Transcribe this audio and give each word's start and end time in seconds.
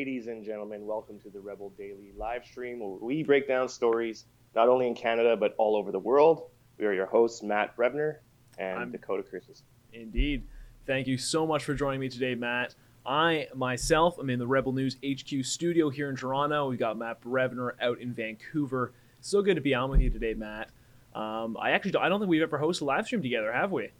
Ladies 0.00 0.28
and 0.28 0.42
gentlemen, 0.42 0.86
welcome 0.86 1.18
to 1.20 1.28
the 1.28 1.40
Rebel 1.40 1.74
Daily 1.76 2.14
live 2.16 2.46
stream 2.46 2.80
where 2.80 2.88
we 2.88 3.22
break 3.22 3.46
down 3.46 3.68
stories 3.68 4.24
not 4.54 4.66
only 4.66 4.86
in 4.86 4.94
Canada 4.94 5.36
but 5.36 5.54
all 5.58 5.76
over 5.76 5.92
the 5.92 5.98
world. 5.98 6.48
We 6.78 6.86
are 6.86 6.94
your 6.94 7.04
hosts, 7.04 7.42
Matt 7.42 7.76
Brevner 7.76 8.20
and 8.56 8.78
I'm- 8.78 8.92
Dakota 8.92 9.22
Christensen. 9.22 9.66
Indeed. 9.92 10.46
Thank 10.86 11.06
you 11.06 11.18
so 11.18 11.46
much 11.46 11.64
for 11.64 11.74
joining 11.74 12.00
me 12.00 12.08
today, 12.08 12.34
Matt. 12.34 12.74
I 13.04 13.48
myself 13.54 14.18
am 14.18 14.30
in 14.30 14.38
the 14.38 14.46
Rebel 14.46 14.72
News 14.72 14.96
HQ 15.04 15.44
studio 15.44 15.90
here 15.90 16.08
in 16.08 16.16
Toronto. 16.16 16.70
We've 16.70 16.78
got 16.78 16.96
Matt 16.96 17.20
Brevner 17.20 17.72
out 17.82 17.98
in 17.98 18.14
Vancouver. 18.14 18.94
So 19.20 19.42
good 19.42 19.56
to 19.56 19.60
be 19.60 19.74
on 19.74 19.90
with 19.90 20.00
you 20.00 20.08
today, 20.08 20.32
Matt. 20.32 20.70
Um, 21.14 21.58
I 21.60 21.72
actually 21.72 21.90
don't, 21.90 22.02
I 22.02 22.08
don't 22.08 22.20
think 22.20 22.30
we've 22.30 22.40
ever 22.40 22.58
hosted 22.58 22.80
a 22.80 22.84
live 22.86 23.04
stream 23.04 23.20
together, 23.20 23.52
have 23.52 23.70
we? 23.70 23.90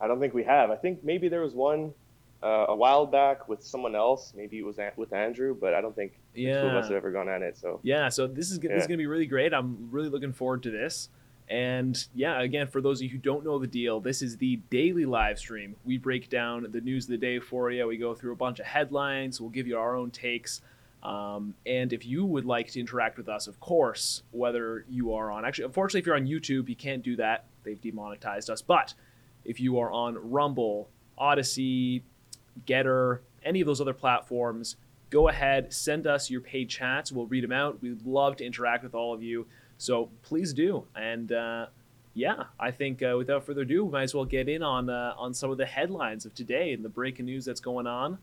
I 0.00 0.06
don't 0.06 0.20
think 0.20 0.32
we 0.32 0.44
have. 0.44 0.70
I 0.70 0.76
think 0.76 1.02
maybe 1.02 1.26
there 1.28 1.40
was 1.40 1.54
one 1.54 1.92
uh, 2.42 2.66
a 2.68 2.74
while 2.76 3.04
back 3.06 3.48
with 3.48 3.62
someone 3.62 3.94
else. 3.94 4.32
Maybe 4.36 4.58
it 4.58 4.64
was 4.64 4.78
with 4.96 5.12
Andrew, 5.12 5.54
but 5.58 5.74
I 5.74 5.80
don't 5.80 5.94
think 5.94 6.12
the 6.34 6.44
two 6.46 6.50
of 6.52 6.72
Yeah. 6.72 6.78
us 6.78 6.86
have 6.88 6.96
ever 6.96 7.10
gone 7.10 7.28
at 7.28 7.42
it. 7.42 7.56
So 7.58 7.80
Yeah, 7.82 8.08
so 8.08 8.26
this 8.26 8.50
is 8.50 8.58
g- 8.58 8.68
this 8.68 8.82
is 8.82 8.86
going 8.86 8.98
to 8.98 9.02
be 9.02 9.06
really 9.06 9.26
great. 9.26 9.52
I'm 9.52 9.88
really 9.90 10.08
looking 10.08 10.32
forward 10.32 10.62
to 10.64 10.70
this. 10.70 11.08
And 11.48 12.02
yeah, 12.14 12.40
again, 12.40 12.68
for 12.68 12.80
those 12.80 13.00
of 13.00 13.02
you 13.04 13.08
who 13.10 13.18
don't 13.18 13.44
know 13.44 13.58
the 13.58 13.66
deal, 13.66 13.98
this 14.00 14.22
is 14.22 14.36
the 14.36 14.56
daily 14.70 15.04
live 15.04 15.38
stream. 15.38 15.74
We 15.84 15.98
break 15.98 16.30
down 16.30 16.66
the 16.70 16.80
news 16.80 17.06
of 17.06 17.10
the 17.10 17.16
day 17.18 17.40
for 17.40 17.70
you. 17.72 17.86
We 17.88 17.96
go 17.96 18.14
through 18.14 18.32
a 18.32 18.36
bunch 18.36 18.60
of 18.60 18.66
headlines. 18.66 19.40
We'll 19.40 19.50
give 19.50 19.66
you 19.66 19.76
our 19.76 19.96
own 19.96 20.10
takes. 20.12 20.62
Um, 21.02 21.54
and 21.66 21.92
if 21.92 22.06
you 22.06 22.24
would 22.24 22.44
like 22.44 22.68
to 22.72 22.80
interact 22.80 23.16
with 23.18 23.28
us, 23.28 23.48
of 23.48 23.58
course, 23.58 24.22
whether 24.30 24.84
you 24.88 25.12
are 25.14 25.30
on 25.32 25.44
actually, 25.44 25.64
unfortunately, 25.64 26.00
if 26.00 26.06
you're 26.06 26.14
on 26.16 26.26
YouTube, 26.26 26.68
you 26.68 26.76
can't 26.76 27.02
do 27.02 27.16
that. 27.16 27.46
They've 27.64 27.80
demonetized 27.80 28.48
us. 28.48 28.62
But 28.62 28.94
if 29.44 29.58
you 29.58 29.78
are 29.80 29.90
on 29.90 30.30
Rumble, 30.30 30.88
Odysee, 31.18 32.02
Gettr, 32.66 33.20
any 33.44 33.60
of 33.60 33.66
those 33.66 33.80
other 33.80 33.94
platforms, 33.94 34.76
go 35.10 35.28
ahead, 35.28 35.72
send 35.72 36.06
us 36.06 36.30
your 36.30 36.40
paid 36.40 36.68
chats. 36.68 37.12
We'll 37.12 37.26
read 37.26 37.44
them 37.44 37.52
out. 37.52 37.82
We'd 37.82 38.04
love 38.06 38.36
to 38.36 38.44
interact 38.44 38.84
with 38.84 38.94
all 38.94 39.12
of 39.12 39.22
you. 39.22 39.46
So 39.78 40.10
please 40.22 40.52
do. 40.52 40.84
And 40.94 41.32
uh, 41.32 41.66
yeah, 42.14 42.44
I 42.58 42.70
think 42.70 43.02
uh, 43.02 43.14
without 43.16 43.44
further 43.44 43.62
ado, 43.62 43.84
we 43.84 43.92
might 43.92 44.02
as 44.04 44.14
well 44.14 44.24
get 44.24 44.48
in 44.48 44.62
on 44.62 44.90
uh, 44.90 45.14
on 45.16 45.32
some 45.34 45.50
of 45.50 45.58
the 45.58 45.66
headlines 45.66 46.26
of 46.26 46.34
today 46.34 46.72
and 46.72 46.84
the 46.84 46.88
breaking 46.88 47.26
news 47.26 47.44
that's 47.44 47.60
going 47.60 47.86
on. 47.86 48.18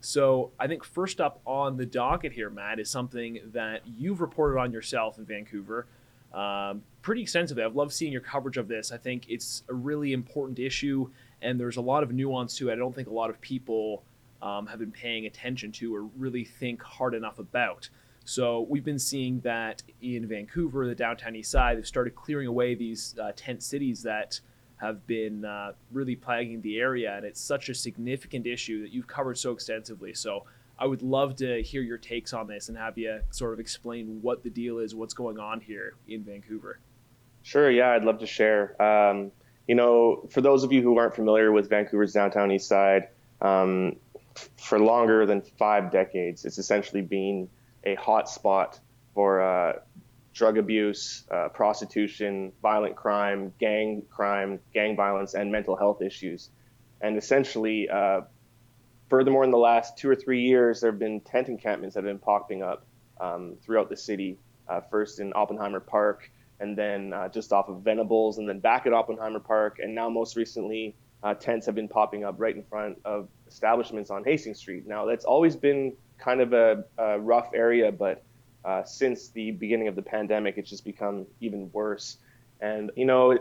So 0.00 0.50
I 0.58 0.66
think 0.66 0.82
first 0.82 1.20
up 1.20 1.40
on 1.46 1.76
the 1.76 1.84
docket 1.84 2.32
here, 2.32 2.48
Matt, 2.48 2.80
is 2.80 2.88
something 2.88 3.40
that 3.52 3.82
you've 3.86 4.20
reported 4.20 4.58
on 4.58 4.72
yourself 4.72 5.18
in 5.18 5.26
Vancouver 5.26 5.86
um, 6.32 6.82
pretty 7.02 7.22
extensively. 7.22 7.62
I've 7.62 7.76
loved 7.76 7.92
seeing 7.92 8.12
your 8.12 8.20
coverage 8.20 8.56
of 8.56 8.68
this. 8.68 8.92
I 8.92 8.96
think 8.96 9.28
it's 9.28 9.62
a 9.68 9.74
really 9.74 10.12
important 10.12 10.58
issue, 10.58 11.10
and 11.42 11.58
there's 11.58 11.76
a 11.76 11.80
lot 11.80 12.02
of 12.02 12.12
nuance 12.12 12.56
to 12.58 12.68
it. 12.68 12.72
I 12.72 12.76
don't 12.76 12.94
think 12.94 13.08
a 13.08 13.12
lot 13.12 13.30
of 13.30 13.40
people 13.40 14.02
um, 14.42 14.66
have 14.66 14.78
been 14.78 14.92
paying 14.92 15.26
attention 15.26 15.72
to 15.72 15.94
or 15.94 16.02
really 16.16 16.44
think 16.44 16.82
hard 16.82 17.14
enough 17.14 17.38
about. 17.38 17.88
So 18.24 18.66
we've 18.68 18.84
been 18.84 18.98
seeing 18.98 19.40
that 19.40 19.82
in 20.02 20.26
Vancouver, 20.26 20.86
the 20.86 20.94
downtown 20.94 21.34
east 21.36 21.50
side, 21.50 21.78
they've 21.78 21.86
started 21.86 22.14
clearing 22.14 22.46
away 22.46 22.74
these 22.74 23.14
uh, 23.20 23.32
tent 23.34 23.62
cities 23.62 24.02
that 24.02 24.40
have 24.76 25.06
been 25.06 25.44
uh, 25.44 25.72
really 25.92 26.16
plaguing 26.16 26.62
the 26.62 26.78
area, 26.78 27.14
and 27.14 27.24
it's 27.24 27.40
such 27.40 27.68
a 27.68 27.74
significant 27.74 28.46
issue 28.46 28.82
that 28.82 28.92
you've 28.92 29.06
covered 29.06 29.36
so 29.36 29.52
extensively. 29.52 30.14
So 30.14 30.44
I 30.78 30.86
would 30.86 31.02
love 31.02 31.36
to 31.36 31.62
hear 31.62 31.82
your 31.82 31.98
takes 31.98 32.32
on 32.32 32.46
this 32.46 32.70
and 32.70 32.78
have 32.78 32.96
you 32.96 33.20
sort 33.30 33.52
of 33.52 33.60
explain 33.60 34.20
what 34.22 34.42
the 34.42 34.48
deal 34.48 34.78
is, 34.78 34.94
what's 34.94 35.12
going 35.12 35.38
on 35.38 35.60
here 35.60 35.94
in 36.08 36.22
Vancouver. 36.24 36.78
Sure, 37.42 37.70
yeah, 37.70 37.90
I'd 37.90 38.04
love 38.04 38.18
to 38.20 38.26
share. 38.26 38.80
Um, 38.80 39.32
you 39.70 39.76
know, 39.76 40.26
for 40.30 40.40
those 40.40 40.64
of 40.64 40.72
you 40.72 40.82
who 40.82 40.98
aren't 40.98 41.14
familiar 41.14 41.52
with 41.52 41.70
Vancouver's 41.70 42.12
downtown 42.12 42.50
east 42.50 42.66
side, 42.66 43.06
um, 43.40 43.94
for 44.56 44.80
longer 44.80 45.26
than 45.26 45.42
five 45.42 45.92
decades, 45.92 46.44
it's 46.44 46.58
essentially 46.58 47.02
been 47.02 47.48
a 47.84 47.94
hot 47.94 48.28
spot 48.28 48.80
for 49.14 49.40
uh, 49.40 49.74
drug 50.34 50.58
abuse, 50.58 51.24
uh, 51.30 51.50
prostitution, 51.50 52.50
violent 52.60 52.96
crime, 52.96 53.52
gang 53.60 54.02
crime, 54.10 54.58
gang 54.74 54.96
violence, 54.96 55.34
and 55.34 55.52
mental 55.52 55.76
health 55.76 56.02
issues. 56.02 56.50
And 57.00 57.16
essentially, 57.16 57.88
uh, 57.88 58.22
furthermore, 59.08 59.44
in 59.44 59.52
the 59.52 59.64
last 59.70 59.96
two 59.96 60.10
or 60.10 60.16
three 60.16 60.42
years, 60.42 60.80
there 60.80 60.90
have 60.90 60.98
been 60.98 61.20
tent 61.20 61.48
encampments 61.48 61.94
that 61.94 62.02
have 62.02 62.10
been 62.10 62.18
popping 62.18 62.64
up 62.64 62.86
um, 63.20 63.54
throughout 63.62 63.88
the 63.88 63.96
city. 63.96 64.36
Uh, 64.68 64.80
first 64.80 65.20
in 65.20 65.32
Oppenheimer 65.36 65.78
Park, 65.78 66.28
and 66.60 66.76
then 66.76 67.12
uh, 67.12 67.28
just 67.28 67.52
off 67.52 67.68
of 67.68 67.82
Venables, 67.82 68.38
and 68.38 68.48
then 68.48 68.60
back 68.60 68.86
at 68.86 68.92
Oppenheimer 68.92 69.40
Park, 69.40 69.78
and 69.82 69.94
now 69.94 70.08
most 70.08 70.36
recently, 70.36 70.94
uh, 71.22 71.34
tents 71.34 71.66
have 71.66 71.74
been 71.74 71.88
popping 71.88 72.24
up 72.24 72.36
right 72.38 72.54
in 72.54 72.62
front 72.62 72.98
of 73.04 73.28
establishments 73.48 74.10
on 74.10 74.24
Hastings 74.24 74.58
Street. 74.58 74.86
Now 74.86 75.04
that's 75.06 75.24
always 75.24 75.56
been 75.56 75.94
kind 76.18 76.40
of 76.40 76.52
a, 76.52 76.84
a 76.98 77.18
rough 77.18 77.50
area, 77.54 77.90
but 77.90 78.22
uh, 78.64 78.84
since 78.84 79.28
the 79.30 79.50
beginning 79.52 79.88
of 79.88 79.96
the 79.96 80.02
pandemic, 80.02 80.58
it's 80.58 80.70
just 80.70 80.84
become 80.84 81.26
even 81.40 81.70
worse. 81.72 82.18
And 82.60 82.90
you 82.94 83.06
know, 83.06 83.38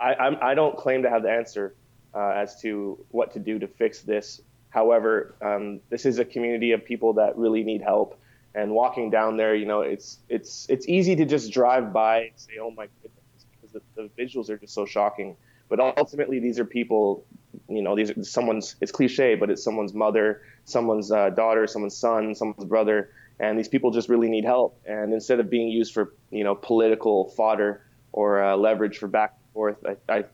I, 0.00 0.14
I, 0.14 0.50
I 0.50 0.54
don't 0.54 0.76
claim 0.76 1.02
to 1.02 1.10
have 1.10 1.22
the 1.22 1.30
answer 1.30 1.74
uh, 2.14 2.30
as 2.30 2.60
to 2.62 3.04
what 3.10 3.32
to 3.34 3.38
do 3.38 3.58
to 3.58 3.68
fix 3.68 4.00
this. 4.00 4.40
However, 4.70 5.34
um, 5.42 5.80
this 5.88 6.06
is 6.06 6.18
a 6.18 6.24
community 6.24 6.72
of 6.72 6.84
people 6.84 7.14
that 7.14 7.36
really 7.36 7.64
need 7.64 7.82
help. 7.82 8.20
And 8.54 8.72
walking 8.72 9.10
down 9.10 9.36
there, 9.36 9.54
you 9.54 9.66
know, 9.66 9.82
it's 9.82 10.18
it's 10.28 10.66
it's 10.68 10.88
easy 10.88 11.14
to 11.16 11.24
just 11.24 11.52
drive 11.52 11.92
by 11.92 12.22
and 12.22 12.32
say, 12.36 12.52
"Oh 12.60 12.70
my 12.72 12.88
goodness," 13.02 13.46
because 13.52 13.72
the, 13.72 13.82
the 14.02 14.22
visuals 14.22 14.50
are 14.50 14.56
just 14.56 14.74
so 14.74 14.84
shocking. 14.84 15.36
But 15.68 15.78
ultimately, 15.78 16.40
these 16.40 16.58
are 16.58 16.64
people, 16.64 17.24
you 17.68 17.80
know, 17.80 17.94
these 17.94 18.10
are 18.10 18.24
someone's. 18.24 18.74
It's 18.80 18.90
cliche, 18.90 19.36
but 19.36 19.50
it's 19.50 19.62
someone's 19.62 19.94
mother, 19.94 20.42
someone's 20.64 21.12
uh, 21.12 21.30
daughter, 21.30 21.68
someone's 21.68 21.96
son, 21.96 22.34
someone's 22.34 22.64
brother, 22.64 23.10
and 23.38 23.56
these 23.56 23.68
people 23.68 23.92
just 23.92 24.08
really 24.08 24.28
need 24.28 24.44
help. 24.44 24.80
And 24.84 25.12
instead 25.12 25.38
of 25.38 25.48
being 25.48 25.68
used 25.68 25.94
for, 25.94 26.12
you 26.30 26.42
know, 26.42 26.56
political 26.56 27.30
fodder 27.30 27.86
or 28.12 28.42
uh, 28.42 28.56
leverage 28.56 28.98
for 28.98 29.06
back 29.06 29.34
and 29.44 29.52
forth, 29.52 29.76
I, 29.86 30.12
I 30.12 30.24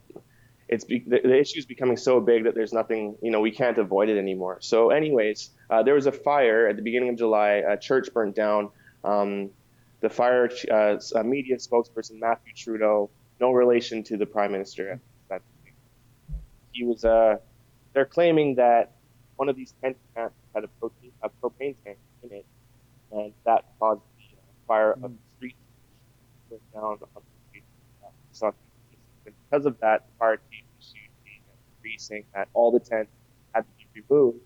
it's 0.68 0.84
be, 0.84 1.04
the, 1.06 1.20
the 1.22 1.38
issue 1.38 1.58
is 1.58 1.66
becoming 1.66 1.96
so 1.96 2.20
big 2.20 2.44
that 2.44 2.54
there's 2.54 2.72
nothing, 2.72 3.16
you 3.22 3.30
know, 3.30 3.40
we 3.40 3.50
can't 3.50 3.78
avoid 3.78 4.08
it 4.08 4.18
anymore. 4.18 4.58
So, 4.60 4.90
anyways, 4.90 5.50
uh, 5.70 5.82
there 5.82 5.94
was 5.94 6.06
a 6.06 6.12
fire 6.12 6.66
at 6.66 6.76
the 6.76 6.82
beginning 6.82 7.10
of 7.10 7.16
July. 7.16 7.62
A 7.68 7.76
church 7.76 8.08
burnt 8.12 8.34
down. 8.34 8.70
Um, 9.04 9.50
the 10.00 10.10
fire 10.10 10.50
uh, 10.70 10.98
media 11.22 11.56
spokesperson 11.56 12.18
Matthew 12.20 12.52
Trudeau, 12.54 13.10
no 13.40 13.52
relation 13.52 14.02
to 14.04 14.16
the 14.16 14.26
prime 14.26 14.52
minister. 14.52 15.00
He 16.72 16.84
was. 16.84 17.04
Uh, 17.04 17.36
they're 17.94 18.04
claiming 18.04 18.56
that 18.56 18.92
one 19.36 19.48
of 19.48 19.56
these 19.56 19.72
tent 19.80 19.96
camps 20.14 20.34
had 20.54 20.64
a 20.64 20.68
propane, 20.80 21.12
a 21.22 21.30
propane 21.30 21.74
tank 21.84 21.98
in 22.22 22.32
it, 22.32 22.46
and 23.10 23.32
that 23.44 23.64
caused 23.78 24.02
the 24.18 24.36
fire 24.68 24.92
of 24.92 25.00
the 25.00 25.16
street 25.36 25.56
burn 26.50 26.58
down 26.74 26.84
on 26.84 26.98
the 27.00 27.06
street. 27.48 27.64
Uh, 28.04 28.08
Sunday. 28.32 28.56
And 29.24 29.34
because 29.50 29.66
of 29.66 29.78
that, 29.80 30.06
the 30.06 30.18
fire 30.18 30.36
team 30.36 30.64
issued 30.80 31.94
a 31.94 31.98
saying 31.98 32.24
that 32.34 32.48
all 32.54 32.72
the 32.72 32.80
tents 32.80 33.10
had 33.54 33.62
to 33.62 33.86
be 33.94 34.02
removed 34.08 34.38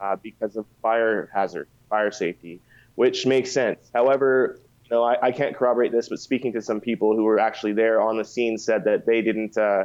uh, 0.00 0.16
because 0.16 0.56
of 0.56 0.66
fire 0.80 1.30
hazard, 1.32 1.68
fire 1.88 2.10
safety, 2.10 2.60
which 2.94 3.26
makes 3.26 3.52
sense. 3.52 3.90
However, 3.94 4.60
you 4.84 4.90
know, 4.90 5.02
I, 5.04 5.28
I 5.28 5.32
can't 5.32 5.56
corroborate 5.56 5.92
this, 5.92 6.08
but 6.08 6.18
speaking 6.18 6.52
to 6.54 6.62
some 6.62 6.80
people 6.80 7.16
who 7.16 7.24
were 7.24 7.38
actually 7.38 7.72
there 7.72 8.00
on 8.00 8.18
the 8.18 8.24
scene 8.24 8.58
said 8.58 8.84
that 8.84 9.06
they 9.06 9.22
didn't. 9.22 9.56
Uh, 9.56 9.84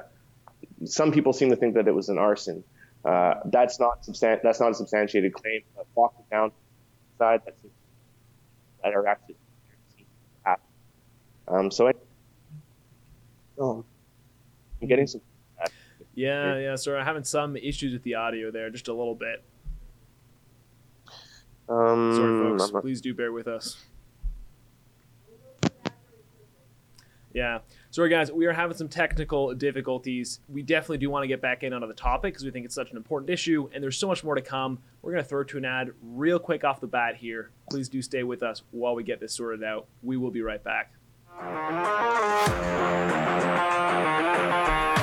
some 0.86 1.12
people 1.12 1.34
seem 1.34 1.50
to 1.50 1.56
think 1.56 1.76
that 1.76 1.88
it 1.88 1.94
was 1.94 2.10
an 2.10 2.18
arson. 2.18 2.64
Uh, 3.06 3.36
that's 3.46 3.80
not 3.80 4.04
substan- 4.04 4.42
That's 4.42 4.60
not 4.60 4.72
a 4.72 4.74
substantiated 4.74 5.34
claim. 5.34 5.62
But 5.76 5.86
walking 5.96 6.26
down 6.32 6.52
side, 7.18 7.42
that's 7.46 7.58
that 8.84 8.94
are 8.94 9.08
actually. 9.08 9.36
Um, 11.50 11.72
so, 11.72 11.90
oh, 13.58 13.86
I'm 14.82 14.88
getting 14.88 15.08
some. 15.08 15.22
Yeah, 16.14 16.58
yeah. 16.58 16.76
Sorry, 16.76 17.00
I'm 17.00 17.06
having 17.06 17.24
some 17.24 17.56
issues 17.56 17.94
with 17.94 18.04
the 18.04 18.16
audio 18.16 18.50
there, 18.52 18.70
just 18.70 18.88
a 18.88 18.94
little 18.94 19.16
bit. 19.16 19.44
Um, 21.70 22.14
Sorry, 22.16 22.58
folks. 22.58 22.72
Not- 22.72 22.82
Please 22.82 23.02
do 23.02 23.14
bear 23.14 23.32
with 23.32 23.48
us. 23.48 23.78
Yeah. 27.34 27.60
Sorry, 27.92 28.10
guys. 28.10 28.32
We 28.32 28.48
are 28.48 28.54
having 28.54 28.76
some 28.76 28.88
technical 28.90 29.54
difficulties. 29.54 30.40
We 30.50 30.64
definitely 30.64 30.98
do 30.98 31.10
want 31.12 31.22
to 31.24 31.28
get 31.28 31.40
back 31.40 31.62
in 31.64 31.72
onto 31.72 31.86
the 31.88 31.94
topic 31.94 32.34
because 32.34 32.44
we 32.46 32.50
think 32.52 32.66
it's 32.66 32.74
such 32.74 32.90
an 32.90 32.98
important 32.98 33.30
issue, 33.30 33.70
and 33.74 33.84
there's 33.84 33.98
so 33.98 34.08
much 34.08 34.24
more 34.24 34.34
to 34.34 34.42
come. 34.42 34.80
We're 35.04 35.12
going 35.12 35.24
to 35.24 35.30
throw 35.30 35.44
to 35.44 35.58
an 35.58 35.66
ad 35.66 35.92
real 36.02 36.40
quick 36.40 36.64
off 36.64 36.80
the 36.82 36.88
bat 36.88 37.16
here. 37.18 37.52
Please 37.70 37.90
do 37.90 38.02
stay 38.02 38.24
with 38.24 38.42
us 38.42 38.64
while 38.72 38.96
we 38.96 39.04
get 39.04 39.20
this 39.20 39.34
sorted 39.36 39.64
out. 39.64 39.86
We 40.02 40.18
will 40.18 40.32
be 40.32 40.42
right 40.42 40.64
back. 40.64 40.94
Música 43.98 44.97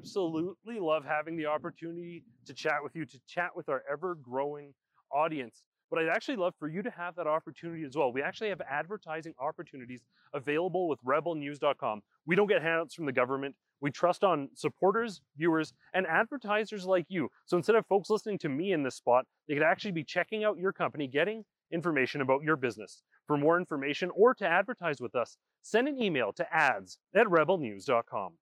absolutely 0.00 0.78
love 0.80 1.04
having 1.04 1.36
the 1.36 1.46
opportunity 1.46 2.24
to 2.46 2.54
chat 2.54 2.82
with 2.82 2.96
you, 2.96 3.04
to 3.04 3.20
chat 3.28 3.50
with 3.54 3.68
our 3.68 3.82
ever 3.90 4.14
growing 4.14 4.72
audience. 5.12 5.62
But 5.90 5.98
I'd 5.98 6.08
actually 6.08 6.36
love 6.36 6.54
for 6.58 6.68
you 6.68 6.82
to 6.82 6.90
have 6.90 7.16
that 7.16 7.26
opportunity 7.26 7.84
as 7.84 7.96
well. 7.96 8.12
We 8.12 8.22
actually 8.22 8.50
have 8.50 8.60
advertising 8.62 9.34
opportunities 9.40 10.02
available 10.32 10.88
with 10.88 11.00
rebelnews.com. 11.04 12.00
We 12.26 12.36
don't 12.36 12.46
get 12.46 12.62
handouts 12.62 12.94
from 12.94 13.06
the 13.06 13.12
government. 13.12 13.56
We 13.80 13.90
trust 13.90 14.22
on 14.24 14.48
supporters, 14.54 15.20
viewers, 15.36 15.72
and 15.92 16.06
advertisers 16.06 16.86
like 16.86 17.06
you. 17.08 17.28
So 17.46 17.56
instead 17.56 17.76
of 17.76 17.86
folks 17.86 18.08
listening 18.08 18.38
to 18.38 18.48
me 18.48 18.72
in 18.72 18.82
this 18.82 18.96
spot, 18.96 19.24
they 19.48 19.54
could 19.54 19.62
actually 19.62 19.92
be 19.92 20.04
checking 20.04 20.44
out 20.44 20.58
your 20.58 20.72
company, 20.72 21.08
getting 21.08 21.44
information 21.72 22.20
about 22.20 22.42
your 22.42 22.56
business. 22.56 23.02
For 23.26 23.36
more 23.36 23.58
information 23.58 24.10
or 24.14 24.34
to 24.34 24.46
advertise 24.46 25.00
with 25.00 25.14
us, 25.14 25.36
send 25.62 25.88
an 25.88 26.00
email 26.00 26.32
to 26.34 26.54
ads 26.54 26.98
at 27.14 27.26
rebelnews.com. 27.26 28.32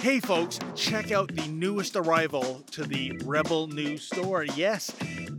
Hey 0.00 0.18
folks, 0.18 0.58
check 0.76 1.12
out 1.12 1.34
the 1.36 1.46
newest 1.48 1.94
arrival 1.94 2.62
to 2.70 2.84
the 2.84 3.20
Rebel 3.22 3.66
News 3.66 4.02
store. 4.02 4.44
Yes, 4.44 4.90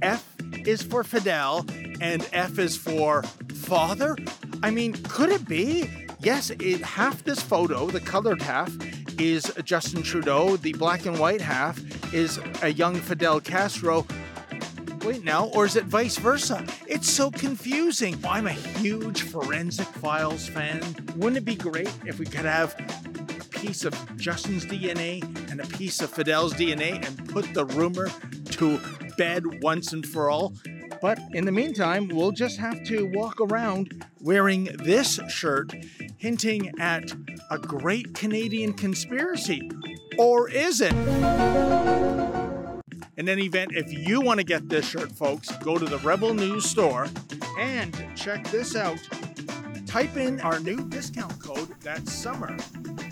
F 0.04 0.24
is 0.68 0.84
for 0.84 1.04
Fidel 1.04 1.66
and 2.00 2.30
F 2.32 2.60
is 2.60 2.78
for 2.78 3.24
father. 3.56 4.16
I 4.62 4.70
mean, 4.70 4.94
could 4.94 5.30
it 5.30 5.48
be? 5.48 5.90
Yes, 6.20 6.52
it, 6.52 6.82
half 6.82 7.24
this 7.24 7.42
photo, 7.42 7.88
the 7.88 8.02
colored 8.02 8.40
half, 8.40 8.72
is 9.20 9.52
Justin 9.64 10.04
Trudeau. 10.04 10.58
The 10.58 10.74
black 10.74 11.08
and 11.08 11.18
white 11.18 11.42
half 11.42 11.82
is 12.14 12.40
a 12.62 12.72
young 12.72 12.94
Fidel 12.98 13.42
Castro. 13.42 14.06
Wait 15.04 15.24
now, 15.24 15.48
or 15.56 15.66
is 15.66 15.76
it 15.76 15.86
vice 15.86 16.20
versa? 16.20 16.64
It's 16.86 17.10
so 17.10 17.32
confusing. 17.32 18.16
I'm 18.24 18.46
a 18.46 18.52
huge 18.52 19.24
Forensic 19.24 19.88
Files 19.88 20.48
fan. 20.48 20.82
Wouldn't 21.16 21.38
it 21.38 21.46
be 21.46 21.56
great 21.56 21.92
if 22.06 22.20
we 22.20 22.28
could 22.28 22.46
have 22.46 22.76
piece 23.62 23.86
of 23.86 24.18
Justin's 24.18 24.66
DNA 24.66 25.22
and 25.52 25.62
a 25.62 25.68
piece 25.68 26.02
of 26.02 26.10
Fidel's 26.10 26.54
DNA 26.56 27.06
and 27.06 27.30
put 27.30 27.54
the 27.54 27.66
rumor 27.66 28.10
to 28.46 28.80
bed 29.18 29.62
once 29.62 29.94
and 29.94 30.06
for 30.06 30.32
all? 30.32 30.54
But 31.02 31.20
in 31.34 31.46
the 31.46 31.52
meantime, 31.52 32.08
we'll 32.08 32.32
just 32.32 32.58
have 32.58 32.84
to 32.86 33.06
walk 33.14 33.40
around 33.40 34.06
wearing 34.20 34.66
this 34.84 35.20
shirt, 35.30 35.74
hinting 36.18 36.80
at 36.80 37.12
a 37.50 37.58
great 37.58 38.14
Canadian 38.14 38.74
conspiracy. 38.74 39.70
Or 40.18 40.50
is 40.50 40.82
it? 40.82 40.94
In 43.18 43.30
any 43.30 43.46
event, 43.46 43.72
if 43.76 43.92
you 43.92 44.22
want 44.22 44.40
to 44.40 44.44
get 44.44 44.70
this 44.70 44.88
shirt, 44.88 45.12
folks, 45.12 45.52
go 45.58 45.78
to 45.78 45.86
the 45.86 46.00
Rebel 46.00 46.34
News 46.34 46.70
store 46.70 47.08
and 47.60 47.96
check 48.16 48.48
this 48.50 48.76
out. 48.76 49.00
Type 49.86 50.16
in 50.18 50.40
our 50.42 50.60
new 50.60 50.88
discount 50.90 51.38
code, 51.40 51.76
that's 51.82 52.14
SUMMER, 52.14 52.58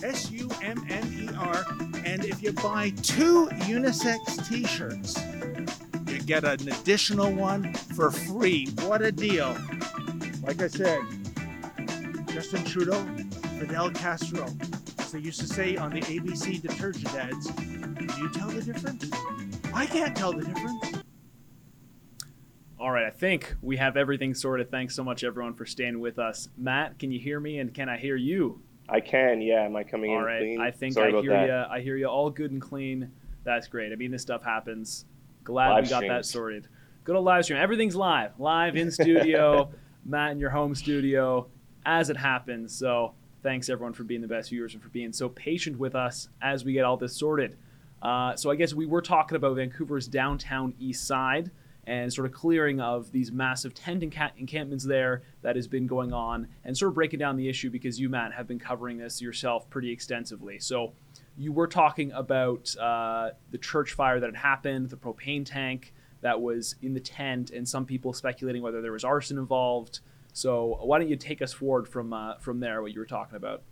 S 0.03 0.31
U 0.31 0.49
M 0.61 0.85
M 0.89 1.13
E 1.13 1.29
R, 1.37 1.65
and 2.05 2.25
if 2.25 2.41
you 2.41 2.51
buy 2.53 2.91
two 3.01 3.47
unisex 3.67 4.47
t 4.47 4.65
shirts, 4.65 5.21
you 6.07 6.19
get 6.21 6.43
an 6.43 6.67
additional 6.69 7.31
one 7.31 7.73
for 7.73 8.11
free. 8.11 8.67
What 8.81 9.01
a 9.01 9.11
deal! 9.11 9.57
Like 10.43 10.61
I 10.61 10.67
said, 10.67 11.01
Justin 12.27 12.63
Trudeau, 12.63 13.05
Fidel 13.59 13.91
Castro, 13.91 14.45
as 14.97 15.11
they 15.11 15.19
used 15.19 15.39
to 15.41 15.47
say 15.47 15.75
on 15.75 15.91
the 15.91 16.01
ABC 16.01 16.61
detergent 16.61 17.13
ads, 17.15 17.47
can 17.51 18.09
you 18.17 18.29
tell 18.29 18.49
the 18.49 18.61
difference? 18.61 19.09
I 19.73 19.85
can't 19.85 20.15
tell 20.15 20.33
the 20.33 20.45
difference. 20.45 21.03
All 22.79 22.91
right, 22.91 23.05
I 23.05 23.09
think 23.09 23.55
we 23.61 23.75
have 23.75 23.97
everything 23.97 24.33
sorted. 24.33 24.71
Thanks 24.71 24.95
so 24.95 25.03
much, 25.03 25.25
everyone, 25.25 25.53
for 25.53 25.65
staying 25.65 25.99
with 25.99 26.17
us. 26.17 26.47
Matt, 26.57 26.97
can 26.97 27.11
you 27.11 27.19
hear 27.19 27.39
me? 27.39 27.59
And 27.59 27.73
can 27.73 27.89
I 27.89 27.97
hear 27.97 28.15
you? 28.15 28.61
I 28.91 28.99
can. 28.99 29.41
Yeah. 29.41 29.63
Am 29.65 29.75
I 29.75 29.83
coming 29.83 30.11
All 30.11 30.19
in 30.19 30.23
right, 30.23 30.39
clean? 30.39 30.61
I 30.61 30.71
think 30.71 30.93
Sorry 30.93 31.13
I 31.15 31.21
hear 31.21 31.31
that. 31.31 31.47
you. 31.47 31.73
I 31.73 31.81
hear 31.81 31.97
you 31.97 32.07
all 32.07 32.29
good 32.29 32.51
and 32.51 32.61
clean. 32.61 33.11
That's 33.43 33.67
great. 33.67 33.91
I 33.91 33.95
mean, 33.95 34.11
this 34.11 34.21
stuff 34.21 34.43
happens. 34.43 35.05
Glad 35.43 35.69
Live 35.69 35.83
we 35.85 35.89
got 35.89 36.03
that 36.07 36.25
sorted. 36.25 36.67
Go 37.03 37.13
to 37.13 37.19
live 37.19 37.43
stream. 37.45 37.59
Everything's 37.59 37.95
live, 37.95 38.31
live 38.39 38.75
in 38.75 38.91
studio. 38.91 39.71
Matt 40.05 40.31
in 40.31 40.39
your 40.39 40.49
home 40.49 40.75
studio, 40.75 41.47
as 41.85 42.09
it 42.09 42.17
happens. 42.17 42.73
So 42.73 43.13
thanks 43.43 43.69
everyone 43.69 43.93
for 43.93 44.03
being 44.03 44.21
the 44.21 44.27
best 44.27 44.49
viewers 44.49 44.73
and 44.73 44.81
for 44.83 44.89
being 44.89 45.11
so 45.13 45.29
patient 45.29 45.77
with 45.77 45.95
us 45.95 46.29
as 46.41 46.63
we 46.65 46.73
get 46.73 46.83
all 46.83 46.97
this 46.97 47.15
sorted. 47.15 47.57
Uh, 48.01 48.35
so 48.35 48.49
I 48.49 48.55
guess 48.55 48.73
we 48.73 48.85
were 48.85 49.01
talking 49.01 49.35
about 49.35 49.55
Vancouver's 49.55 50.07
downtown 50.07 50.73
east 50.79 51.05
side 51.05 51.51
and 51.87 52.11
sort 52.13 52.27
of 52.27 52.33
clearing 52.33 52.79
of 52.79 53.11
these 53.11 53.31
massive 53.31 53.73
tent 53.73 54.03
enca- 54.03 54.31
encampments 54.37 54.83
there 54.83 55.23
that 55.41 55.55
has 55.55 55.67
been 55.67 55.87
going 55.87 56.13
on 56.13 56.47
and 56.63 56.77
sort 56.77 56.89
of 56.89 56.95
breaking 56.95 57.19
down 57.19 57.35
the 57.35 57.49
issue 57.49 57.69
because 57.69 57.99
you, 57.99 58.09
Matt, 58.09 58.33
have 58.33 58.47
been 58.47 58.59
covering 58.59 58.97
this 58.97 59.21
yourself 59.21 59.69
pretty 59.69 59.91
extensively. 59.91 60.59
So 60.59 60.93
you 61.37 61.51
were 61.51 61.67
talking 61.67 62.11
about 62.11 62.75
uh, 62.77 63.31
the 63.51 63.57
church 63.57 63.93
fire 63.93 64.19
that 64.19 64.27
had 64.27 64.35
happened, 64.35 64.89
the 64.89 64.97
propane 64.97 65.45
tank 65.45 65.93
that 66.21 66.39
was 66.39 66.75
in 66.81 66.93
the 66.93 66.99
tent, 66.99 67.51
and 67.51 67.67
some 67.67 67.85
people 67.85 68.13
speculating 68.13 68.61
whether 68.61 68.81
there 68.81 68.91
was 68.91 69.03
arson 69.03 69.37
involved. 69.37 70.01
So 70.33 70.77
why 70.81 70.99
don't 70.99 71.09
you 71.09 71.15
take 71.15 71.41
us 71.41 71.53
forward 71.53 71.87
from 71.87 72.13
uh, 72.13 72.35
from 72.37 72.59
there? 72.59 72.81
What 72.81 72.93
you 72.93 72.99
were 72.99 73.05
talking 73.05 73.35
about? 73.35 73.63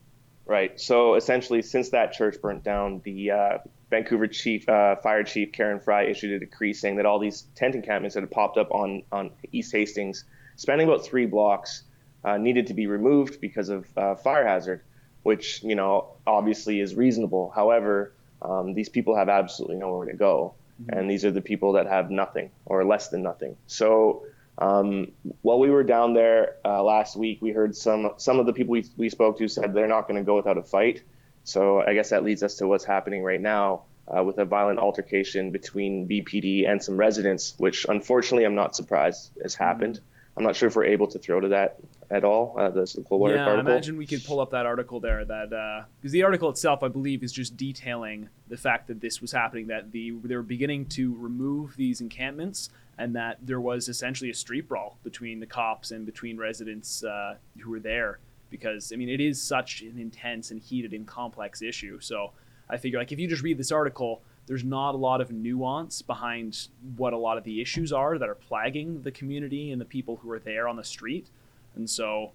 Right. 0.46 0.80
So 0.80 1.16
essentially, 1.16 1.62
since 1.62 1.90
that 1.90 2.14
church 2.14 2.42
burnt 2.42 2.64
down, 2.64 3.02
the 3.04 3.32
uh, 3.32 3.58
Vancouver 3.90 4.28
chief, 4.28 4.68
uh, 4.68 4.98
fire 4.98 5.24
chief 5.24 5.52
Karen 5.52 5.80
Fry 5.80 6.04
issued 6.04 6.32
a 6.32 6.40
decree 6.40 6.74
saying 6.74 6.98
that 6.98 7.06
all 7.06 7.20
these 7.20 7.44
tent 7.56 7.76
encampments 7.76 8.16
that 8.16 8.22
had 8.22 8.32
popped 8.32 8.58
up 8.58 8.72
on 8.72 9.04
on 9.12 9.32
East 9.52 9.72
Hastings, 9.72 10.26
spanning 10.58 10.88
about 10.88 11.06
three 11.06 11.26
blocks, 11.26 11.84
uh, 12.26 12.38
needed 12.38 12.68
to 12.68 12.74
be 12.74 12.88
removed 12.88 13.40
because 13.40 13.70
of 13.70 13.86
uh, 13.98 14.16
fire 14.16 14.46
hazard, 14.46 14.82
which 15.24 15.64
you 15.64 15.76
know 15.76 16.08
obviously 16.26 16.82
is 16.82 16.96
reasonable. 16.96 17.52
However, 17.56 18.12
um, 18.42 18.74
these 18.74 18.90
people 18.90 19.16
have 19.16 19.30
absolutely 19.30 19.78
nowhere 19.78 20.08
to 20.08 20.18
go, 20.18 20.54
and 20.90 21.10
these 21.10 21.24
are 21.24 21.32
the 21.32 21.42
people 21.42 21.74
that 21.74 21.88
have 21.88 22.12
nothing 22.12 22.52
or 22.66 22.84
less 22.86 23.10
than 23.10 23.24
nothing. 23.24 23.56
So. 23.68 24.24
Um, 24.60 25.12
while 25.44 25.60
we 25.60 25.70
were 25.70 25.84
down 25.84 26.16
there 26.16 26.56
uh, 26.66 26.82
last 26.82 27.16
week, 27.16 27.44
we 27.44 27.52
heard 27.52 27.76
some 27.76 28.14
some 28.18 28.40
of 28.40 28.48
the 28.48 28.54
people 28.54 28.72
we, 28.72 28.86
we 28.98 29.08
spoke 29.08 29.38
to 29.38 29.48
said 29.48 29.72
they're 29.72 29.88
not 29.88 30.08
going 30.08 30.18
to 30.20 30.26
go 30.26 30.36
without 30.36 30.58
a 30.58 30.64
fight. 30.64 31.04
So 31.48 31.82
I 31.82 31.94
guess 31.94 32.10
that 32.10 32.26
leads 32.26 32.44
us 32.44 32.56
to 32.56 32.68
what's 32.68 32.84
happening 32.84 33.24
right 33.24 33.40
now 33.40 33.84
uh, 34.14 34.22
with 34.22 34.38
a 34.38 34.44
violent 34.44 34.80
altercation 34.80 35.50
between 35.50 36.06
VPD 36.06 36.68
and 36.70 36.84
some 36.84 36.98
residents, 36.98 37.54
which 37.58 37.86
unfortunately 37.88 38.44
I'm 38.44 38.54
not 38.54 38.76
surprised 38.76 39.32
has 39.42 39.56
happened. 39.56 40.02
I'm 40.36 40.44
not 40.44 40.58
sure 40.58 40.68
if 40.68 40.76
we're 40.76 40.84
able 40.84 41.08
to 41.08 41.18
throw 41.18 41.40
to 41.40 41.48
that 41.48 41.78
at 42.12 42.26
all. 42.26 42.54
Uh, 42.60 42.70
the 42.70 42.86
Cold 43.08 43.22
Water 43.22 43.36
yeah, 43.36 43.48
I 43.48 43.52
article. 43.52 43.72
imagine 43.72 43.98
we 43.98 44.06
could 44.06 44.26
pull 44.26 44.42
up 44.42 44.52
that 44.52 44.66
article 44.66 45.00
there. 45.00 45.24
That 45.24 45.86
because 46.02 46.12
the 46.12 46.24
article 46.24 46.50
itself, 46.50 46.84
I 46.84 46.90
believe, 46.90 47.24
is 47.24 47.32
just 47.32 47.56
detailing 47.56 48.28
the 48.50 48.58
fact 48.58 48.88
that 48.88 49.00
this 49.00 49.22
was 49.22 49.32
happening. 49.32 49.68
That 49.68 49.94
the 49.94 50.12
they 50.26 50.36
were 50.36 50.44
beginning 50.44 50.88
to 50.88 51.16
remove 51.18 51.78
these 51.78 52.02
encampments, 52.02 52.70
and 52.98 53.16
that 53.16 53.38
there 53.42 53.62
was 53.62 53.88
essentially 53.88 54.30
a 54.30 54.36
street 54.36 54.68
brawl 54.68 54.98
between 55.04 55.40
the 55.40 55.48
cops 55.48 55.92
and 55.92 56.06
between 56.06 56.38
residents 56.38 57.06
uh, 57.06 57.36
who 57.60 57.72
were 57.72 57.80
there. 57.80 58.20
Because 58.50 58.92
I 58.94 58.96
mean, 58.96 59.10
it 59.10 59.20
is 59.20 59.42
such 59.42 59.82
an 59.82 59.98
intense 59.98 60.52
and 60.52 60.62
heated 60.62 60.94
and 60.94 61.06
complex 61.06 61.62
issue. 61.62 62.00
So 62.00 62.32
I 62.70 62.78
figure, 62.78 63.00
like, 63.00 63.12
if 63.12 63.20
you 63.20 63.28
just 63.28 63.44
read 63.44 63.58
this 63.58 63.72
article, 63.72 64.22
there's 64.46 64.64
not 64.64 64.96
a 64.96 64.98
lot 64.98 65.22
of 65.22 65.32
nuance 65.32 66.02
behind 66.02 66.68
what 66.96 67.14
a 67.14 67.18
lot 67.18 67.38
of 67.38 67.44
the 67.44 67.62
issues 67.62 67.92
are 67.92 68.18
that 68.18 68.30
are 68.30 68.36
plaguing 68.36 69.02
the 69.02 69.12
community 69.12 69.72
and 69.72 69.80
the 69.80 69.86
people 69.86 70.18
who 70.18 70.32
are 70.32 70.40
there 70.40 70.68
on 70.68 70.76
the 70.76 70.84
street. 70.84 71.30
And 71.76 71.90
so 71.90 72.32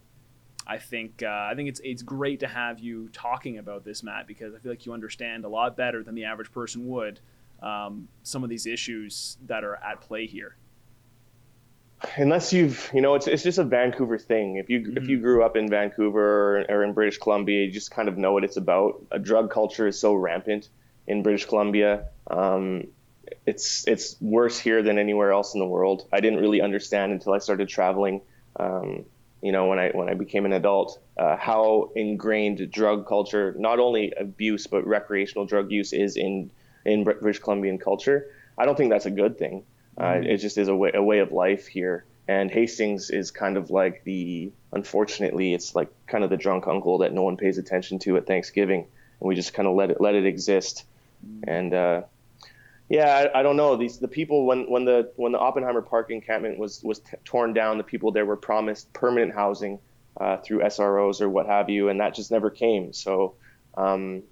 I 0.67 0.79
think 0.79 1.23
uh, 1.23 1.49
I 1.51 1.55
think 1.57 1.69
it's 1.69 1.81
it's 1.83 2.03
great 2.03 2.41
to 2.41 2.47
have 2.47 2.79
you 2.79 3.09
talking 3.13 3.59
about 3.59 3.85
this, 3.85 4.03
Matt, 4.03 4.27
because 4.27 4.55
I 4.55 4.59
feel 4.59 4.73
like 4.73 4.87
you 4.87 4.93
understand 4.93 5.45
a 5.45 5.49
lot 5.49 5.77
better 5.77 6.03
than 6.03 6.15
the 6.15 6.25
average 6.25 6.53
person 6.53 6.87
would 6.89 7.21
um, 7.63 8.09
some 8.23 8.45
of 8.45 8.51
these 8.51 8.67
issues 8.67 9.39
that 9.47 9.65
are 9.65 9.77
at 9.77 10.01
play 10.01 10.27
here. 10.27 10.57
Unless 12.17 12.53
you've 12.53 12.91
you 12.93 13.01
know 13.01 13.15
it's 13.15 13.27
it's 13.27 13.43
just 13.43 13.59
a 13.59 13.65
Vancouver 13.65 14.19
thing. 14.19 14.57
If 14.57 14.69
you 14.71 14.93
if 14.97 15.09
you 15.09 15.21
grew 15.21 15.45
up 15.45 15.57
in 15.57 15.69
Vancouver 15.69 16.59
or, 16.59 16.65
or 16.69 16.85
in 16.85 16.93
British 16.93 17.19
Columbia, 17.19 17.65
you 17.65 17.71
just 17.71 17.91
kind 17.91 18.09
of 18.09 18.19
know 18.19 18.33
what 18.33 18.45
it's 18.45 18.57
about. 18.57 19.05
A 19.11 19.19
drug 19.19 19.51
culture 19.51 19.87
is 19.87 19.99
so 19.99 20.15
rampant 20.15 20.69
in 21.07 21.23
British 21.23 21.47
Columbia. 21.47 22.09
Um, 22.31 22.89
it's 23.47 23.87
it's 23.87 24.17
worse 24.21 24.59
here 24.59 24.83
than 24.83 24.99
anywhere 24.99 25.33
else 25.33 25.55
in 25.55 25.61
the 25.61 25.67
world. 25.67 26.07
I 26.13 26.21
didn't 26.21 26.41
really 26.41 26.61
understand 26.61 27.13
until 27.13 27.33
I 27.33 27.39
started 27.39 27.69
traveling. 27.69 28.23
Um, 28.57 29.05
you 29.41 29.51
know, 29.51 29.67
when 29.67 29.79
I 29.79 29.91
when 29.91 30.09
I 30.09 30.15
became 30.15 30.47
an 30.47 30.53
adult, 30.53 31.01
uh, 31.19 31.37
how 31.37 31.91
ingrained 31.97 32.71
drug 32.71 33.07
culture, 33.07 33.55
not 33.59 33.81
only 33.81 34.13
abuse 34.13 34.67
but 34.67 34.87
recreational 34.87 35.47
drug 35.47 35.71
use, 35.71 35.93
is 35.93 36.17
in 36.17 36.51
in 36.85 37.05
British 37.05 37.41
Columbian 37.41 37.79
culture. 37.79 38.31
I 38.57 38.67
don't 38.67 38.77
think 38.77 38.91
that's 38.91 39.07
a 39.07 39.11
good 39.11 39.39
thing. 39.39 39.65
Uh, 39.99 40.21
it 40.23 40.39
just 40.39 40.59
is 40.59 40.69
a 40.69 40.75
way, 40.75 40.91
a 40.95 41.03
way 41.03 41.19
of 41.19 41.33
life 41.33 41.67
here. 41.67 42.05
And 42.29 42.51
Hastings 42.51 43.11
is 43.11 43.31
kind 43.31 43.57
of 43.57 43.71
like 43.71 44.05
the, 44.05 44.53
unfortunately, 44.73 45.55
it's 45.55 45.75
like 45.75 45.89
kind 46.07 46.25
of 46.25 46.31
the 46.31 46.37
drunk 46.37 46.67
uncle 46.67 46.99
that 46.99 47.13
no 47.13 47.23
one 47.23 47.37
pays 47.37 47.59
attention 47.59 47.99
to 48.01 48.17
at 48.17 48.27
Thanksgiving, 48.27 48.81
and 48.81 49.29
we 49.29 49.35
just 49.35 49.55
kind 49.55 49.67
of 49.69 49.75
let 49.75 49.91
it 49.91 50.01
let 50.01 50.15
it 50.15 50.25
exist. 50.25 50.85
And 51.45 51.75
uh, 51.75 52.03
yeah, 52.89 53.29
I, 53.35 53.41
I 53.41 53.43
don't 53.43 53.57
know 53.57 53.77
these 53.77 53.99
the 53.99 54.07
people 54.07 54.47
when 54.47 54.71
when 54.71 54.85
the 54.85 55.13
when 55.17 55.33
the 55.33 55.39
Oppenheimer 55.39 55.83
Park 55.83 56.11
encampment 56.11 56.59
was 56.59 56.81
was 56.85 57.01
t- 57.01 57.17
torn 57.25 57.55
down, 57.55 57.77
the 57.77 57.85
people 57.85 58.13
there 58.13 58.25
were 58.25 58.37
promised 58.37 58.93
permanent 58.93 59.35
housing 59.35 59.81
uh, 60.21 60.37
through 60.37 60.61
SROs 60.61 61.21
or 61.21 61.29
what 61.29 61.47
have 61.47 61.71
you, 61.71 61.89
and 61.89 62.01
that 62.01 62.15
just 62.15 62.31
never 62.31 62.51
came. 62.51 62.93
So 62.93 63.35
um, 63.77 64.23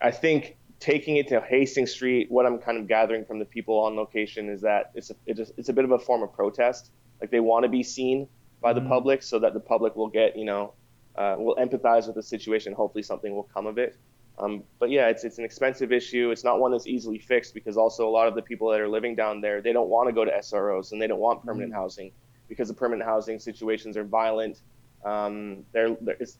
I 0.00 0.10
think 0.10 0.57
taking 0.80 1.16
it 1.16 1.28
to 1.28 1.40
Hastings 1.40 1.90
Street, 1.90 2.30
what 2.30 2.46
I'm 2.46 2.58
kind 2.58 2.78
of 2.78 2.86
gathering 2.86 3.24
from 3.24 3.38
the 3.38 3.44
people 3.44 3.80
on 3.80 3.96
location 3.96 4.48
is 4.48 4.60
that 4.62 4.92
it's 4.94 5.10
a, 5.10 5.14
it's 5.26 5.68
a 5.68 5.72
bit 5.72 5.84
of 5.84 5.90
a 5.90 5.98
form 5.98 6.22
of 6.22 6.32
protest. 6.32 6.90
Like 7.20 7.30
they 7.30 7.40
want 7.40 7.64
to 7.64 7.68
be 7.68 7.82
seen 7.82 8.28
by 8.60 8.72
the 8.72 8.80
mm-hmm. 8.80 8.88
public 8.88 9.22
so 9.22 9.38
that 9.40 9.54
the 9.54 9.60
public 9.60 9.96
will 9.96 10.08
get, 10.08 10.36
you 10.36 10.44
know, 10.44 10.74
uh, 11.16 11.34
will 11.38 11.56
empathize 11.56 12.06
with 12.06 12.14
the 12.14 12.22
situation. 12.22 12.72
Hopefully 12.72 13.02
something 13.02 13.34
will 13.34 13.48
come 13.54 13.66
of 13.66 13.78
it. 13.78 13.96
Um, 14.38 14.62
but 14.78 14.90
yeah, 14.90 15.08
it's 15.08 15.24
it's 15.24 15.38
an 15.38 15.44
expensive 15.44 15.90
issue. 15.90 16.30
It's 16.30 16.44
not 16.44 16.60
one 16.60 16.70
that's 16.70 16.86
easily 16.86 17.18
fixed 17.18 17.54
because 17.54 17.76
also 17.76 18.08
a 18.08 18.10
lot 18.10 18.28
of 18.28 18.36
the 18.36 18.42
people 18.42 18.70
that 18.70 18.80
are 18.80 18.88
living 18.88 19.16
down 19.16 19.40
there 19.40 19.60
they 19.60 19.72
don't 19.72 19.88
want 19.88 20.08
to 20.08 20.12
go 20.12 20.24
to 20.24 20.30
SROs 20.30 20.92
and 20.92 21.02
they 21.02 21.08
don't 21.08 21.18
want 21.18 21.44
permanent 21.44 21.72
mm-hmm. 21.72 21.80
housing 21.80 22.12
because 22.48 22.68
the 22.68 22.74
permanent 22.74 23.08
housing 23.08 23.40
situations 23.40 23.96
are 23.96 24.04
violent. 24.04 24.60
Um, 25.04 25.64
there, 25.72 25.96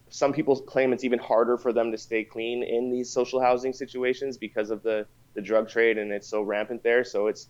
some 0.08 0.32
people 0.32 0.60
claim 0.60 0.92
it's 0.92 1.04
even 1.04 1.18
harder 1.18 1.56
for 1.56 1.72
them 1.72 1.92
to 1.92 1.98
stay 1.98 2.24
clean 2.24 2.62
in 2.62 2.90
these 2.90 3.10
social 3.10 3.40
housing 3.40 3.72
situations 3.72 4.36
because 4.36 4.70
of 4.70 4.82
the 4.82 5.06
the 5.34 5.42
drug 5.42 5.68
trade 5.68 5.98
and 5.98 6.10
it's 6.10 6.26
so 6.26 6.42
rampant 6.42 6.82
there. 6.82 7.04
So 7.04 7.28
it's 7.28 7.48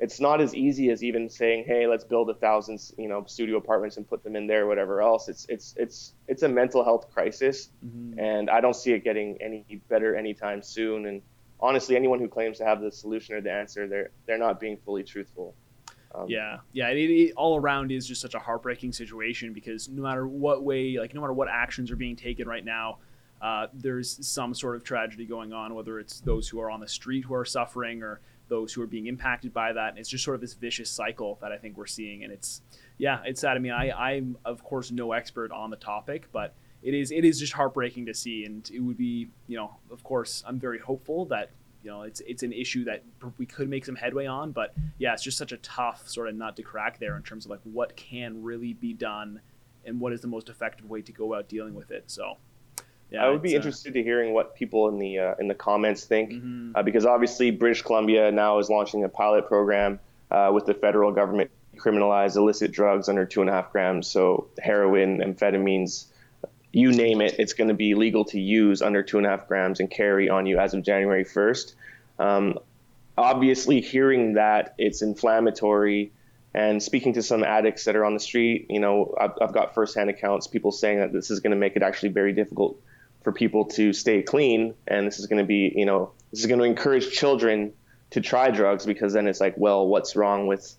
it's 0.00 0.18
not 0.18 0.40
as 0.40 0.54
easy 0.54 0.90
as 0.90 1.04
even 1.04 1.28
saying, 1.28 1.64
"Hey, 1.66 1.86
let's 1.86 2.04
build 2.04 2.30
a 2.30 2.34
thousand, 2.34 2.80
you 2.96 3.06
know, 3.06 3.24
studio 3.26 3.58
apartments 3.58 3.98
and 3.98 4.08
put 4.08 4.24
them 4.24 4.34
in 4.34 4.46
there, 4.46 4.66
whatever 4.66 5.02
else." 5.02 5.28
It's 5.28 5.46
it's 5.48 5.74
it's 5.76 6.14
it's 6.26 6.42
a 6.42 6.48
mental 6.48 6.82
health 6.82 7.12
crisis, 7.12 7.68
mm-hmm. 7.84 8.18
and 8.18 8.48
I 8.48 8.60
don't 8.60 8.74
see 8.74 8.92
it 8.92 9.04
getting 9.04 9.36
any 9.42 9.82
better 9.88 10.16
anytime 10.16 10.62
soon. 10.62 11.06
And 11.06 11.22
honestly, 11.60 11.96
anyone 11.96 12.18
who 12.18 12.28
claims 12.28 12.58
to 12.58 12.64
have 12.64 12.80
the 12.80 12.90
solution 12.90 13.34
or 13.34 13.42
the 13.42 13.52
answer, 13.52 13.86
they're 13.86 14.10
they're 14.26 14.38
not 14.38 14.58
being 14.58 14.78
fully 14.78 15.04
truthful. 15.04 15.54
Um, 16.14 16.26
yeah, 16.28 16.58
yeah. 16.72 16.88
It, 16.88 16.98
it, 16.98 17.32
all 17.36 17.56
around 17.56 17.92
is 17.92 18.06
just 18.06 18.20
such 18.20 18.34
a 18.34 18.38
heartbreaking 18.38 18.92
situation 18.92 19.52
because 19.52 19.88
no 19.88 20.02
matter 20.02 20.26
what 20.26 20.64
way, 20.64 20.98
like 20.98 21.14
no 21.14 21.20
matter 21.20 21.32
what 21.32 21.48
actions 21.48 21.90
are 21.90 21.96
being 21.96 22.16
taken 22.16 22.48
right 22.48 22.64
now, 22.64 22.98
uh, 23.40 23.68
there's 23.72 24.26
some 24.26 24.52
sort 24.52 24.76
of 24.76 24.84
tragedy 24.84 25.24
going 25.24 25.52
on. 25.52 25.74
Whether 25.74 26.00
it's 26.00 26.20
those 26.20 26.48
who 26.48 26.60
are 26.60 26.70
on 26.70 26.80
the 26.80 26.88
street 26.88 27.24
who 27.24 27.34
are 27.34 27.44
suffering, 27.44 28.02
or 28.02 28.20
those 28.50 28.74
who 28.74 28.82
are 28.82 28.86
being 28.86 29.06
impacted 29.06 29.54
by 29.54 29.72
that. 29.72 29.90
And 29.90 29.98
it's 29.98 30.10
just 30.10 30.24
sort 30.24 30.34
of 30.34 30.42
this 30.42 30.52
vicious 30.52 30.90
cycle 30.90 31.38
that 31.40 31.52
I 31.52 31.56
think 31.56 31.78
we're 31.78 31.86
seeing. 31.86 32.24
And 32.24 32.32
it's, 32.32 32.60
yeah, 32.98 33.20
it's 33.24 33.40
sad. 33.40 33.56
I 33.56 33.60
mean, 33.60 33.72
I, 33.72 33.90
I'm 33.92 34.36
of 34.44 34.62
course 34.62 34.90
no 34.90 35.12
expert 35.12 35.50
on 35.52 35.70
the 35.70 35.76
topic, 35.76 36.26
but 36.32 36.54
it 36.82 36.92
is, 36.92 37.12
it 37.12 37.24
is 37.24 37.38
just 37.38 37.54
heartbreaking 37.54 38.04
to 38.06 38.14
see. 38.14 38.44
And 38.44 38.68
it 38.74 38.80
would 38.80 38.98
be, 38.98 39.30
you 39.46 39.56
know, 39.56 39.76
of 39.90 40.02
course, 40.02 40.42
I'm 40.46 40.58
very 40.58 40.78
hopeful 40.78 41.24
that, 41.26 41.50
you 41.82 41.90
know, 41.90 42.02
it's, 42.02 42.20
it's 42.20 42.42
an 42.42 42.52
issue 42.52 42.84
that 42.84 43.02
we 43.38 43.46
could 43.46 43.68
make 43.68 43.84
some 43.84 43.96
headway 43.96 44.26
on, 44.26 44.52
but 44.52 44.74
yeah, 44.98 45.12
it's 45.12 45.22
just 45.22 45.38
such 45.38 45.52
a 45.52 45.56
tough 45.58 46.08
sort 46.08 46.28
of 46.28 46.34
nut 46.34 46.56
to 46.56 46.62
crack 46.62 46.98
there 46.98 47.16
in 47.16 47.22
terms 47.22 47.44
of 47.44 47.50
like 47.50 47.60
what 47.64 47.96
can 47.96 48.42
really 48.42 48.74
be 48.74 48.92
done 48.92 49.40
and 49.84 49.98
what 49.98 50.12
is 50.12 50.20
the 50.20 50.28
most 50.28 50.48
effective 50.48 50.88
way 50.88 51.02
to 51.02 51.12
go 51.12 51.32
about 51.32 51.48
dealing 51.48 51.74
with 51.74 51.90
it. 51.90 52.04
So, 52.06 52.36
yeah, 53.10 53.24
I 53.24 53.30
would 53.30 53.42
be 53.42 53.54
uh, 53.54 53.56
interested 53.56 53.94
to 53.94 54.02
hearing 54.02 54.34
what 54.34 54.54
people 54.54 54.88
in 54.88 54.98
the 54.98 55.18
uh, 55.18 55.34
in 55.38 55.48
the 55.48 55.54
comments 55.54 56.04
think, 56.04 56.32
mm-hmm. 56.32 56.72
uh, 56.74 56.82
because 56.82 57.06
obviously 57.06 57.50
British 57.50 57.82
Columbia 57.82 58.30
now 58.30 58.58
is 58.58 58.68
launching 58.68 59.04
a 59.04 59.08
pilot 59.08 59.46
program 59.48 59.98
uh, 60.30 60.50
with 60.52 60.66
the 60.66 60.74
federal 60.74 61.10
government 61.12 61.50
criminalize 61.76 62.36
illicit 62.36 62.72
drugs 62.72 63.08
under 63.08 63.24
two 63.24 63.40
and 63.40 63.50
a 63.50 63.52
half 63.52 63.72
grams, 63.72 64.06
so 64.06 64.48
heroin, 64.60 65.18
amphetamines, 65.18 66.06
you 66.72 66.92
name 66.92 67.20
it, 67.20 67.36
it's 67.38 67.52
going 67.52 67.68
to 67.68 67.74
be 67.74 67.94
legal 67.94 68.24
to 68.26 68.40
use 68.40 68.82
under 68.82 69.02
two 69.02 69.18
and 69.18 69.26
a 69.26 69.30
half 69.30 69.48
grams 69.48 69.80
and 69.80 69.90
carry 69.90 70.28
on 70.28 70.46
you 70.46 70.58
as 70.58 70.74
of 70.74 70.82
January 70.82 71.24
1st. 71.24 71.74
Um, 72.18 72.58
obviously, 73.18 73.80
hearing 73.80 74.34
that 74.34 74.74
it's 74.78 75.02
inflammatory. 75.02 76.12
And 76.52 76.82
speaking 76.82 77.12
to 77.14 77.22
some 77.22 77.44
addicts 77.44 77.84
that 77.84 77.96
are 77.96 78.04
on 78.04 78.14
the 78.14 78.20
street, 78.20 78.66
you 78.70 78.80
know, 78.80 79.14
I've, 79.20 79.32
I've 79.40 79.52
got 79.52 79.74
firsthand 79.74 80.10
accounts, 80.10 80.46
people 80.46 80.72
saying 80.72 80.98
that 80.98 81.12
this 81.12 81.30
is 81.30 81.40
going 81.40 81.52
to 81.52 81.56
make 81.56 81.76
it 81.76 81.82
actually 81.82 82.10
very 82.10 82.32
difficult 82.32 82.80
for 83.22 83.32
people 83.32 83.66
to 83.66 83.92
stay 83.92 84.22
clean 84.22 84.74
and 84.86 85.06
this 85.06 85.18
is 85.18 85.26
going 85.26 85.38
to 85.38 85.46
be 85.46 85.72
you 85.74 85.84
know 85.84 86.10
this 86.30 86.40
is 86.40 86.46
going 86.46 86.58
to 86.58 86.64
encourage 86.64 87.10
children 87.10 87.72
to 88.10 88.20
try 88.20 88.50
drugs 88.50 88.86
because 88.86 89.12
then 89.12 89.26
it's 89.26 89.40
like 89.40 89.54
well 89.56 89.86
what's 89.86 90.16
wrong 90.16 90.46
with 90.46 90.74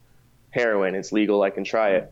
heroin 0.50 0.96
it's 0.96 1.12
legal 1.12 1.44
i 1.44 1.50
can 1.50 1.64
try 1.64 1.92
it 1.92 2.12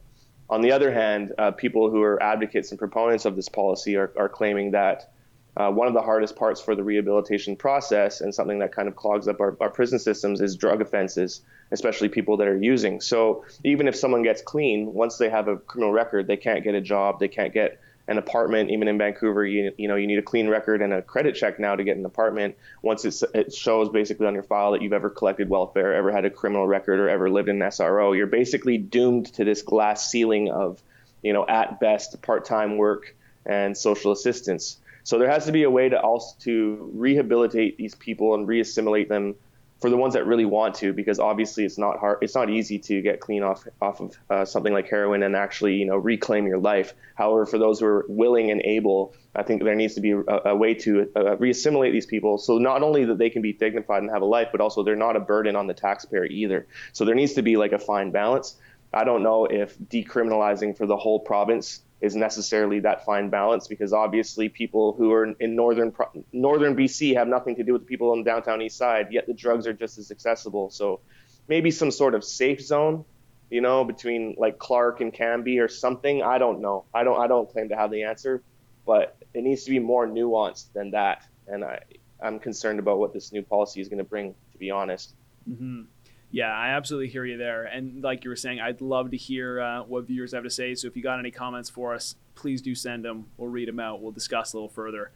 on 0.50 0.62
the 0.62 0.72
other 0.72 0.91
hand 0.91 1.34
uh, 1.38 1.51
people 1.51 1.89
who 1.89 2.01
are 2.01 2.22
advocates 2.22 2.72
and 2.72 2.79
proponents 2.79 3.25
of 3.25 3.36
this 3.36 3.50
policy 3.50 3.96
are, 3.96 4.12
are 4.18 4.29
claiming 4.29 4.72
that 4.72 5.12
uh, 5.58 5.70
one 5.70 5.88
of 5.88 5.94
the 5.94 6.01
hardest 6.01 6.36
parts 6.36 6.62
for 6.62 6.75
the 6.75 6.84
rehabilitation 6.84 7.56
process 7.56 8.22
and 8.22 8.34
something 8.34 8.60
that 8.60 8.72
kind 8.72 8.88
of 8.88 8.96
clogs 8.96 9.27
up 9.27 9.41
our, 9.41 9.58
our 9.60 9.70
prison 9.70 10.00
systems 10.00 10.41
is 10.41 10.56
drug 10.56 10.82
offenses 10.82 11.41
especially 11.72 12.10
people 12.10 12.36
that 12.38 12.48
are 12.48 12.58
using. 12.58 13.00
So 13.00 13.46
even 13.63 13.88
if 13.88 13.96
someone 13.96 14.24
gets 14.24 14.41
clean 14.41 14.94
once 14.94 15.18
they 15.18 15.29
have 15.29 15.48
a 15.48 15.58
criminal 15.58 15.94
record 15.94 16.27
they 16.27 16.38
can't 16.38 16.63
get 16.63 16.75
a 16.75 16.82
job 16.82 17.20
they 17.20 17.27
can't 17.27 17.53
get 17.53 17.79
an 18.09 18.17
apartment, 18.17 18.71
even 18.71 18.87
in 18.87 18.97
Vancouver, 18.97 19.45
you, 19.45 19.71
you 19.77 19.87
know, 19.87 19.95
you 19.95 20.07
need 20.07 20.17
a 20.17 20.23
clean 20.23 20.49
record 20.49 20.81
and 20.81 20.91
a 20.91 21.01
credit 21.01 21.35
check 21.35 21.59
now 21.59 21.75
to 21.75 21.83
get 21.83 21.95
an 21.95 22.05
apartment. 22.05 22.57
Once 22.81 23.05
it 23.05 23.53
shows 23.53 23.89
basically 23.89 24.25
on 24.25 24.33
your 24.33 24.43
file 24.43 24.71
that 24.71 24.81
you've 24.81 24.93
ever 24.93 25.11
collected 25.11 25.47
welfare, 25.47 25.93
ever 25.93 26.11
had 26.11 26.25
a 26.25 26.29
criminal 26.29 26.67
record, 26.67 26.99
or 26.99 27.07
ever 27.07 27.29
lived 27.29 27.49
in 27.49 27.61
an 27.61 27.69
SRO, 27.69 28.17
you're 28.17 28.25
basically 28.25 28.79
doomed 28.79 29.27
to 29.33 29.45
this 29.45 29.61
glass 29.61 30.09
ceiling 30.09 30.49
of, 30.49 30.81
you 31.21 31.33
know, 31.33 31.45
at 31.47 31.79
best 31.79 32.19
part-time 32.23 32.77
work 32.77 33.15
and 33.45 33.77
social 33.77 34.11
assistance. 34.11 34.77
So 35.03 35.19
there 35.19 35.29
has 35.29 35.45
to 35.45 35.51
be 35.51 35.63
a 35.63 35.69
way 35.69 35.89
to 35.89 36.01
also 36.01 36.35
to 36.41 36.91
rehabilitate 36.93 37.77
these 37.77 37.93
people 37.93 38.33
and 38.33 38.47
reassimilate 38.47 39.07
them 39.07 39.35
for 39.79 39.89
the 39.89 39.98
ones 39.98 40.13
that 40.13 40.25
really 40.25 40.45
want 40.45 40.75
to, 40.75 40.91
because 40.91 41.19
obviously 41.19 41.63
it's 41.63 41.77
not 41.77 42.00
hard, 42.00 42.19
it's 42.21 42.36
not 42.36 42.50
easy 42.50 42.77
to 42.79 43.01
get 43.01 43.19
clean 43.19 43.43
off 43.43 43.65
off 43.81 44.01
of 44.01 44.17
uh, 44.29 44.45
something 44.45 44.74
like 44.74 44.89
heroin 44.89 45.24
and 45.24 45.36
actually 45.36 45.75
you 45.75 45.86
know 45.86 45.98
reclaim 45.98 46.45
your 46.48 46.57
life. 46.57 46.93
However, 47.15 47.45
for 47.45 47.57
those 47.57 47.79
who 47.79 47.86
are 47.86 48.05
willing 48.09 48.51
and 48.51 48.62
able, 48.62 49.13
I 49.36 49.43
think 49.43 49.63
there 49.63 49.75
needs 49.75 49.95
to 49.95 50.01
be 50.01 50.12
a, 50.12 50.24
a 50.45 50.55
way 50.55 50.74
to 50.75 51.09
uh, 51.15 51.36
reassimilate 51.38 51.91
these 51.91 52.05
people, 52.05 52.38
so 52.38 52.57
not 52.57 52.83
only 52.83 53.05
that 53.05 53.17
they 53.17 53.29
can 53.29 53.41
be 53.41 53.53
dignified 53.53 54.03
and 54.03 54.12
have 54.12 54.21
a 54.21 54.25
life, 54.25 54.50
but 54.51 54.62
also 54.62 54.83
they're 54.83 54.95
not 54.95 55.15
a 55.15 55.21
burden 55.21 55.55
on 55.55 55.67
the 55.67 55.74
taxpayer 55.74 56.25
either. 56.25 56.67
So 56.93 57.05
there 57.05 57.15
needs 57.15 57.33
to 57.33 57.41
be 57.41 57.57
like 57.57 57.71
a 57.71 57.79
fine 57.79 58.12
balance. 58.12 58.55
I 58.93 59.03
don't 59.03 59.24
know 59.24 59.45
if 59.45 59.77
decriminalizing 59.77 60.75
for 60.75 60.88
the 60.88 60.98
whole 60.98 61.19
province 61.19 61.81
is 62.01 62.15
necessarily 62.15 62.79
that 62.79 63.06
fine 63.06 63.29
balance 63.29 63.68
because 63.68 63.91
obviously 63.91 64.48
people 64.48 64.94
who 64.94 65.12
are 65.12 65.25
in 65.39 65.56
northern 65.56 65.94
northern 66.32 66.75
BC 66.75 67.15
have 67.15 67.27
nothing 67.27 67.56
to 67.58 67.63
do 67.63 67.74
with 67.74 67.82
the 67.82 67.88
people 67.88 68.12
on 68.12 68.20
the 68.20 68.24
downtown 68.24 68.62
east 68.62 68.77
side 68.77 69.08
yet 69.12 69.27
the 69.27 69.34
drugs 69.34 69.68
are 69.68 69.74
just 69.74 69.98
as 69.98 70.12
accessible. 70.12 70.70
So 70.70 71.01
maybe 71.48 71.72
some 71.72 71.91
sort 71.91 72.15
of 72.15 72.24
safe 72.24 72.62
zone 72.62 73.06
you 73.50 73.62
know 73.62 73.84
between 73.84 74.36
like 74.38 74.60
Clark 74.60 75.01
and 75.01 75.13
Cambie 75.13 75.60
or 75.60 75.68
something. 75.68 76.24
I 76.24 76.38
don't 76.38 76.62
know. 76.62 76.86
I 76.94 77.03
don't 77.03 77.20
I 77.20 77.27
don't 77.27 77.50
claim 77.50 77.70
to 77.70 77.75
have 77.75 77.91
the 77.91 78.03
answer 78.03 78.41
but 78.89 79.15
it 79.36 79.44
needs 79.44 79.65
to 79.65 79.70
be 79.70 79.77
more 79.77 80.08
nuanced 80.08 80.74
than 80.74 80.89
that. 80.89 81.24
And 81.48 81.63
I 81.63 81.79
I'm 82.22 82.39
concerned 82.39 82.79
about 82.79 82.98
what 82.98 83.13
this 83.13 83.32
new 83.32 83.44
policy 83.44 83.82
is 83.82 83.88
going 83.88 84.00
to 84.00 84.03
bring 84.03 84.34
to 84.51 84.58
be 84.58 84.72
honest. 84.72 85.13
Mm-hmm. 85.48 85.84
Yeah, 86.31 86.53
I 86.53 86.69
absolutely 86.69 87.09
hear 87.09 87.25
you 87.25 87.38
there. 87.38 87.63
And 87.63 88.03
like 88.03 88.24
you 88.24 88.29
were 88.29 88.36
saying, 88.36 88.59
I'd 88.59 88.81
love 88.81 89.12
to 89.12 89.17
hear 89.17 89.59
uh, 89.59 89.83
what 89.83 90.05
viewers 90.05 90.33
have 90.33 90.43
to 90.43 90.50
say. 90.50 90.75
So 90.75 90.88
if 90.88 90.95
you 90.95 91.01
got 91.01 91.17
any 91.17 91.31
comments 91.31 91.69
for 91.69 91.95
us, 91.95 92.15
please 92.36 92.62
do 92.62 92.75
send 92.75 93.03
them. 93.03 93.27
We'll 93.38 93.50
read 93.50 93.67
them 93.67 93.79
out. 93.79 94.01
We'll 94.01 94.12
discuss 94.12 94.53
a 94.53 94.57
little 94.57 94.69
further. 94.69 95.12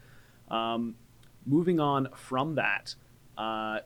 Um, 0.49 0.95
moving 1.45 1.79
on 1.79 2.09
from 2.15 2.55
that, 2.55 2.95
uh, 3.37 3.79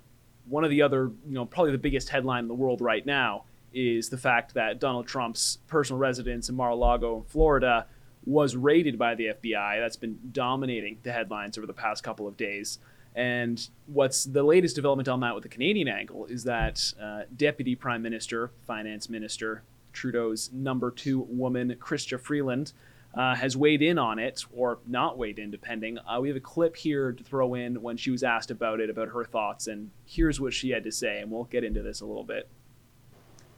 one 0.48 0.64
of 0.64 0.70
the 0.70 0.82
other, 0.82 1.12
you 1.28 1.34
know, 1.34 1.46
probably 1.46 1.74
the 1.74 1.78
biggest 1.78 2.10
headline 2.10 2.46
in 2.46 2.48
the 2.48 2.54
world 2.54 2.80
right 2.80 3.06
now 3.06 3.44
is 3.74 4.10
the 4.10 4.18
fact 4.18 4.54
that 4.54 4.80
Donald 4.80 5.08
Trump's 5.08 5.58
personal 5.68 6.00
residence 6.00 6.48
in 6.48 6.56
Mar-a-Lago, 6.56 7.18
in 7.18 7.24
Florida, 7.24 7.88
was 8.26 8.56
raided 8.56 8.98
by 8.98 9.16
the 9.16 9.28
FBI. 9.28 9.80
That's 9.80 9.98
been 9.98 10.20
dominating 10.32 11.00
the 11.04 11.12
headlines 11.12 11.58
over 11.58 11.68
the 11.68 11.74
past 11.74 12.04
couple 12.04 12.28
of 12.28 12.38
days. 12.38 12.80
And 13.18 13.68
what's 13.88 14.26
the 14.26 14.44
latest 14.44 14.76
development 14.76 15.10
on 15.10 15.22
that 15.22 15.34
with 15.34 15.42
the 15.42 15.50
Canadian 15.50 15.88
angle 15.88 16.28
is 16.28 16.44
that 16.44 16.94
uh, 17.02 17.24
Deputy 17.36 17.74
Prime 17.74 18.04
Minister, 18.04 18.52
Finance 18.68 19.10
Minister, 19.10 19.64
Trudeau's 19.92 20.52
number 20.54 20.92
two 20.92 21.22
woman, 21.22 21.76
Chrystia 21.80 22.22
Freeland, 22.22 22.74
uh, 23.16 23.34
has 23.34 23.58
weighed 23.58 23.82
in 23.82 23.98
on 23.98 24.20
it, 24.20 24.46
or 24.54 24.78
not 24.86 25.18
weighed 25.18 25.40
in, 25.40 25.50
depending. 25.50 25.98
Uh, 25.98 26.20
we 26.22 26.28
have 26.28 26.38
a 26.38 26.42
clip 26.42 26.76
here 26.76 27.12
to 27.12 27.24
throw 27.24 27.56
in 27.56 27.82
when 27.82 27.98
she 27.98 28.12
was 28.12 28.22
asked 28.22 28.52
about 28.52 28.80
it, 28.80 28.88
about 28.88 29.08
her 29.08 29.26
thoughts, 29.26 29.66
and 29.66 29.90
here's 30.06 30.40
what 30.40 30.54
she 30.54 30.70
had 30.70 30.84
to 30.84 30.92
say, 30.92 31.20
and 31.20 31.32
we'll 31.32 31.46
get 31.46 31.64
into 31.64 31.82
this 31.82 32.02
a 32.02 32.06
little 32.06 32.24
bit. 32.24 32.48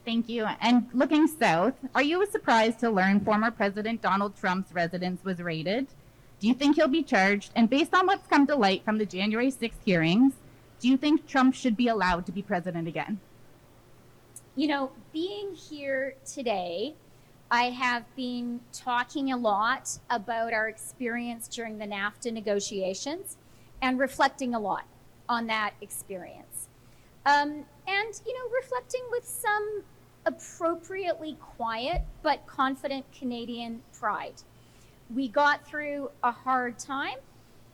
Thank 0.06 0.30
you. 0.30 0.46
And 0.62 0.88
looking 0.94 1.28
south, 1.28 1.74
are 1.94 2.02
you 2.02 2.26
surprised 2.32 2.80
to 2.80 2.90
learn 2.90 3.20
former 3.20 3.52
President 3.52 4.02
Donald 4.02 4.38
Trump's 4.38 4.72
residence 4.72 5.22
was 5.26 5.40
raided? 5.40 5.88
Do 6.40 6.48
you 6.48 6.54
think 6.54 6.78
he'll 6.78 6.88
be 6.88 7.04
charged? 7.04 7.52
And 7.56 7.70
based 7.70 7.94
on 7.94 8.08
what's 8.08 8.26
come 8.28 8.48
to 8.48 8.56
light 8.56 8.86
from 8.86 8.98
the 8.98 9.06
January 9.06 9.52
6th 9.52 9.74
hearings, 9.84 10.34
do 10.80 10.88
you 10.88 10.96
think 10.96 11.28
Trump 11.28 11.54
should 11.54 11.76
be 11.76 11.90
allowed 11.90 12.26
to 12.28 12.32
be 12.32 12.42
president 12.42 12.88
again? 12.88 13.20
You 14.56 14.68
know, 14.68 14.92
being 15.12 15.54
here 15.54 16.16
today, 16.26 16.96
I 17.52 17.72
have 17.72 18.04
been 18.16 18.62
talking 18.72 19.32
a 19.32 19.38
lot 19.38 20.00
about 20.10 20.54
our 20.54 20.70
experience 20.70 21.48
during 21.48 21.78
the 21.78 21.86
NAFTA 21.86 22.32
negotiations 22.32 23.38
and 23.82 24.00
reflecting 24.00 24.56
a 24.56 24.60
lot 24.60 24.86
on 25.28 25.48
that 25.48 25.74
experience. 25.82 26.70
Um, 27.26 27.66
and, 27.88 28.22
you 28.26 28.34
know, 28.34 28.50
reflecting 28.56 29.02
with 29.12 29.26
some 29.26 29.84
appropriately 30.26 31.38
quiet 31.42 32.02
but 32.22 32.46
confident 32.46 33.06
Canadian 33.12 33.82
pride 33.94 34.44
we 35.14 35.28
got 35.28 35.66
through 35.66 36.12
a 36.24 36.32
hard 36.32 36.78
time 36.78 37.18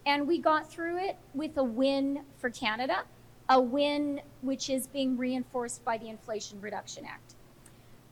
and 0.06 0.28
we 0.28 0.40
got 0.40 0.70
through 0.70 0.98
it 0.98 1.18
with 1.34 1.58
a 1.58 1.64
win 1.64 2.22
for 2.38 2.50
Canada, 2.50 3.04
a 3.50 3.60
win 3.60 4.22
which 4.42 4.70
is 4.70 4.88
being 4.88 5.18
reinforced 5.18 5.84
by 5.84 5.98
the 5.98 6.08
Inflation 6.08 6.62
Reduction 6.62 7.06
Act. 7.06 7.36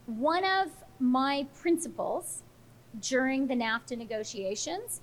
One 0.08 0.44
of 0.44 0.70
my 1.00 1.48
principles 1.56 2.44
during 3.00 3.48
the 3.48 3.54
NAFTA 3.54 3.98
negotiations 3.98 5.02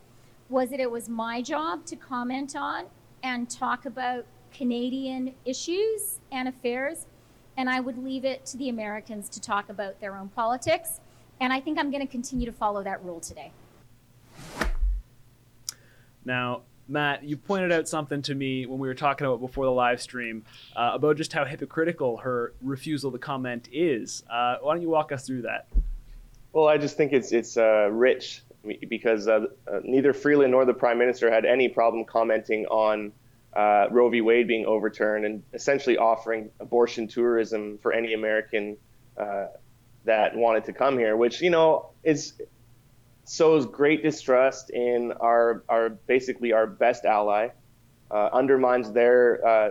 was 0.48 0.70
that 0.70 0.80
it 0.80 0.90
was 0.90 1.08
my 1.08 1.40
job 1.40 1.86
to 1.86 1.96
comment 1.96 2.56
on 2.56 2.84
and 3.22 3.48
talk 3.48 3.86
about 3.86 4.26
Canadian 4.52 5.32
issues 5.44 6.18
and 6.32 6.48
affairs, 6.48 7.06
and 7.56 7.70
I 7.70 7.80
would 7.80 8.02
leave 8.02 8.24
it 8.24 8.44
to 8.46 8.56
the 8.56 8.68
Americans 8.68 9.28
to 9.30 9.40
talk 9.40 9.68
about 9.68 10.00
their 10.00 10.16
own 10.16 10.28
politics. 10.28 11.00
And 11.40 11.52
I 11.52 11.60
think 11.60 11.78
I'm 11.78 11.90
going 11.90 12.04
to 12.04 12.10
continue 12.10 12.46
to 12.46 12.52
follow 12.52 12.82
that 12.82 13.02
rule 13.04 13.20
today. 13.20 13.52
Now, 16.24 16.62
Matt, 16.90 17.22
you 17.22 17.36
pointed 17.36 17.70
out 17.70 17.88
something 17.88 18.20
to 18.22 18.34
me 18.34 18.66
when 18.66 18.80
we 18.80 18.88
were 18.88 18.94
talking 18.94 19.26
about 19.26 19.40
before 19.40 19.64
the 19.64 19.70
live 19.70 20.02
stream 20.02 20.44
uh, 20.74 20.90
about 20.94 21.16
just 21.16 21.32
how 21.32 21.44
hypocritical 21.44 22.18
her 22.18 22.52
refusal 22.62 23.12
to 23.12 23.18
comment 23.18 23.68
is. 23.72 24.24
Uh, 24.28 24.56
why 24.60 24.74
don't 24.74 24.82
you 24.82 24.90
walk 24.90 25.12
us 25.12 25.24
through 25.24 25.42
that? 25.42 25.68
Well, 26.52 26.66
I 26.66 26.78
just 26.78 26.96
think 26.96 27.12
it's 27.12 27.30
it's 27.30 27.56
uh, 27.56 27.88
rich 27.92 28.42
because 28.88 29.28
uh, 29.28 29.46
uh, 29.72 29.80
neither 29.84 30.12
Freeland 30.12 30.50
nor 30.50 30.64
the 30.64 30.74
Prime 30.74 30.98
Minister 30.98 31.30
had 31.30 31.44
any 31.44 31.68
problem 31.68 32.04
commenting 32.04 32.66
on 32.66 33.12
uh, 33.54 33.86
Roe 33.90 34.10
v. 34.10 34.20
Wade 34.20 34.48
being 34.48 34.66
overturned 34.66 35.24
and 35.24 35.44
essentially 35.54 35.96
offering 35.96 36.50
abortion 36.58 37.06
tourism 37.06 37.78
for 37.78 37.92
any 37.92 38.14
American 38.14 38.76
that 40.06 40.34
wanted 40.34 40.64
to 40.64 40.72
come 40.72 40.98
here, 40.98 41.16
which 41.16 41.40
you 41.40 41.50
know 41.50 41.90
is 42.02 42.32
sows 43.30 43.64
great 43.64 44.02
distrust 44.02 44.70
in 44.70 45.12
our 45.20 45.62
our 45.68 45.88
basically 45.88 46.52
our 46.52 46.66
best 46.66 47.04
ally, 47.04 47.48
uh, 48.10 48.28
undermines 48.32 48.90
their 48.90 49.46
uh, 49.46 49.70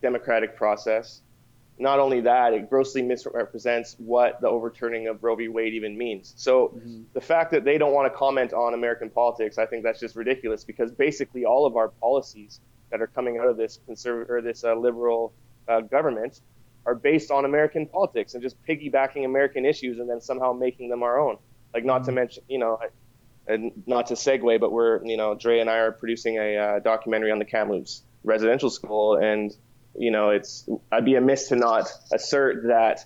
democratic 0.00 0.56
process. 0.56 1.20
Not 1.78 2.00
only 2.00 2.22
that, 2.22 2.54
it 2.54 2.70
grossly 2.70 3.02
misrepresents 3.02 3.96
what 3.98 4.40
the 4.40 4.48
overturning 4.48 5.08
of 5.08 5.22
Roe 5.22 5.36
v. 5.36 5.48
Wade 5.48 5.74
even 5.74 5.98
means. 5.98 6.32
So 6.38 6.68
mm-hmm. 6.68 7.02
the 7.12 7.20
fact 7.20 7.50
that 7.50 7.64
they 7.64 7.76
don't 7.76 7.92
want 7.92 8.10
to 8.10 8.18
comment 8.18 8.54
on 8.54 8.72
American 8.72 9.10
politics, 9.10 9.58
I 9.58 9.66
think 9.66 9.82
that's 9.82 10.00
just 10.00 10.16
ridiculous 10.16 10.64
because 10.64 10.90
basically 10.90 11.44
all 11.44 11.66
of 11.66 11.76
our 11.76 11.88
policies 11.88 12.60
that 12.90 13.02
are 13.02 13.08
coming 13.08 13.36
out 13.36 13.46
of 13.46 13.58
this 13.58 13.78
conservative 13.84 14.30
or 14.30 14.40
this 14.40 14.64
uh, 14.64 14.74
liberal 14.74 15.34
uh, 15.68 15.82
government 15.82 16.40
are 16.86 16.94
based 16.94 17.30
on 17.30 17.44
American 17.44 17.84
politics 17.84 18.32
and 18.32 18.42
just 18.42 18.56
piggybacking 18.66 19.26
American 19.26 19.66
issues 19.66 19.98
and 19.98 20.08
then 20.08 20.22
somehow 20.22 20.54
making 20.54 20.88
them 20.88 21.02
our 21.02 21.20
own. 21.20 21.36
Like 21.76 21.84
not 21.84 22.04
to 22.04 22.10
mm-hmm. 22.10 22.14
mention, 22.14 22.42
you 22.48 22.58
know, 22.58 22.78
and 23.46 23.82
not 23.86 24.06
to 24.06 24.14
segue, 24.14 24.58
but 24.58 24.72
we're, 24.72 25.04
you 25.04 25.18
know, 25.18 25.34
Dre 25.34 25.60
and 25.60 25.68
I 25.68 25.76
are 25.76 25.92
producing 25.92 26.38
a 26.38 26.56
uh, 26.56 26.78
documentary 26.78 27.30
on 27.30 27.38
the 27.38 27.44
Kamloops 27.44 28.02
residential 28.24 28.70
school, 28.70 29.16
and 29.16 29.54
you 29.94 30.10
know, 30.10 30.30
it's 30.30 30.66
I'd 30.90 31.04
be 31.04 31.16
amiss 31.16 31.48
to 31.48 31.56
not 31.56 31.86
assert 32.12 32.68
that 32.68 33.04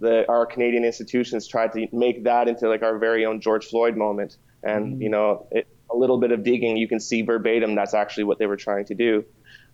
the 0.00 0.28
our 0.28 0.46
Canadian 0.46 0.84
institutions 0.84 1.46
tried 1.46 1.72
to 1.74 1.86
make 1.92 2.24
that 2.24 2.48
into 2.48 2.68
like 2.68 2.82
our 2.82 2.98
very 2.98 3.24
own 3.24 3.40
George 3.40 3.66
Floyd 3.66 3.96
moment, 3.96 4.36
and 4.64 4.94
mm-hmm. 4.94 5.02
you 5.02 5.10
know, 5.10 5.46
it, 5.52 5.68
a 5.88 5.96
little 5.96 6.18
bit 6.18 6.32
of 6.32 6.42
digging, 6.42 6.76
you 6.76 6.88
can 6.88 6.98
see 6.98 7.22
verbatim 7.22 7.76
that's 7.76 7.94
actually 7.94 8.24
what 8.24 8.40
they 8.40 8.46
were 8.46 8.56
trying 8.56 8.84
to 8.86 8.96
do. 8.96 9.24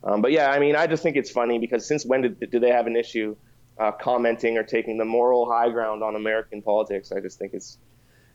Um, 0.05 0.21
but 0.21 0.33
yeah, 0.33 0.51
I 0.51 0.59
mean, 0.59 0.77
I 0.77 0.87
just 0.87 1.03
think 1.03 1.17
it's 1.17 1.31
funny 1.31 1.59
because 1.59 1.87
since 1.87 2.05
when 2.05 2.21
did 2.21 2.51
do 2.51 2.61
they 2.61 2.71
have 2.71 2.87
an 2.87 2.95
issue 2.95 3.37
uh, 3.79 3.91
commenting 3.91 4.59
or 4.59 4.63
taking 4.63 4.99
the 4.99 5.05
moral 5.05 5.51
high 5.51 5.71
ground 5.71 6.03
on 6.03 6.15
American 6.15 6.63
politics? 6.63 7.11
I 7.11 7.21
just 7.21 7.39
think 7.39 7.55
it's 7.55 7.79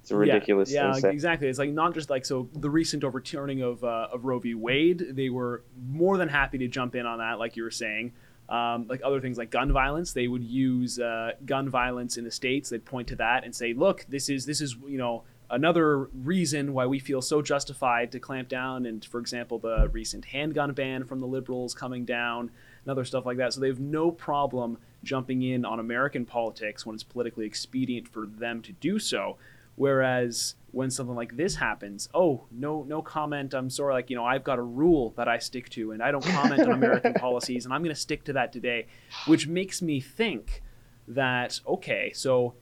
it's 0.01 0.11
a 0.11 0.15
ridiculous. 0.15 0.71
Yeah, 0.71 0.93
yeah 0.95 1.09
exactly. 1.09 1.47
It's 1.47 1.59
like 1.59 1.71
not 1.71 1.93
just 1.93 2.09
like 2.09 2.25
so 2.25 2.49
the 2.53 2.69
recent 2.69 3.03
overturning 3.03 3.61
of 3.61 3.83
uh, 3.83 4.07
of 4.11 4.25
Roe 4.25 4.39
v. 4.39 4.55
Wade. 4.55 5.05
They 5.11 5.29
were 5.29 5.63
more 5.87 6.17
than 6.17 6.29
happy 6.29 6.57
to 6.59 6.67
jump 6.67 6.95
in 6.95 7.05
on 7.05 7.19
that, 7.19 7.39
like 7.39 7.55
you 7.55 7.63
were 7.63 7.71
saying. 7.71 8.13
Um, 8.47 8.87
like 8.87 9.01
other 9.03 9.21
things 9.21 9.37
like 9.37 9.51
gun 9.51 9.71
violence, 9.71 10.13
they 10.13 10.27
would 10.27 10.43
use 10.43 10.97
uh, 10.99 11.33
gun 11.45 11.69
violence 11.69 12.17
in 12.17 12.23
the 12.23 12.31
states. 12.31 12.69
They'd 12.69 12.83
point 12.83 13.07
to 13.09 13.15
that 13.17 13.43
and 13.43 13.55
say, 13.55 13.73
"Look, 13.73 14.05
this 14.09 14.29
is 14.29 14.45
this 14.45 14.59
is 14.61 14.75
you 14.87 14.97
know 14.97 15.23
another 15.51 16.05
reason 16.05 16.73
why 16.73 16.87
we 16.87 16.97
feel 16.97 17.21
so 17.21 17.43
justified 17.43 18.11
to 18.13 18.19
clamp 18.19 18.49
down." 18.49 18.87
And 18.87 19.05
for 19.05 19.19
example, 19.19 19.59
the 19.59 19.89
recent 19.89 20.25
handgun 20.25 20.73
ban 20.73 21.03
from 21.03 21.19
the 21.19 21.27
liberals 21.27 21.75
coming 21.75 22.05
down, 22.05 22.49
and 22.83 22.91
other 22.91 23.05
stuff 23.05 23.25
like 23.27 23.37
that. 23.37 23.53
So 23.53 23.61
they 23.61 23.67
have 23.67 23.79
no 23.79 24.09
problem 24.09 24.79
jumping 25.03 25.43
in 25.43 25.63
on 25.63 25.79
American 25.79 26.25
politics 26.25 26.85
when 26.85 26.95
it's 26.95 27.03
politically 27.03 27.45
expedient 27.45 28.07
for 28.07 28.25
them 28.25 28.63
to 28.63 28.71
do 28.71 28.97
so. 28.97 29.37
Whereas 29.79 30.55
when 30.71 30.91
something 30.91 31.15
like 31.15 31.37
this 31.37 31.55
happens, 31.55 32.09
oh 32.13 32.43
no, 32.51 32.83
no 32.83 33.01
comment. 33.01 33.53
I'm 33.53 33.69
sorry, 33.69 33.93
like 33.93 34.09
you 34.09 34.17
know, 34.17 34.25
I've 34.25 34.43
got 34.43 34.59
a 34.59 34.61
rule 34.61 35.13
that 35.15 35.29
I 35.29 35.37
stick 35.37 35.69
to, 35.69 35.93
and 35.93 36.03
I 36.03 36.11
don't 36.11 36.21
comment 36.21 36.59
on 36.63 36.71
American 36.71 37.13
policies, 37.15 37.63
and 37.63 37.73
I'm 37.73 37.81
going 37.81 37.95
to 37.95 37.99
stick 37.99 38.25
to 38.25 38.33
that 38.33 38.51
today, 38.51 38.87
which 39.25 39.47
makes 39.47 39.81
me 39.81 40.01
think 40.01 40.63
that 41.07 41.61
okay, 41.65 42.11
so 42.13 42.55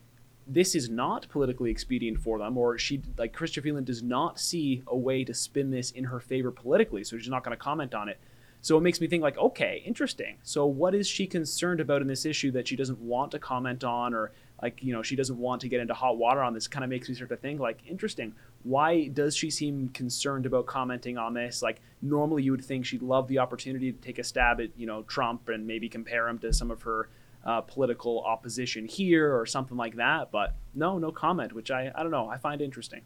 this 0.46 0.76
is 0.76 0.88
not 0.88 1.28
politically 1.28 1.72
expedient 1.72 2.20
for 2.20 2.38
them, 2.38 2.56
or 2.56 2.78
she 2.78 3.02
like 3.16 3.36
Chrystia 3.36 3.62
Freeland 3.62 3.86
does 3.86 4.00
not 4.00 4.38
see 4.38 4.84
a 4.86 4.96
way 4.96 5.24
to 5.24 5.34
spin 5.34 5.72
this 5.72 5.90
in 5.90 6.04
her 6.04 6.20
favor 6.20 6.52
politically, 6.52 7.02
so 7.02 7.18
she's 7.18 7.28
not 7.28 7.42
going 7.42 7.56
to 7.56 7.60
comment 7.60 7.96
on 7.96 8.08
it. 8.08 8.20
So 8.60 8.78
it 8.78 8.82
makes 8.82 9.00
me 9.00 9.08
think 9.08 9.24
like, 9.24 9.38
okay, 9.38 9.82
interesting. 9.84 10.36
So 10.44 10.66
what 10.66 10.94
is 10.94 11.08
she 11.08 11.26
concerned 11.26 11.80
about 11.80 12.00
in 12.00 12.06
this 12.06 12.24
issue 12.24 12.52
that 12.52 12.68
she 12.68 12.76
doesn't 12.76 13.00
want 13.00 13.32
to 13.32 13.40
comment 13.40 13.82
on, 13.82 14.14
or 14.14 14.30
like 14.62 14.82
you 14.82 14.92
know 14.92 15.02
she 15.02 15.16
doesn't 15.16 15.38
want 15.38 15.60
to 15.62 15.68
get 15.68 15.80
into 15.80 15.94
hot 15.94 16.18
water 16.18 16.42
on 16.42 16.54
this 16.54 16.66
kind 16.66 16.84
of 16.84 16.90
makes 16.90 17.08
me 17.08 17.14
start 17.14 17.30
to 17.30 17.36
think 17.36 17.60
like 17.60 17.78
interesting. 17.86 18.34
Why 18.64 19.08
does 19.08 19.36
she 19.36 19.50
seem 19.50 19.88
concerned 19.90 20.46
about 20.46 20.66
commenting 20.66 21.16
on 21.16 21.34
this? 21.34 21.62
Like 21.62 21.80
normally 22.02 22.42
you 22.42 22.50
would 22.50 22.64
think 22.64 22.86
she'd 22.86 23.02
love 23.02 23.28
the 23.28 23.38
opportunity 23.38 23.92
to 23.92 23.98
take 23.98 24.18
a 24.18 24.24
stab 24.24 24.60
at 24.60 24.70
you 24.76 24.86
know 24.86 25.02
trump 25.02 25.48
and 25.48 25.66
maybe 25.66 25.88
compare 25.88 26.28
him 26.28 26.38
to 26.40 26.52
some 26.52 26.70
of 26.70 26.82
her 26.82 27.08
uh, 27.44 27.60
political 27.60 28.22
opposition 28.24 28.86
here 28.86 29.34
or 29.34 29.46
something 29.46 29.76
like 29.76 29.94
that 29.96 30.30
but 30.32 30.56
no 30.74 30.98
no 30.98 31.12
comment 31.12 31.52
which 31.52 31.70
i 31.70 31.90
i 31.94 32.02
don't 32.02 32.10
know 32.10 32.28
i 32.28 32.36
find 32.36 32.60
interesting. 32.60 33.00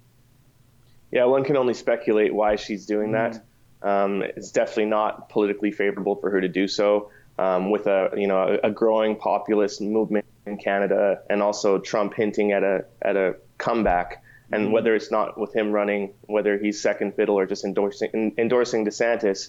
Yeah 1.11 1.25
one 1.25 1.45
can 1.45 1.57
only 1.57 1.75
speculate 1.75 2.35
why 2.35 2.57
she's 2.57 2.87
doing 2.87 3.11
mm. 3.11 3.33
that 3.33 3.45
um, 3.83 4.23
it's 4.23 4.51
definitely 4.51 4.87
not 4.87 5.29
politically 5.29 5.73
favorable 5.73 6.17
for 6.17 6.31
her 6.31 6.41
to 6.41 6.49
do 6.49 6.69
so. 6.69 7.11
Um, 7.39 7.71
with 7.71 7.87
a 7.87 8.11
you 8.15 8.27
know 8.27 8.59
a, 8.63 8.69
a 8.69 8.71
growing 8.71 9.17
populist 9.17 9.81
movement 9.81 10.27
in 10.47 10.59
Canada, 10.59 11.23
and 11.31 11.43
also 11.43 11.79
Trump 11.79 12.15
hinting 12.15 12.53
at 12.53 12.63
a 12.63 12.85
at 13.01 13.17
a 13.17 13.37
comeback. 13.59 14.23
And 14.51 14.65
mm-hmm. 14.65 14.73
whether 14.73 14.95
it's 14.95 15.11
not 15.11 15.39
with 15.41 15.55
him 15.57 15.73
running, 15.73 16.13
whether 16.23 16.59
he's 16.59 16.81
second 16.81 17.15
fiddle 17.15 17.39
or 17.39 17.47
just 17.47 17.65
endorsing 17.65 18.35
endorsing 18.37 18.85
DeSantis, 18.85 19.49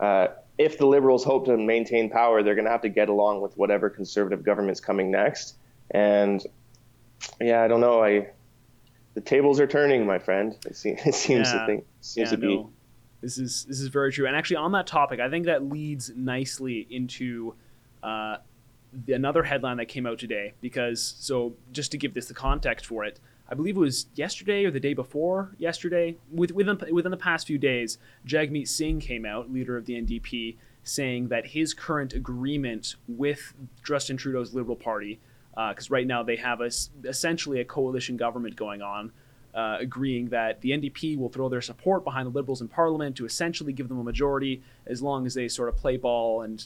uh, 0.00 0.28
if 0.58 0.78
the 0.78 0.86
Liberals 0.86 1.24
hope 1.24 1.46
to 1.46 1.56
maintain 1.56 2.10
power, 2.10 2.42
they're 2.42 2.54
going 2.54 2.64
to 2.64 2.70
have 2.70 2.82
to 2.82 2.88
get 2.88 3.08
along 3.08 3.40
with 3.40 3.56
whatever 3.56 3.90
conservative 3.90 4.42
government's 4.42 4.80
coming 4.80 5.10
next. 5.10 5.54
And 5.90 6.42
yeah, 7.40 7.62
I 7.62 7.68
don't 7.68 7.80
know. 7.80 8.02
I 8.02 8.28
the 9.14 9.20
tables 9.20 9.60
are 9.60 9.66
turning, 9.66 10.06
my 10.06 10.18
friend. 10.18 10.56
It, 10.66 10.76
seems, 10.76 11.00
it 11.04 11.14
seems 11.14 11.52
yeah. 11.52 11.60
to 11.60 11.66
think 11.66 11.86
seems 12.00 12.30
yeah, 12.30 12.36
to 12.36 12.40
be. 12.40 12.56
No. 12.56 12.70
This 13.20 13.38
is 13.38 13.64
this 13.68 13.80
is 13.80 13.88
very 13.88 14.12
true. 14.12 14.26
And 14.26 14.34
actually, 14.34 14.56
on 14.56 14.72
that 14.72 14.86
topic, 14.86 15.20
I 15.20 15.30
think 15.30 15.46
that 15.46 15.62
leads 15.62 16.10
nicely 16.14 16.86
into 16.90 17.54
uh, 18.02 18.38
another 19.08 19.42
headline 19.42 19.76
that 19.78 19.86
came 19.86 20.06
out 20.06 20.18
today 20.18 20.52
because 20.60 21.14
so 21.18 21.54
just 21.72 21.90
to 21.90 21.98
give 21.98 22.14
this 22.14 22.26
the 22.26 22.34
context 22.34 22.86
for 22.86 23.04
it 23.04 23.18
i 23.48 23.54
believe 23.54 23.76
it 23.76 23.80
was 23.80 24.06
yesterday 24.14 24.64
or 24.64 24.70
the 24.70 24.80
day 24.80 24.94
before 24.94 25.54
yesterday 25.58 26.16
within, 26.30 26.78
within 26.92 27.10
the 27.10 27.16
past 27.16 27.46
few 27.46 27.58
days 27.58 27.98
jagmeet 28.26 28.68
singh 28.68 29.00
came 29.00 29.24
out 29.24 29.52
leader 29.52 29.76
of 29.76 29.86
the 29.86 29.94
ndp 29.94 30.56
saying 30.84 31.28
that 31.28 31.46
his 31.46 31.72
current 31.72 32.12
agreement 32.12 32.96
with 33.08 33.54
justin 33.84 34.16
trudeau's 34.16 34.52
liberal 34.52 34.76
party 34.76 35.20
because 35.54 35.90
uh, 35.90 35.94
right 35.94 36.06
now 36.06 36.22
they 36.22 36.36
have 36.36 36.60
a, 36.60 36.70
essentially 37.04 37.60
a 37.60 37.64
coalition 37.64 38.16
government 38.16 38.56
going 38.56 38.82
on 38.82 39.12
uh, 39.54 39.76
agreeing 39.80 40.30
that 40.30 40.62
the 40.62 40.70
NDP 40.70 41.18
will 41.18 41.28
throw 41.28 41.48
their 41.48 41.60
support 41.60 42.04
behind 42.04 42.26
the 42.26 42.30
Liberals 42.30 42.62
in 42.62 42.68
Parliament 42.68 43.16
to 43.16 43.26
essentially 43.26 43.72
give 43.72 43.88
them 43.88 43.98
a 43.98 44.02
majority 44.02 44.62
as 44.86 45.02
long 45.02 45.26
as 45.26 45.34
they 45.34 45.46
sort 45.46 45.68
of 45.68 45.76
play 45.76 45.98
ball 45.98 46.40
and 46.40 46.64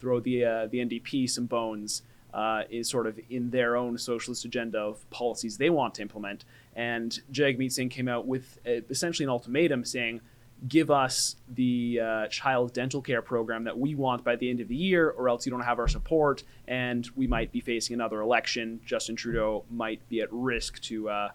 throw 0.00 0.20
the 0.20 0.44
uh, 0.44 0.66
the 0.66 0.78
NDP 0.78 1.28
some 1.28 1.46
bones 1.46 2.02
uh, 2.34 2.62
sort 2.82 3.06
of 3.06 3.18
in 3.30 3.50
their 3.50 3.76
own 3.76 3.96
socialist 3.98 4.44
agenda 4.44 4.78
of 4.78 5.08
policies 5.10 5.56
they 5.56 5.70
want 5.70 5.94
to 5.94 6.02
implement. 6.02 6.44
And 6.76 7.18
Jagmeet 7.32 7.72
Singh 7.72 7.88
came 7.88 8.08
out 8.08 8.26
with 8.26 8.58
a, 8.66 8.82
essentially 8.90 9.24
an 9.24 9.30
ultimatum 9.30 9.84
saying, 9.84 10.20
give 10.66 10.90
us 10.90 11.36
the 11.54 12.00
uh, 12.02 12.26
child 12.28 12.72
dental 12.72 13.00
care 13.00 13.22
program 13.22 13.64
that 13.64 13.78
we 13.78 13.94
want 13.94 14.24
by 14.24 14.36
the 14.36 14.50
end 14.50 14.60
of 14.60 14.68
the 14.68 14.76
year, 14.76 15.10
or 15.10 15.28
else 15.28 15.46
you 15.46 15.50
don't 15.50 15.62
have 15.62 15.78
our 15.78 15.88
support, 15.88 16.42
and 16.66 17.08
we 17.14 17.26
might 17.26 17.52
be 17.52 17.60
facing 17.60 17.94
another 17.94 18.20
election. 18.20 18.80
Justin 18.84 19.14
Trudeau 19.14 19.64
might 19.70 20.06
be 20.08 20.20
at 20.20 20.28
risk 20.32 20.80
to 20.82 21.08
uh, 21.08 21.28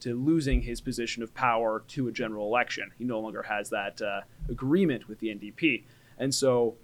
to 0.00 0.14
losing 0.14 0.62
his 0.62 0.80
position 0.80 1.22
of 1.22 1.34
power 1.34 1.84
to 1.88 2.08
a 2.08 2.12
general 2.12 2.46
election. 2.46 2.90
He 2.96 3.04
no 3.04 3.20
longer 3.20 3.42
has 3.42 3.68
that 3.68 4.00
uh, 4.00 4.22
agreement 4.48 5.08
with 5.08 5.20
the 5.20 5.28
NDP, 5.28 5.84
and 6.18 6.34
so 6.34 6.76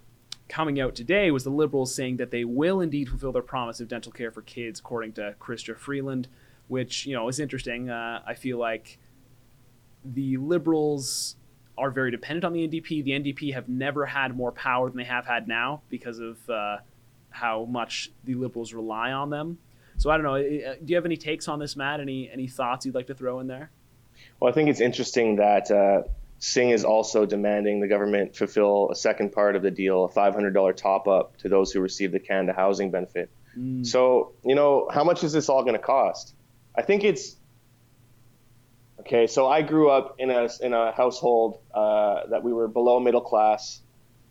coming 0.47 0.79
out 0.79 0.95
today 0.95 1.31
was 1.31 1.43
the 1.43 1.49
Liberals 1.49 1.93
saying 1.93 2.17
that 2.17 2.31
they 2.31 2.43
will 2.43 2.81
indeed 2.81 3.09
fulfill 3.09 3.31
their 3.31 3.41
promise 3.41 3.79
of 3.79 3.87
dental 3.87 4.11
care 4.11 4.31
for 4.31 4.41
kids, 4.41 4.79
according 4.79 5.13
to 5.13 5.35
Chrystia 5.39 5.77
Freeland, 5.77 6.27
which 6.67 7.05
you 7.05 7.13
know 7.13 7.27
is 7.27 7.39
interesting. 7.39 7.89
Uh, 7.89 8.21
I 8.25 8.33
feel 8.33 8.57
like 8.57 8.97
the 10.03 10.37
Liberals 10.37 11.35
are 11.77 11.91
very 11.91 12.11
dependent 12.11 12.43
on 12.43 12.53
the 12.53 12.67
NDP. 12.67 13.03
The 13.03 13.11
NDP 13.11 13.53
have 13.53 13.69
never 13.69 14.05
had 14.05 14.35
more 14.35 14.51
power 14.51 14.89
than 14.89 14.97
they 14.97 15.03
have 15.03 15.25
had 15.25 15.47
now 15.47 15.81
because 15.89 16.19
of 16.19 16.49
uh, 16.49 16.77
how 17.29 17.65
much 17.65 18.11
the 18.23 18.35
Liberals 18.35 18.73
rely 18.73 19.11
on 19.11 19.29
them. 19.29 19.59
So 19.97 20.09
I 20.09 20.17
don't 20.17 20.25
know. 20.25 20.41
Do 20.41 20.85
you 20.85 20.95
have 20.95 21.05
any 21.05 21.17
takes 21.17 21.47
on 21.47 21.59
this, 21.59 21.75
Matt? 21.75 21.99
Any 21.99 22.29
any 22.29 22.47
thoughts 22.47 22.85
you'd 22.85 22.95
like 22.95 23.07
to 23.07 23.15
throw 23.15 23.39
in 23.39 23.47
there? 23.47 23.71
Well, 24.39 24.49
I 24.49 24.53
think 24.53 24.69
it's 24.69 24.81
interesting 24.81 25.35
that 25.37 25.69
uh, 25.69 26.03
Singh 26.39 26.69
is 26.69 26.83
also 26.83 27.25
demanding 27.25 27.79
the 27.79 27.87
government 27.87 28.35
fulfill 28.35 28.89
a 28.91 28.95
second 28.95 29.31
part 29.31 29.55
of 29.55 29.63
the 29.63 29.71
deal, 29.71 30.05
a 30.05 30.09
$500 30.09 30.75
top 30.75 31.07
up 31.07 31.35
to 31.37 31.49
those 31.49 31.71
who 31.71 31.79
receive 31.79 32.11
the 32.11 32.19
Canada 32.19 32.53
housing 32.53 32.91
benefit. 32.91 33.29
Mm. 33.57 33.85
So, 33.85 34.33
you 34.45 34.53
know, 34.53 34.87
how 34.91 35.03
much 35.03 35.23
is 35.23 35.33
this 35.33 35.49
all 35.49 35.63
going 35.63 35.73
to 35.73 35.81
cost? 35.81 36.35
I 36.75 36.83
think 36.83 37.03
it's 37.03 37.35
okay. 38.99 39.25
So 39.25 39.47
I 39.47 39.63
grew 39.63 39.89
up 39.89 40.15
in 40.19 40.29
a 40.29 40.47
in 40.61 40.73
a 40.73 40.91
household 40.91 41.59
uh, 41.73 42.27
that 42.29 42.43
we 42.43 42.53
were 42.53 42.67
below 42.67 42.99
middle 42.99 43.21
class. 43.21 43.81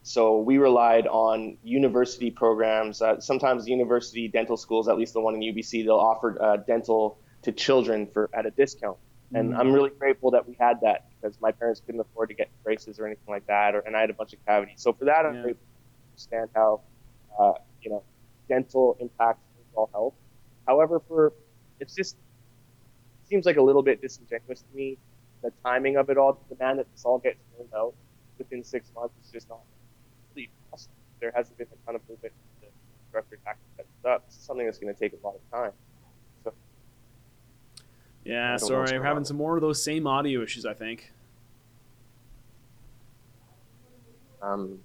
So 0.03 0.38
we 0.38 0.59
relied 0.59 1.09
on 1.09 1.59
university 1.64 2.31
programs. 2.31 3.03
Uh, 3.03 3.19
sometimes 3.19 3.66
university 3.66 4.29
dental 4.29 4.57
schools, 4.57 4.87
at 4.87 4.97
least 4.97 5.14
the 5.14 5.21
one 5.21 5.35
in 5.35 5.40
UBC, 5.40 5.85
they'll 5.85 5.97
offer 5.97 6.40
uh, 6.40 6.59
dental 6.59 7.19
to 7.42 7.51
children 7.51 8.07
for 8.07 8.31
at 8.33 8.47
a 8.47 8.51
discount. 8.53 8.99
And 9.35 9.53
Mm. 9.53 9.59
I'm 9.59 9.73
really 9.73 9.91
grateful 9.91 10.31
that 10.33 10.47
we 10.47 10.55
had 10.59 10.81
that 10.83 11.07
because 11.11 11.41
my 11.41 11.51
parents 11.53 11.81
couldn't 11.81 12.01
afford 12.01 12.29
to 12.29 12.35
get 12.35 12.51
braces 12.62 12.99
or 13.01 13.07
anything 13.07 13.27
like 13.29 13.47
that, 13.47 13.75
or, 13.75 13.81
and 13.81 13.97
I 13.97 14.01
had 14.01 14.11
a 14.11 14.15
bunch 14.15 14.33
of 14.33 14.45
cavities. 14.47 14.81
So 14.81 14.93
for 14.93 15.05
that, 15.07 15.27
I'm 15.27 15.35
Yeah. 15.35 15.43
grateful 15.43 15.67
to 15.67 16.11
understand 16.12 16.51
how, 16.55 16.83
uh, 17.39 17.55
you 17.81 17.91
know, 17.91 18.05
dental 18.49 18.97
impacts 19.01 19.43
overall 19.59 19.91
health. 19.93 20.15
However, 20.67 21.01
for 21.01 21.35
it's 21.81 21.95
just 21.95 22.17
seems 23.25 23.45
like 23.45 23.57
a 23.57 23.62
little 23.62 23.83
bit 23.83 24.01
disingenuous 24.01 24.62
to 24.62 24.75
me. 24.75 24.99
The 25.43 25.51
timing 25.65 25.97
of 25.97 26.09
it 26.11 26.17
all, 26.17 26.33
the 26.49 26.55
demand 26.55 26.79
that 26.79 26.91
this 26.93 27.05
all 27.05 27.19
gets 27.19 27.43
rolled 27.59 27.71
out 27.75 27.95
within 28.39 28.62
six 28.62 28.93
months 28.95 29.17
is 29.19 29.31
just 29.31 29.49
not 29.49 29.61
really 30.35 30.51
possible. 30.71 30.95
There 31.21 31.33
hasn't 31.35 31.59
been 31.59 31.67
a 31.73 31.77
ton 31.85 31.97
of 31.97 32.03
movement 32.09 32.33
the 32.61 32.69
director 33.12 33.39
tax 33.45 33.59
up. 34.07 34.27
This 34.27 34.37
is 34.37 34.45
something 34.45 34.65
that's 34.65 34.79
going 34.79 34.95
to 34.95 34.99
take 34.99 35.12
a 35.12 35.27
lot 35.27 35.35
of 35.35 35.41
time. 35.51 35.73
Yeah, 38.29 38.35
don't 38.35 38.47
know 38.47 38.53
what's 38.53 38.67
sorry, 38.91 38.99
we're 38.99 39.05
having 39.05 39.19
on. 39.19 39.25
some 39.25 39.37
more 39.37 39.57
of 39.57 39.61
those 39.62 39.83
same 39.83 40.07
audio 40.07 40.43
issues. 40.43 40.67
I 40.67 40.75
think. 40.75 41.12
um, 44.43 44.79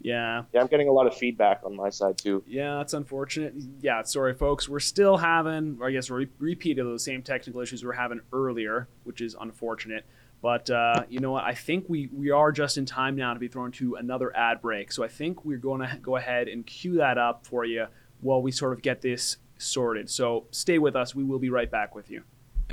Yeah, 0.00 0.42
yeah, 0.52 0.60
I'm 0.60 0.66
getting 0.66 0.88
a 0.88 0.92
lot 0.92 1.06
of 1.06 1.14
feedback 1.16 1.60
on 1.64 1.74
my 1.76 1.88
side 1.88 2.18
too. 2.18 2.42
yeah, 2.46 2.76
that's 2.78 2.92
unfortunate. 2.94 3.54
Yeah, 3.80 4.02
sorry, 4.02 4.34
folks. 4.34 4.68
We're 4.68 4.80
still 4.80 5.16
having, 5.16 5.78
I 5.82 5.90
guess, 5.92 6.10
re- 6.10 6.28
repeat 6.38 6.78
of 6.78 6.86
those 6.86 7.04
same 7.04 7.22
technical 7.22 7.60
issues 7.60 7.82
we 7.82 7.86
were 7.86 7.92
having 7.92 8.20
earlier, 8.32 8.88
which 9.04 9.20
is 9.20 9.36
unfortunate. 9.40 10.04
But 10.42 10.68
uh, 10.70 11.04
you 11.08 11.20
know 11.20 11.30
what? 11.30 11.44
I 11.44 11.54
think 11.54 11.84
we 11.88 12.08
we 12.12 12.30
are 12.32 12.50
just 12.50 12.76
in 12.76 12.84
time 12.84 13.14
now 13.14 13.32
to 13.32 13.38
be 13.38 13.46
thrown 13.46 13.70
to 13.72 13.94
another 13.94 14.36
ad 14.36 14.60
break. 14.60 14.90
So 14.90 15.04
I 15.04 15.08
think 15.08 15.44
we're 15.44 15.58
going 15.58 15.80
to 15.82 15.96
go 16.02 16.16
ahead 16.16 16.48
and 16.48 16.66
cue 16.66 16.94
that 16.96 17.16
up 17.16 17.46
for 17.46 17.64
you 17.64 17.86
while 18.20 18.42
we 18.42 18.50
sort 18.50 18.72
of 18.72 18.82
get 18.82 19.02
this 19.02 19.36
sorted. 19.62 20.10
So 20.10 20.46
stay 20.50 20.78
with 20.78 20.96
us. 20.96 21.14
We 21.14 21.24
will 21.24 21.38
be 21.38 21.50
right 21.50 21.70
back 21.70 21.94
with 21.94 22.10
you. 22.10 22.24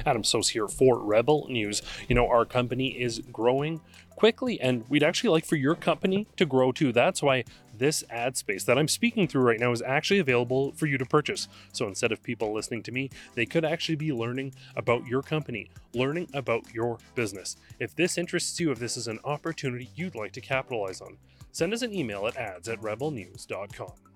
Adam 0.06 0.24
Soos 0.24 0.50
here 0.50 0.68
for 0.68 1.00
Rebel 1.00 1.48
News. 1.50 1.82
You 2.08 2.16
know, 2.16 2.28
our 2.28 2.46
company 2.46 3.00
is 3.02 3.20
growing 3.32 3.82
quickly, 4.16 4.60
and 4.60 4.84
we'd 4.90 5.04
actually 5.04 5.30
like 5.30 5.46
for 5.46 5.56
your 5.56 5.76
company 5.76 6.28
to 6.38 6.46
grow 6.46 6.72
too. 6.72 6.92
That's 6.92 7.22
why 7.22 7.46
this 7.78 8.04
ad 8.10 8.36
space 8.36 8.66
that 8.66 8.78
I'm 8.78 8.90
speaking 8.90 9.28
through 9.28 9.44
right 9.44 9.60
now 9.60 9.72
is 9.72 9.82
actually 9.82 10.20
available 10.20 10.74
for 10.74 10.86
you 10.86 10.98
to 10.98 11.06
purchase. 11.06 11.48
So 11.72 11.88
instead 11.88 12.12
of 12.12 12.22
people 12.22 12.54
listening 12.54 12.84
to 12.84 12.92
me, 12.92 13.10
they 13.36 13.46
could 13.46 13.64
actually 13.64 13.96
be 13.96 14.12
learning 14.12 14.54
about 14.76 15.08
your 15.08 15.22
company, 15.22 15.70
learning 15.94 16.30
about 16.34 16.66
your 16.74 16.98
business. 17.16 17.56
If 17.80 17.96
this 17.96 18.18
interests 18.18 18.60
you, 18.60 18.72
if 18.72 18.80
this 18.80 18.98
is 18.98 19.08
an 19.08 19.20
opportunity 19.24 19.90
you'd 19.96 20.16
like 20.16 20.34
to 20.34 20.42
capitalize 20.42 21.00
on, 21.00 21.18
send 21.54 21.74
us 21.74 21.82
an 21.82 21.94
email 21.94 22.28
at 22.28 22.36
ads 22.36 22.68
at 22.68 22.82
rebelnews.com. 22.82 24.09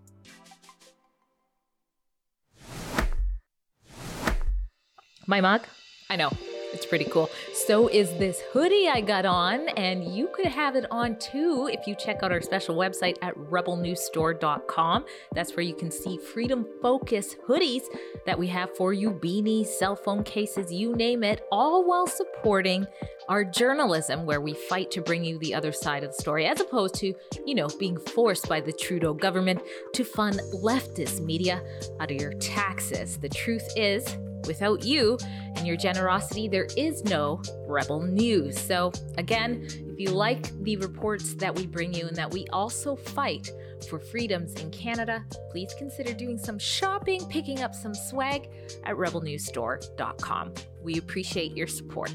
My 5.28 5.42
mug? 5.42 5.62
I 6.10 6.16
know. 6.16 6.32
It's 6.74 6.88
pretty 6.88 7.06
cool. 7.06 7.30
So 7.54 7.88
is 7.88 8.10
this 8.18 8.42
hoodie 8.52 8.90
I 8.90 9.00
got 9.02 9.26
on, 9.26 9.70
and 9.70 10.04
you 10.04 10.28
could 10.34 10.48
have 10.48 10.76
it 10.76 10.86
on 10.90 11.20
too 11.20 11.70
if 11.72 11.86
you 11.86 11.94
check 11.96 12.24
out 12.24 12.32
our 12.32 12.42
special 12.42 12.76
website 12.76 13.16
at 13.22 13.36
rebelnewsstore.com. 13.36 15.06
That's 15.34 15.56
where 15.56 15.64
you 15.64 15.76
can 15.76 15.92
see 15.92 16.18
Freedom 16.18 16.66
Focus 16.82 17.36
hoodies 17.48 17.84
that 18.26 18.40
we 18.40 18.48
have 18.48 18.76
for 18.76 18.92
you 18.92 19.12
beanies, 19.12 19.68
cell 19.68 19.96
phone 19.96 20.24
cases, 20.24 20.74
you 20.74 20.96
name 20.96 21.24
it, 21.24 21.46
all 21.52 21.88
while 21.88 22.08
supporting 22.08 22.88
our 23.30 23.44
journalism 23.44 24.26
where 24.26 24.42
we 24.42 24.54
fight 24.54 24.90
to 24.92 25.02
bring 25.02 25.24
you 25.24 25.38
the 25.38 25.54
other 25.54 25.72
side 25.72 26.04
of 26.04 26.10
the 26.10 26.22
story, 26.22 26.48
as 26.48 26.60
opposed 26.60 26.96
to, 26.96 27.14
you 27.46 27.54
know, 27.54 27.68
being 27.80 28.00
forced 28.00 28.50
by 28.50 28.60
the 28.60 28.74
Trudeau 28.74 29.14
government 29.14 29.62
to 29.94 30.04
fund 30.04 30.40
leftist 30.56 31.22
media 31.22 31.62
out 32.00 32.10
of 32.10 32.20
your 32.20 32.34
taxes. 32.34 33.18
The 33.18 33.30
truth 33.30 33.68
is, 33.76 34.18
without 34.48 34.84
you 34.84 35.18
and 35.56 35.68
your 35.68 35.78
generosity, 35.78 36.48
there 36.48 36.68
is 36.78 37.04
no 37.04 37.42
Rebel 37.68 38.02
News. 38.02 38.60
So, 38.60 38.92
again, 39.18 39.66
if 39.70 40.00
you 40.00 40.10
like 40.10 40.52
the 40.64 40.78
reports 40.78 41.34
that 41.36 41.56
we 41.56 41.68
bring 41.68 41.94
you 41.94 42.08
and 42.08 42.16
that 42.16 42.32
we 42.32 42.48
also 42.48 42.96
fight 42.96 43.50
for 43.90 44.00
freedoms 44.00 44.54
in 44.56 44.72
Canada, 44.72 45.24
please 45.52 45.74
consider 45.78 46.14
doing 46.14 46.38
some 46.38 46.58
shopping, 46.58 47.26
picking 47.28 47.62
up 47.62 47.76
some 47.76 47.94
swag 47.94 48.50
at 48.86 48.96
rebelnewsstore.com. 48.96 50.54
We 50.82 50.98
appreciate 50.98 51.56
your 51.56 51.68
support. 51.68 52.12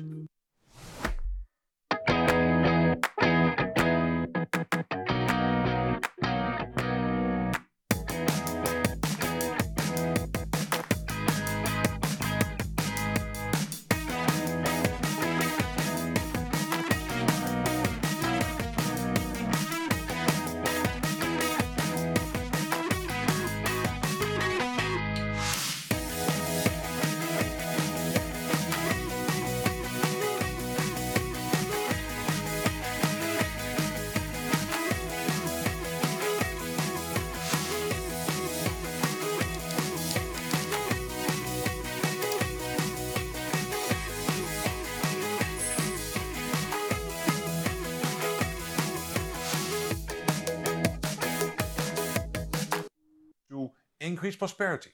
Increase 54.18 54.34
prosperity 54.34 54.90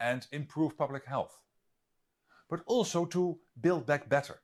and 0.00 0.26
improve 0.32 0.76
public 0.76 1.04
health, 1.06 1.38
but 2.50 2.60
also 2.66 3.04
to 3.04 3.38
build 3.60 3.86
back 3.86 4.08
better. 4.08 4.40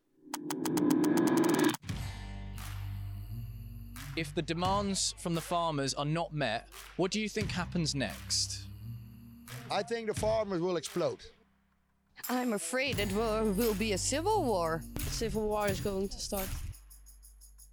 If 4.14 4.32
the 4.36 4.42
demands 4.42 5.16
from 5.18 5.34
the 5.34 5.40
farmers 5.40 5.94
are 5.94 6.04
not 6.04 6.32
met, 6.32 6.68
what 6.96 7.10
do 7.10 7.20
you 7.20 7.28
think 7.28 7.50
happens 7.50 7.92
next? 7.92 8.68
I 9.68 9.82
think 9.82 10.06
the 10.06 10.14
farmers 10.14 10.60
will 10.60 10.76
explode. 10.76 11.22
I'm 12.28 12.52
afraid 12.52 13.00
it 13.00 13.10
will, 13.12 13.50
will 13.50 13.74
be 13.74 13.94
a 13.94 13.98
civil 13.98 14.44
war. 14.44 14.80
Civil 15.08 15.48
war 15.48 15.66
is 15.66 15.80
going 15.80 16.08
to 16.08 16.18
start. 16.20 16.48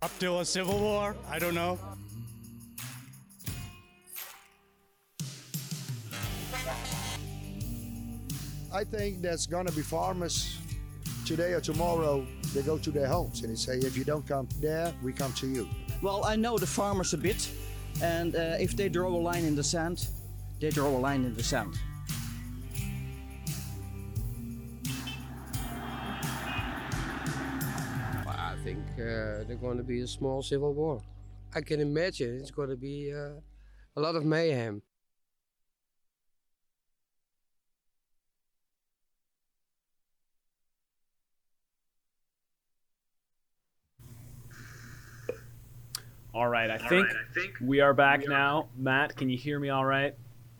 Up 0.01 0.17
to 0.17 0.39
a 0.39 0.45
civil 0.45 0.79
war? 0.79 1.15
I 1.29 1.37
don't 1.37 1.53
know. 1.53 1.77
I 8.71 8.83
think 8.83 9.21
there's 9.21 9.47
gonna 9.47 9.71
be 9.71 9.81
farmers 9.81 10.57
today 11.25 11.53
or 11.53 11.61
tomorrow. 11.61 12.25
They 12.53 12.61
go 12.61 12.77
to 12.77 12.91
their 12.91 13.07
homes 13.07 13.41
and 13.41 13.51
they 13.51 13.55
say, 13.55 13.77
if 13.77 13.97
you 13.97 14.03
don't 14.03 14.27
come 14.27 14.47
there, 14.59 14.93
we 15.01 15.13
come 15.13 15.33
to 15.33 15.47
you. 15.47 15.67
Well, 16.01 16.25
I 16.25 16.35
know 16.35 16.57
the 16.57 16.67
farmers 16.67 17.13
a 17.13 17.17
bit, 17.17 17.49
and 18.01 18.35
uh, 18.35 18.55
if 18.59 18.75
they 18.75 18.89
draw 18.89 19.09
a 19.09 19.17
line 19.17 19.45
in 19.45 19.55
the 19.55 19.63
sand, 19.63 20.07
they 20.59 20.69
draw 20.69 20.89
a 20.89 20.99
line 20.99 21.25
in 21.25 21.35
the 21.35 21.43
sand. 21.43 21.77
I 28.27 28.55
think 28.63 28.79
uh, 28.93 29.47
there's 29.47 29.59
going 29.61 29.77
to 29.77 29.83
be 29.83 30.01
a 30.01 30.07
small 30.07 30.43
civil 30.43 30.73
war. 30.73 31.01
I 31.55 31.61
can 31.61 31.79
imagine 31.79 32.39
it's 32.41 32.51
going 32.51 32.69
to 32.69 32.75
be 32.75 33.13
uh, 33.13 33.39
a 33.95 33.99
lot 34.01 34.15
of 34.15 34.25
mayhem. 34.25 34.81
All 46.37 46.47
right, 46.47 46.69
I 46.69 46.77
think, 46.77 47.07
we 47.59 47.79
are 47.79 47.95
back 47.95 48.21
now. 48.27 48.67
Matt, 48.77 49.15
can 49.15 49.27
you 49.27 49.35
hear 49.35 49.59
me 49.59 49.69
all 49.69 49.83
right? 49.83 50.13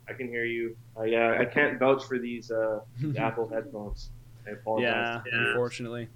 I 0.08 0.12
can 0.12 0.26
hear 0.26 0.44
you. 0.44 0.76
Uh, 0.98 1.04
yeah, 1.04 1.36
I 1.38 1.44
can't 1.44 1.78
vouch 1.78 2.04
for 2.04 2.18
these 2.18 2.50
uh, 2.50 2.80
Apple 3.16 3.48
headphones. 3.48 4.10
I 4.44 4.54
apologize. 4.54 5.22
Yeah, 5.24 5.50
unfortunately. 5.50 6.08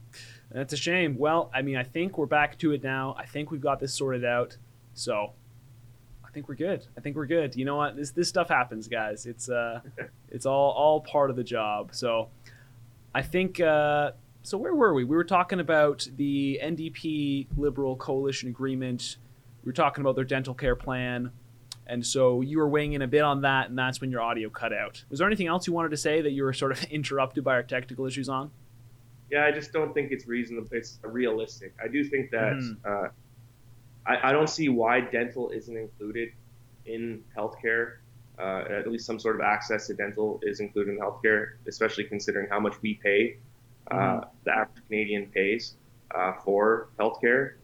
That's 0.50 0.72
a 0.72 0.76
shame. 0.76 1.16
Well, 1.16 1.48
I 1.54 1.62
mean, 1.62 1.76
I 1.76 1.84
think 1.84 2.18
we're 2.18 2.26
back 2.26 2.58
to 2.58 2.72
it 2.72 2.82
now. 2.82 3.14
I 3.16 3.24
think 3.24 3.52
we've 3.52 3.60
got 3.60 3.78
this 3.78 3.94
sorted 3.94 4.24
out. 4.24 4.56
So, 4.94 5.30
I 6.24 6.30
think 6.32 6.48
we're 6.48 6.56
good. 6.56 6.84
I 6.98 7.00
think 7.00 7.14
we're 7.14 7.26
good. 7.26 7.54
You 7.54 7.64
know 7.64 7.76
what? 7.76 7.94
This 7.94 8.10
this 8.10 8.28
stuff 8.28 8.48
happens, 8.48 8.88
guys. 8.88 9.26
It's 9.26 9.48
uh 9.48 9.80
it's 10.28 10.44
all 10.44 10.72
all 10.72 11.00
part 11.02 11.30
of 11.30 11.36
the 11.36 11.44
job. 11.44 11.90
So, 11.94 12.30
I 13.14 13.22
think 13.22 13.60
uh 13.60 14.10
so 14.42 14.58
where 14.58 14.74
were 14.74 14.92
we? 14.92 15.04
We 15.04 15.14
were 15.14 15.22
talking 15.22 15.60
about 15.60 16.08
the 16.16 16.58
NDP 16.60 17.46
Liberal 17.56 17.94
Coalition 17.94 18.48
agreement. 18.48 19.18
We 19.62 19.68
were 19.68 19.72
talking 19.72 20.02
about 20.02 20.16
their 20.16 20.24
dental 20.24 20.54
care 20.54 20.76
plan. 20.76 21.30
And 21.86 22.04
so 22.06 22.40
you 22.40 22.58
were 22.58 22.68
weighing 22.68 22.92
in 22.92 23.02
a 23.02 23.06
bit 23.08 23.22
on 23.22 23.42
that, 23.42 23.68
and 23.68 23.78
that's 23.78 24.00
when 24.00 24.10
your 24.10 24.20
audio 24.20 24.48
cut 24.48 24.72
out. 24.72 25.04
Was 25.10 25.18
there 25.18 25.26
anything 25.26 25.48
else 25.48 25.66
you 25.66 25.72
wanted 25.72 25.90
to 25.90 25.96
say 25.96 26.20
that 26.20 26.30
you 26.30 26.44
were 26.44 26.52
sort 26.52 26.72
of 26.72 26.82
interrupted 26.90 27.44
by 27.44 27.54
our 27.54 27.62
technical 27.62 28.06
issues 28.06 28.28
on? 28.28 28.50
Yeah, 29.30 29.44
I 29.44 29.50
just 29.50 29.72
don't 29.72 29.92
think 29.94 30.12
it's 30.12 30.26
reasonable. 30.26 30.68
It's 30.72 30.98
realistic. 31.02 31.74
I 31.82 31.88
do 31.88 32.04
think 32.04 32.30
that 32.30 32.54
Mhm. 32.54 32.76
uh, 32.84 33.08
I, 34.06 34.30
I 34.30 34.32
don't 34.32 34.48
see 34.48 34.68
why 34.68 35.00
dental 35.00 35.50
isn't 35.50 35.76
included 35.76 36.30
in 36.86 37.22
healthcare. 37.36 37.96
Uh, 38.38 38.64
at 38.70 38.90
least 38.90 39.06
some 39.06 39.18
sort 39.18 39.36
of 39.36 39.42
access 39.42 39.86
to 39.86 39.94
dental 39.94 40.40
is 40.42 40.60
included 40.60 40.92
in 40.94 40.98
healthcare, 41.00 41.52
especially 41.68 42.04
considering 42.04 42.48
how 42.48 42.58
much 42.58 42.74
we 42.82 42.94
pay, 43.02 43.36
uh, 43.90 43.94
Mhm. 43.96 44.28
the 44.44 44.50
average 44.52 44.82
Canadian 44.88 45.26
pays 45.26 45.76
uh, 46.14 46.32
for 46.44 46.88
healthcare. 46.98 47.54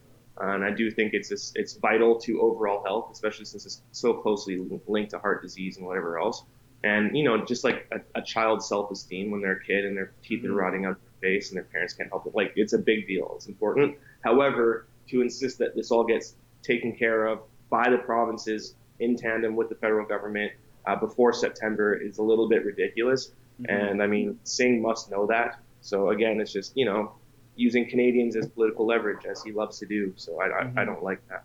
Uh, 0.41 0.55
and 0.55 0.65
I 0.65 0.71
do 0.71 0.91
think 0.91 1.15
it's 1.15 1.31
it's 1.31 1.53
it's 1.57 1.75
vital 1.75 2.19
to 2.21 2.41
overall 2.41 2.85
health, 2.85 3.11
especially 3.13 3.45
since 3.45 3.67
it's 3.67 3.83
so 3.93 4.15
closely 4.15 4.65
linked 4.87 5.11
to 5.11 5.19
heart 5.19 5.43
disease 5.43 5.77
and 5.77 5.87
whatever 5.87 6.19
else. 6.19 6.45
And 6.85 7.17
you 7.17 7.25
know, 7.25 7.45
just 7.45 7.65
like 7.65 7.91
a, 7.93 8.21
a 8.21 8.23
child's 8.23 8.69
self-esteem 8.69 9.31
when 9.31 9.41
they're 9.41 9.53
a 9.53 9.65
kid 9.65 9.85
and 9.85 9.97
their 9.97 10.13
teeth 10.23 10.45
are 10.45 10.49
mm-hmm. 10.49 10.57
rotting 10.57 10.85
out 10.85 10.97
their 11.01 11.31
face 11.31 11.51
and 11.51 11.57
their 11.57 11.65
parents 11.65 11.95
can't 11.95 12.09
help 12.09 12.27
it, 12.27 12.35
like 12.35 12.53
it's 12.57 12.73
a 12.73 12.79
big 12.79 13.07
deal. 13.07 13.33
It's 13.37 13.47
important. 13.47 13.97
However, 14.23 14.87
to 15.09 15.23
insist 15.23 15.59
that 15.59 15.75
this 15.75 15.91
all 15.91 16.05
gets 16.05 16.35
taken 16.63 16.95
care 16.95 17.27
of 17.27 17.41
by 17.71 17.91
the 17.91 17.99
provinces 17.99 18.75
in 19.01 19.17
tandem 19.17 19.57
with 19.57 19.69
the 19.69 19.75
federal 19.75 20.07
government 20.07 20.53
uh, 20.87 20.97
before 20.97 21.33
September 21.33 21.95
is 21.95 22.19
a 22.19 22.23
little 22.23 22.49
bit 22.49 22.65
ridiculous. 22.65 23.33
Mm-hmm. 23.61 23.75
And 23.75 24.03
I 24.03 24.07
mean, 24.07 24.39
Singh 24.45 24.81
must 24.81 25.11
know 25.11 25.27
that. 25.27 25.61
So 25.81 26.11
again, 26.11 26.41
it's 26.41 26.53
just 26.53 26.77
you 26.77 26.85
know 26.85 27.13
using 27.59 27.91
Canadians 27.91 28.37
as 28.37 28.47
political 28.47 28.87
leverage 28.87 29.27
as 29.27 29.43
he 29.43 29.51
loves 29.51 29.79
to 29.81 29.87
do. 29.87 30.13
So 30.17 30.41
I, 30.41 30.47
I, 30.47 30.73
I 30.77 30.85
don't 30.85 31.03
like 31.03 31.21
that. 31.29 31.45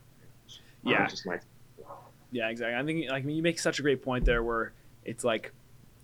Yeah. 0.84 1.08
My 1.26 1.40
Yeah, 2.32 2.50
exactly. 2.50 2.76
I 2.76 2.84
think 2.84 3.10
like 3.10 3.24
I 3.24 3.26
mean, 3.26 3.36
you 3.36 3.44
make 3.44 3.60
such 3.60 3.80
a 3.80 3.82
great 3.82 4.04
point 4.04 4.24
there, 4.24 4.44
where 4.44 4.74
it's 5.04 5.24
like 5.24 5.52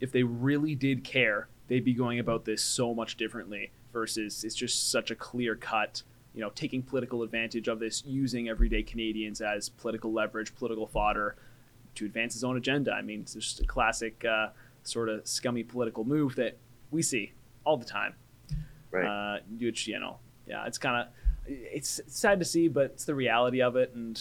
if 0.01 0.11
they 0.11 0.23
really 0.23 0.73
did 0.73 1.03
care, 1.03 1.47
they'd 1.67 1.85
be 1.85 1.93
going 1.93 2.19
about 2.19 2.43
this 2.43 2.63
so 2.63 2.93
much 2.93 3.15
differently. 3.15 3.71
Versus 3.93 4.43
it's 4.43 4.55
just 4.55 4.91
such 4.91 5.09
a 5.09 5.15
clear 5.15 5.55
cut, 5.55 6.03
you 6.35 6.41
know, 6.41 6.51
taking 6.51 6.83
political 6.83 7.23
advantage 7.23 7.67
of 7.67 7.79
this, 7.79 8.03
using 8.05 8.47
everyday 8.47 8.83
Canadians 8.83 9.41
as 9.41 9.69
political 9.69 10.13
leverage, 10.13 10.55
political 10.55 10.85
fodder 10.85 11.35
to 11.95 12.05
advance 12.05 12.33
his 12.33 12.43
own 12.43 12.55
agenda. 12.55 12.93
I 12.93 13.01
mean, 13.01 13.21
it's 13.21 13.33
just 13.33 13.59
a 13.61 13.65
classic 13.65 14.23
uh, 14.25 14.49
sort 14.83 15.09
of 15.09 15.27
scummy 15.27 15.63
political 15.63 16.03
move 16.03 16.35
that 16.35 16.57
we 16.91 17.01
see 17.01 17.33
all 17.65 17.77
the 17.77 17.85
time. 17.85 18.13
Right. 18.91 19.05
Uh, 19.05 19.39
which 19.59 19.87
you 19.87 19.99
know, 19.99 20.19
yeah, 20.47 20.65
it's 20.65 20.77
kind 20.77 21.03
of 21.03 21.07
it's 21.47 21.99
sad 22.07 22.39
to 22.39 22.45
see, 22.45 22.67
but 22.67 22.85
it's 22.85 23.05
the 23.05 23.15
reality 23.15 23.61
of 23.61 23.75
it. 23.75 23.93
And 23.93 24.19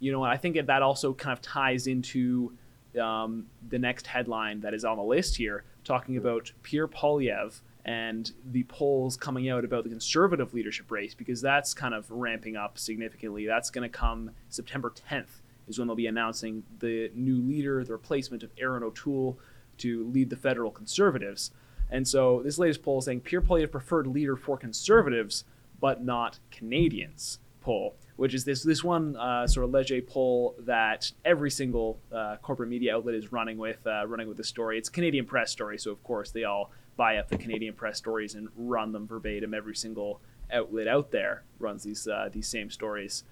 you 0.00 0.12
know, 0.12 0.22
I 0.22 0.36
think 0.36 0.56
that 0.66 0.82
also 0.82 1.12
kind 1.14 1.32
of 1.32 1.42
ties 1.42 1.86
into 1.86 2.52
um, 3.00 3.46
the 3.68 3.78
next 3.78 4.06
headline 4.06 4.60
that 4.60 4.74
is 4.74 4.84
on 4.84 4.96
the 4.96 5.02
list 5.02 5.36
here, 5.36 5.64
talking 5.84 6.16
about 6.16 6.52
Pierre 6.62 6.88
Poilievre 6.88 7.60
and 7.84 8.32
the 8.50 8.64
polls 8.64 9.16
coming 9.16 9.48
out 9.48 9.64
about 9.64 9.84
the 9.84 9.90
conservative 9.90 10.52
leadership 10.52 10.90
race, 10.90 11.14
because 11.14 11.40
that's 11.40 11.72
kind 11.72 11.94
of 11.94 12.10
ramping 12.10 12.56
up 12.56 12.78
significantly. 12.78 13.46
That's 13.46 13.70
going 13.70 13.88
to 13.88 13.96
come 13.96 14.32
September 14.48 14.92
10th, 15.08 15.40
is 15.68 15.78
when 15.78 15.86
they'll 15.86 15.94
be 15.94 16.08
announcing 16.08 16.64
the 16.80 17.12
new 17.14 17.40
leader, 17.40 17.84
the 17.84 17.92
replacement 17.92 18.42
of 18.42 18.50
Erin 18.58 18.82
O'Toole 18.82 19.38
to 19.78 20.04
lead 20.08 20.30
the 20.30 20.36
federal 20.36 20.72
conservatives. 20.72 21.52
And 21.90 22.06
so 22.06 22.42
this 22.42 22.58
latest 22.58 22.82
poll 22.82 22.98
is 22.98 23.04
saying 23.04 23.20
Pierre 23.20 23.40
Poilievre 23.40 23.70
preferred 23.70 24.06
leader 24.06 24.36
for 24.36 24.56
conservatives, 24.56 25.44
but 25.80 26.02
not 26.02 26.38
Canadians 26.50 27.38
poll, 27.60 27.96
which 28.16 28.34
is 28.34 28.44
this 28.44 28.62
this 28.62 28.82
one 28.82 29.16
uh, 29.16 29.46
sort 29.46 29.64
of 29.64 29.70
leger 29.70 30.00
poll 30.00 30.54
that 30.60 31.12
every 31.24 31.50
single 31.50 31.98
uh, 32.12 32.36
corporate 32.42 32.68
media 32.68 32.94
outlet 32.94 33.14
is 33.14 33.32
running 33.32 33.58
with 33.58 33.84
uh, 33.86 34.06
running 34.06 34.28
with 34.28 34.36
the 34.36 34.44
story. 34.44 34.78
It's 34.78 34.88
Canadian 34.88 35.26
press 35.26 35.50
story, 35.50 35.78
so 35.78 35.90
of 35.90 36.02
course 36.02 36.30
they 36.30 36.44
all 36.44 36.70
buy 36.96 37.18
up 37.18 37.28
the 37.28 37.36
Canadian 37.36 37.74
press 37.74 37.98
stories 37.98 38.34
and 38.34 38.48
run 38.56 38.92
them 38.92 39.06
verbatim. 39.06 39.52
Every 39.52 39.76
single 39.76 40.20
outlet 40.50 40.88
out 40.88 41.10
there 41.10 41.42
runs 41.58 41.82
these 41.82 42.06
uh, 42.08 42.30
these 42.32 42.48
same 42.48 42.70
stories. 42.70 43.24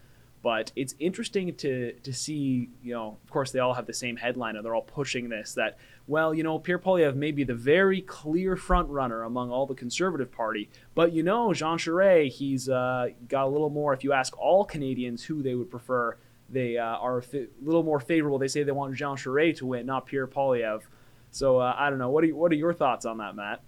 But 0.45 0.73
it's 0.77 0.95
interesting 0.99 1.55
to 1.57 1.93
to 1.95 2.13
see, 2.13 2.69
you 2.83 2.93
know, 2.93 3.17
of 3.25 3.31
course 3.31 3.51
they 3.51 3.61
all 3.61 3.73
have 3.73 3.87
the 3.87 3.95
same 3.95 4.17
headline 4.17 4.57
and 4.57 4.65
they're 4.65 4.75
all 4.75 4.83
pushing 4.83 5.31
this 5.31 5.55
that, 5.55 5.79
well, 6.07 6.35
you 6.35 6.43
know, 6.43 6.59
Pierre 6.59 6.79
Poilievre 6.79 7.17
may 7.17 7.31
be 7.33 7.45
the 7.45 7.55
very 7.55 8.03
clear 8.03 8.55
front 8.55 8.91
runner 8.91 9.23
among 9.23 9.51
all 9.51 9.65
the 9.65 9.75
Conservative 9.75 10.31
Party, 10.31 10.69
but 10.95 11.13
you 11.15 11.23
know, 11.23 11.55
Jean 11.55 11.79
Charest, 11.79 12.33
he's 12.33 12.69
uh, 12.69 13.07
got 13.27 13.47
a 13.47 13.49
little 13.49 13.71
more. 13.71 13.95
If 13.95 14.05
you 14.05 14.13
ask 14.13 14.39
all 14.39 14.67
Canadians 14.67 15.25
who 15.25 15.43
they 15.43 15.55
would 15.55 15.71
prefer, 15.71 16.19
they 16.51 16.77
uh, 16.77 16.85
are 16.85 17.19
a 17.19 17.23
fi- 17.23 17.49
little 17.63 17.83
more 17.83 17.99
favorable. 17.99 18.39
They 18.39 18.49
say 18.49 18.63
they 18.65 18.71
want 18.73 18.95
Jean 18.95 19.17
Charest 19.17 19.57
to 19.57 19.67
win, 19.67 19.87
not 19.87 20.05
Pierre 20.05 20.27
Poilievre. 20.27 20.83
So 21.31 21.57
uh, 21.59 21.75
I 21.79 21.89
don't 21.89 21.99
know. 21.99 22.11
What 22.11 22.23
are 22.23 22.27
you, 22.27 22.37
what 22.37 22.53
are 22.53 22.57
your 22.57 22.75
thoughts 22.75 23.07
on 23.07 23.17
that, 23.19 23.35
Matt? 23.35 23.63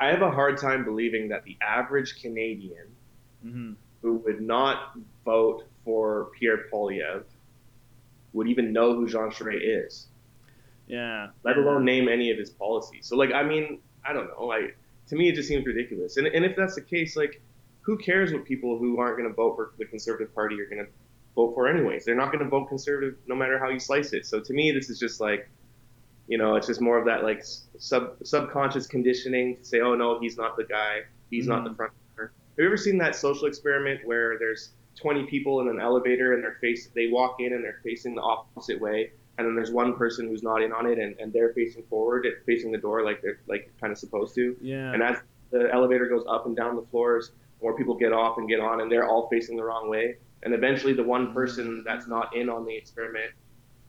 I 0.00 0.08
have 0.08 0.22
a 0.22 0.32
hard 0.32 0.58
time 0.58 0.84
believing 0.84 1.28
that 1.28 1.44
the 1.44 1.56
average 1.62 2.20
Canadian 2.20 2.88
Mm-hmm. 3.46 3.72
who 4.02 4.14
would 4.24 4.40
not 4.40 4.96
vote 5.24 5.64
for 5.84 6.30
Pierre 6.38 6.66
Poilievre 6.72 7.24
would 8.32 8.48
even 8.48 8.72
know 8.72 8.94
who 8.94 9.08
Jean 9.08 9.30
Charest 9.30 9.60
is, 9.62 10.08
Yeah. 10.86 11.28
let 11.44 11.56
alone 11.58 11.84
name 11.84 12.08
any 12.08 12.30
of 12.30 12.38
his 12.38 12.50
policies. 12.50 13.06
So, 13.06 13.16
like, 13.16 13.32
I 13.32 13.42
mean, 13.42 13.80
I 14.04 14.12
don't 14.12 14.28
know. 14.28 14.46
Like, 14.46 14.76
to 15.08 15.16
me, 15.16 15.28
it 15.28 15.34
just 15.34 15.48
seems 15.48 15.66
ridiculous. 15.66 16.16
And, 16.16 16.26
and 16.26 16.44
if 16.44 16.56
that's 16.56 16.74
the 16.74 16.82
case, 16.82 17.16
like, 17.16 17.42
who 17.82 17.98
cares 17.98 18.32
what 18.32 18.44
people 18.44 18.78
who 18.78 18.98
aren't 18.98 19.18
going 19.18 19.28
to 19.28 19.34
vote 19.34 19.56
for 19.56 19.72
the 19.78 19.84
Conservative 19.84 20.34
Party 20.34 20.60
are 20.60 20.66
going 20.66 20.84
to 20.84 20.90
vote 21.34 21.54
for 21.54 21.68
anyways? 21.68 22.04
They're 22.04 22.14
not 22.14 22.32
going 22.32 22.44
to 22.44 22.48
vote 22.48 22.68
Conservative 22.68 23.16
no 23.26 23.34
matter 23.34 23.58
how 23.58 23.68
you 23.68 23.80
slice 23.80 24.12
it. 24.12 24.24
So, 24.24 24.40
to 24.40 24.52
me, 24.52 24.70
this 24.70 24.88
is 24.88 24.98
just 24.98 25.20
like, 25.20 25.48
you 26.28 26.38
know, 26.38 26.56
it's 26.56 26.66
just 26.66 26.80
more 26.80 26.98
of 26.98 27.04
that 27.06 27.24
like 27.24 27.44
sub 27.78 28.16
subconscious 28.22 28.86
conditioning 28.86 29.56
to 29.56 29.64
say, 29.64 29.80
oh 29.80 29.94
no, 29.94 30.20
he's 30.20 30.36
not 30.36 30.56
the 30.56 30.64
guy, 30.64 31.00
he's 31.30 31.46
not 31.46 31.64
the 31.64 31.70
mm-hmm. 31.70 31.76
front 31.76 31.92
runner. 32.16 32.32
Have 32.50 32.58
you 32.58 32.66
ever 32.66 32.76
seen 32.76 32.98
that 32.98 33.16
social 33.16 33.46
experiment 33.46 34.00
where 34.04 34.38
there's 34.38 34.70
20 34.96 35.24
people 35.26 35.60
in 35.60 35.68
an 35.68 35.80
elevator 35.80 36.34
and 36.34 36.42
they're 36.42 36.58
face 36.60 36.88
they 36.94 37.08
walk 37.08 37.36
in 37.40 37.52
and 37.52 37.64
they're 37.64 37.80
facing 37.82 38.14
the 38.14 38.22
opposite 38.22 38.80
way, 38.80 39.12
and 39.38 39.46
then 39.46 39.54
there's 39.54 39.70
one 39.70 39.96
person 39.96 40.28
who's 40.28 40.42
not 40.42 40.62
in 40.62 40.72
on 40.72 40.86
it 40.86 40.98
and, 40.98 41.18
and 41.18 41.32
they're 41.32 41.52
facing 41.54 41.82
forward, 41.84 42.26
and 42.26 42.34
facing 42.46 42.72
the 42.72 42.78
door 42.78 43.04
like 43.04 43.22
they're 43.22 43.40
like 43.48 43.72
kind 43.80 43.92
of 43.92 43.98
supposed 43.98 44.34
to. 44.34 44.56
Yeah. 44.60 44.92
And 44.92 45.02
as 45.02 45.18
the 45.50 45.70
elevator 45.72 46.06
goes 46.06 46.24
up 46.28 46.46
and 46.46 46.56
down 46.56 46.76
the 46.76 46.86
floors, 46.90 47.32
more 47.62 47.76
people 47.76 47.94
get 47.94 48.12
off 48.12 48.38
and 48.38 48.48
get 48.48 48.60
on, 48.60 48.80
and 48.80 48.90
they're 48.90 49.06
all 49.06 49.28
facing 49.28 49.56
the 49.56 49.64
wrong 49.64 49.88
way. 49.88 50.16
And 50.42 50.52
eventually, 50.54 50.92
the 50.92 51.04
one 51.04 51.32
person 51.32 51.84
that's 51.86 52.08
not 52.08 52.34
in 52.34 52.48
on 52.48 52.66
the 52.66 52.74
experiment 52.74 53.30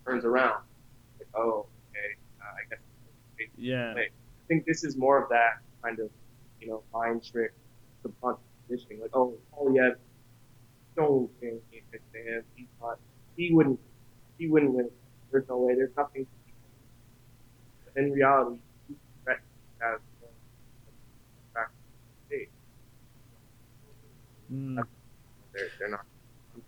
turns 0.06 0.24
around, 0.24 0.62
like, 1.18 1.28
oh, 1.34 1.66
okay, 1.90 2.14
uh, 2.40 2.46
I 2.46 2.70
guess. 2.70 2.80
Yeah. 3.58 3.94
I 3.98 4.08
think 4.48 4.66
this 4.66 4.84
is 4.84 4.96
more 4.96 5.22
of 5.22 5.30
that 5.30 5.62
kind 5.84 6.00
of, 6.00 6.10
you 6.62 6.68
know, 6.68 6.84
mind 6.94 7.24
trick, 7.24 7.54
subconscious 8.04 8.44
conditioning. 8.68 9.02
Like, 9.02 9.16
oh, 9.16 9.36
Poilievre, 9.54 9.96
don't 10.96 11.30
think 11.40 11.62
he's 11.70 11.82
him. 12.14 12.44
He's 12.56 12.68
not. 12.82 13.00
He 13.36 13.52
wouldn't. 13.54 13.80
He 14.38 14.48
wouldn't 14.48 14.74
win. 14.74 14.90
There's 15.32 15.48
no 15.50 15.58
way. 15.58 15.76
There's 15.76 15.96
nothing. 15.98 16.28
In 17.96 18.12
reality, 18.12 18.58
he's 18.88 18.98
threatened 19.24 19.46
uh, 19.84 19.98
back 21.54 21.68
to 21.68 21.74
the 21.74 22.28
state. 22.28 22.50
Mm. 24.52 24.84
They're, 25.54 25.68
they're 25.80 25.90
not. 25.90 26.06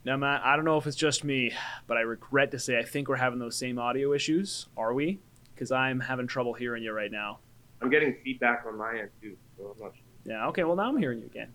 Now, 0.04 0.18
Matt, 0.18 0.42
I 0.46 0.56
don't 0.56 0.66
know 0.66 0.78
if 0.78 0.86
it's 0.86 0.96
just 0.96 1.24
me, 1.24 1.52
but 1.88 1.98
I 1.98 2.02
regret 2.02 2.52
to 2.52 2.60
say 2.60 2.78
I 2.78 2.84
think 2.84 3.08
we're 3.08 3.16
having 3.16 3.40
those 3.40 3.56
same 3.56 3.80
audio 3.80 4.14
issues. 4.14 4.68
Are 4.78 4.94
we? 4.94 5.20
Because 5.54 5.72
I'm 5.72 6.00
having 6.00 6.28
trouble 6.28 6.54
hearing 6.54 6.84
you 6.84 6.92
right 6.92 7.12
now. 7.12 7.40
I'm 7.82 7.90
getting 7.90 8.16
feedback 8.24 8.64
on 8.68 8.78
my 8.78 9.00
end 9.00 9.10
too, 9.22 9.36
so 9.58 9.76
I'm 9.76 9.84
not 9.84 9.94
sure. 9.96 10.04
Yeah. 10.26 10.48
Okay. 10.48 10.64
Well, 10.64 10.76
now 10.76 10.90
I'm 10.90 10.98
hearing 10.98 11.20
you 11.20 11.26
again. 11.26 11.54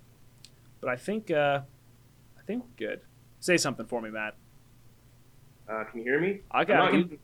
But 0.80 0.90
I 0.90 0.96
think 0.96 1.30
uh, 1.30 1.60
think 2.50 2.64
we're 2.64 2.88
good. 2.88 3.00
Say 3.40 3.56
something 3.56 3.86
for 3.86 4.00
me, 4.00 4.10
Matt. 4.10 4.36
Uh, 5.68 5.84
can 5.84 6.00
you 6.00 6.04
hear 6.04 6.20
me? 6.20 6.40
Okay, 6.54 6.72
I'm 6.72 6.80
I 6.80 6.84
not, 6.84 6.90
can- 6.90 7.00
using, 7.00 7.18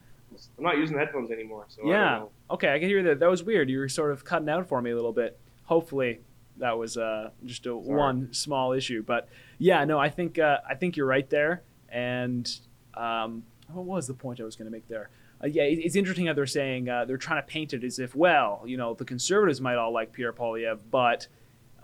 I'm 0.59 0.65
not 0.65 0.79
using 0.79 0.99
headphones 0.99 1.31
anymore, 1.31 1.67
so 1.69 1.83
I 1.83 1.85
don't 1.85 1.93
yeah. 1.93 2.19
know. 2.19 2.31
Okay, 2.53 2.73
I 2.73 2.79
can 2.79 2.89
hear 2.89 3.03
that. 3.05 3.21
That 3.21 3.31
was 3.31 3.43
weird. 3.43 3.69
You 3.69 3.81
were 3.81 3.89
sort 3.89 4.13
of 4.13 4.25
cutting 4.25 4.49
out 4.49 4.69
for 4.69 4.81
me 4.81 4.91
a 4.91 4.95
little 4.95 5.13
bit. 5.13 5.39
Hopefully, 5.65 6.21
that 6.59 6.79
was 6.79 6.97
uh, 6.97 7.31
just 7.45 7.67
a 7.67 7.77
one 7.77 8.33
small 8.33 8.73
issue. 8.73 9.03
But 9.03 9.29
yeah, 9.59 9.85
no, 9.85 9.99
I 9.99 10.09
think 10.09 10.39
uh, 10.39 10.59
I 10.69 10.75
think 10.75 10.97
you're 10.97 11.07
right 11.07 11.29
there. 11.29 11.63
And 11.89 12.51
um, 12.95 13.43
what 13.73 13.85
was 13.85 14.07
the 14.07 14.15
point 14.15 14.41
I 14.41 14.45
was 14.45 14.57
going 14.57 14.67
to 14.67 14.73
make 14.73 14.89
there? 14.89 15.11
Uh, 15.43 15.49
yeah, 15.49 15.65
it's 15.65 15.97
interesting 15.97 16.27
how 16.27 16.33
they're 16.33 16.47
saying 16.47 16.89
uh, 16.89 17.05
they're 17.05 17.19
trying 17.19 17.43
to 17.43 17.47
paint 17.47 17.75
it 17.75 17.85
as 17.85 17.99
if, 17.99 18.15
well, 18.15 18.63
you 18.65 18.77
know, 18.77 18.95
the 18.95 19.05
conservatives 19.05 19.61
might 19.61 19.77
all 19.77 19.93
like 19.93 20.13
Pierre 20.13 20.33
Poilievre, 20.33 20.79
but 20.91 21.27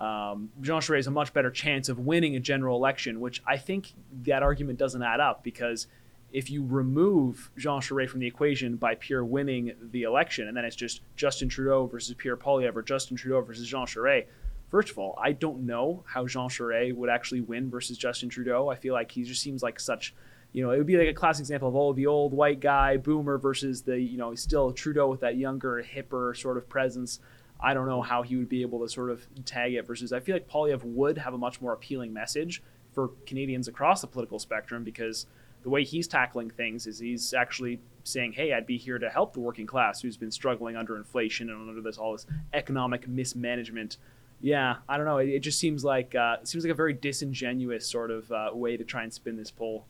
um, 0.02 0.50
Jean 0.60 0.80
Charest 0.80 0.96
has 0.96 1.06
a 1.06 1.12
much 1.12 1.32
better 1.32 1.50
chance 1.50 1.88
of 1.88 2.00
winning 2.00 2.34
a 2.34 2.40
general 2.40 2.76
election, 2.76 3.20
which 3.20 3.40
I 3.46 3.56
think 3.56 3.92
that 4.24 4.42
argument 4.42 4.76
doesn't 4.80 5.02
add 5.02 5.20
up 5.20 5.44
because 5.44 5.86
if 6.32 6.50
you 6.50 6.66
remove 6.66 7.52
Jean 7.56 7.80
Charest 7.80 8.08
from 8.08 8.18
the 8.18 8.26
equation 8.26 8.74
by 8.74 8.96
Pierre 8.96 9.24
winning 9.24 9.72
the 9.92 10.02
election, 10.02 10.48
and 10.48 10.56
then 10.56 10.64
it's 10.64 10.74
just 10.74 11.02
Justin 11.14 11.48
Trudeau 11.48 11.86
versus 11.86 12.16
Pierre 12.16 12.36
Poilievre 12.36 12.74
or 12.74 12.82
Justin 12.82 13.16
Trudeau 13.16 13.42
versus 13.42 13.68
Jean 13.68 13.86
Charest, 13.86 14.26
first 14.70 14.90
of 14.90 14.98
all, 14.98 15.16
I 15.22 15.30
don't 15.30 15.66
know 15.66 16.02
how 16.04 16.26
Jean 16.26 16.48
Charest 16.48 16.96
would 16.96 17.08
actually 17.08 17.42
win 17.42 17.70
versus 17.70 17.96
Justin 17.96 18.28
Trudeau. 18.28 18.68
I 18.70 18.74
feel 18.74 18.94
like 18.94 19.12
he 19.12 19.22
just 19.22 19.40
seems 19.40 19.62
like 19.62 19.78
such, 19.78 20.16
you 20.52 20.64
know, 20.64 20.72
it 20.72 20.78
would 20.78 20.86
be 20.88 20.96
like 20.96 21.08
a 21.08 21.14
classic 21.14 21.42
example 21.42 21.68
of 21.68 21.76
oh, 21.76 21.92
the 21.92 22.08
old 22.08 22.32
white 22.32 22.58
guy 22.58 22.96
boomer 22.96 23.38
versus 23.38 23.82
the, 23.82 24.00
you 24.00 24.18
know, 24.18 24.34
still 24.34 24.72
Trudeau 24.72 25.08
with 25.08 25.20
that 25.20 25.36
younger, 25.36 25.80
hipper 25.80 26.36
sort 26.36 26.56
of 26.56 26.68
presence. 26.68 27.20
I 27.62 27.74
don't 27.74 27.86
know 27.86 28.02
how 28.02 28.22
he 28.22 28.36
would 28.36 28.48
be 28.48 28.62
able 28.62 28.80
to 28.80 28.88
sort 28.88 29.10
of 29.10 29.26
tag 29.44 29.74
it 29.74 29.86
versus 29.86 30.12
I 30.12 30.20
feel 30.20 30.34
like 30.34 30.48
Poilievre 30.48 30.84
would 30.84 31.18
have 31.18 31.32
a 31.32 31.38
much 31.38 31.60
more 31.60 31.72
appealing 31.72 32.12
message 32.12 32.62
for 32.92 33.10
Canadians 33.26 33.68
across 33.68 34.00
the 34.00 34.06
political 34.08 34.38
spectrum 34.38 34.82
because 34.82 35.26
the 35.62 35.70
way 35.70 35.84
he's 35.84 36.08
tackling 36.08 36.50
things 36.50 36.86
is 36.86 36.98
he's 36.98 37.32
actually 37.32 37.80
saying, 38.04 38.32
"Hey, 38.32 38.52
I'd 38.52 38.66
be 38.66 38.78
here 38.78 38.98
to 38.98 39.08
help 39.08 39.32
the 39.32 39.40
working 39.40 39.66
class 39.66 40.02
who's 40.02 40.16
been 40.16 40.32
struggling 40.32 40.76
under 40.76 40.96
inflation 40.96 41.50
and 41.50 41.68
under 41.68 41.80
this 41.80 41.98
all 41.98 42.12
this 42.12 42.26
economic 42.52 43.06
mismanagement." 43.06 43.98
Yeah, 44.40 44.76
I 44.88 44.96
don't 44.96 45.06
know. 45.06 45.18
It, 45.18 45.28
it 45.28 45.40
just 45.40 45.60
seems 45.60 45.84
like 45.84 46.16
uh, 46.16 46.38
seems 46.42 46.64
like 46.64 46.72
a 46.72 46.74
very 46.76 46.94
disingenuous 46.94 47.86
sort 47.86 48.10
of 48.10 48.30
uh, 48.32 48.50
way 48.52 48.76
to 48.76 48.82
try 48.82 49.04
and 49.04 49.12
spin 49.12 49.36
this 49.36 49.52
poll. 49.52 49.86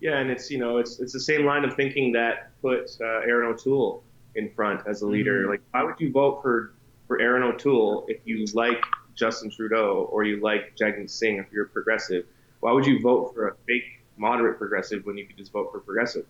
Yeah, 0.00 0.18
and 0.18 0.30
it's 0.30 0.50
you 0.50 0.58
know 0.58 0.78
it's 0.78 1.00
it's 1.00 1.12
the 1.12 1.20
same 1.20 1.44
line 1.44 1.64
of 1.64 1.74
thinking 1.74 2.12
that 2.12 2.52
put 2.62 2.96
uh, 3.00 3.26
Erin 3.26 3.52
O'Toole 3.52 4.04
in 4.34 4.50
front 4.54 4.86
as 4.86 5.02
a 5.02 5.06
leader. 5.06 5.40
Mm-hmm. 5.42 5.50
Like, 5.50 5.60
why 5.72 5.82
would 5.84 5.98
you 5.98 6.10
vote 6.12 6.42
for 6.42 6.72
for 7.06 7.20
Erin 7.20 7.42
O'Toole 7.42 8.04
if 8.08 8.18
you 8.24 8.44
like 8.54 8.82
Justin 9.16 9.50
Trudeau 9.50 10.08
or 10.12 10.24
you 10.24 10.40
like 10.40 10.76
Jagmeet 10.76 11.10
Singh 11.10 11.38
if 11.38 11.46
you're 11.52 11.64
a 11.64 11.68
progressive? 11.68 12.24
Why 12.60 12.72
would 12.72 12.86
you 12.86 13.00
vote 13.00 13.34
for 13.34 13.48
a 13.48 13.54
fake 13.66 14.00
moderate 14.16 14.58
progressive 14.58 15.04
when 15.06 15.16
you 15.18 15.26
could 15.26 15.36
just 15.36 15.50
vote 15.52 15.70
for 15.72 15.80
progressive? 15.80 16.26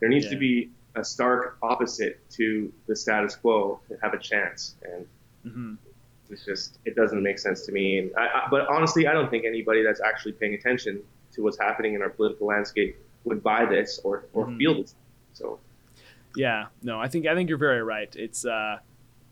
There 0.00 0.08
needs 0.08 0.26
Yeah. 0.26 0.30
to 0.32 0.36
be 0.38 0.70
a 0.94 1.04
stark 1.04 1.58
opposite 1.62 2.20
to 2.30 2.72
the 2.86 2.96
status 2.96 3.36
quo 3.36 3.80
to 3.88 3.96
have 4.02 4.14
a 4.14 4.18
chance, 4.18 4.76
and 4.82 5.06
Mm-hmm. 5.46 5.74
it's 6.30 6.44
just 6.44 6.78
it 6.84 6.96
doesn't 6.96 7.22
make 7.22 7.38
sense 7.38 7.64
to 7.66 7.72
me. 7.72 7.98
And 7.98 8.10
I, 8.16 8.26
I, 8.26 8.48
but 8.50 8.66
honestly, 8.68 9.06
I 9.06 9.12
don't 9.12 9.30
think 9.30 9.44
anybody 9.44 9.82
that's 9.82 10.00
actually 10.00 10.32
paying 10.32 10.54
attention 10.54 11.02
to 11.32 11.42
what's 11.42 11.58
happening 11.58 11.94
in 11.94 12.02
our 12.02 12.08
political 12.10 12.46
landscape 12.48 12.96
would 13.24 13.42
buy 13.42 13.64
this 13.66 14.00
or 14.02 14.24
or 14.32 14.46
Mhm. 14.46 14.58
feel 14.58 14.74
this. 14.82 14.94
So 15.34 15.60
Yeah, 16.36 16.66
no, 16.82 17.00
I 17.00 17.08
think 17.08 17.26
I 17.26 17.34
think 17.34 17.48
you're 17.48 17.58
very 17.58 17.82
right. 17.82 18.14
It's 18.14 18.44
uh, 18.44 18.78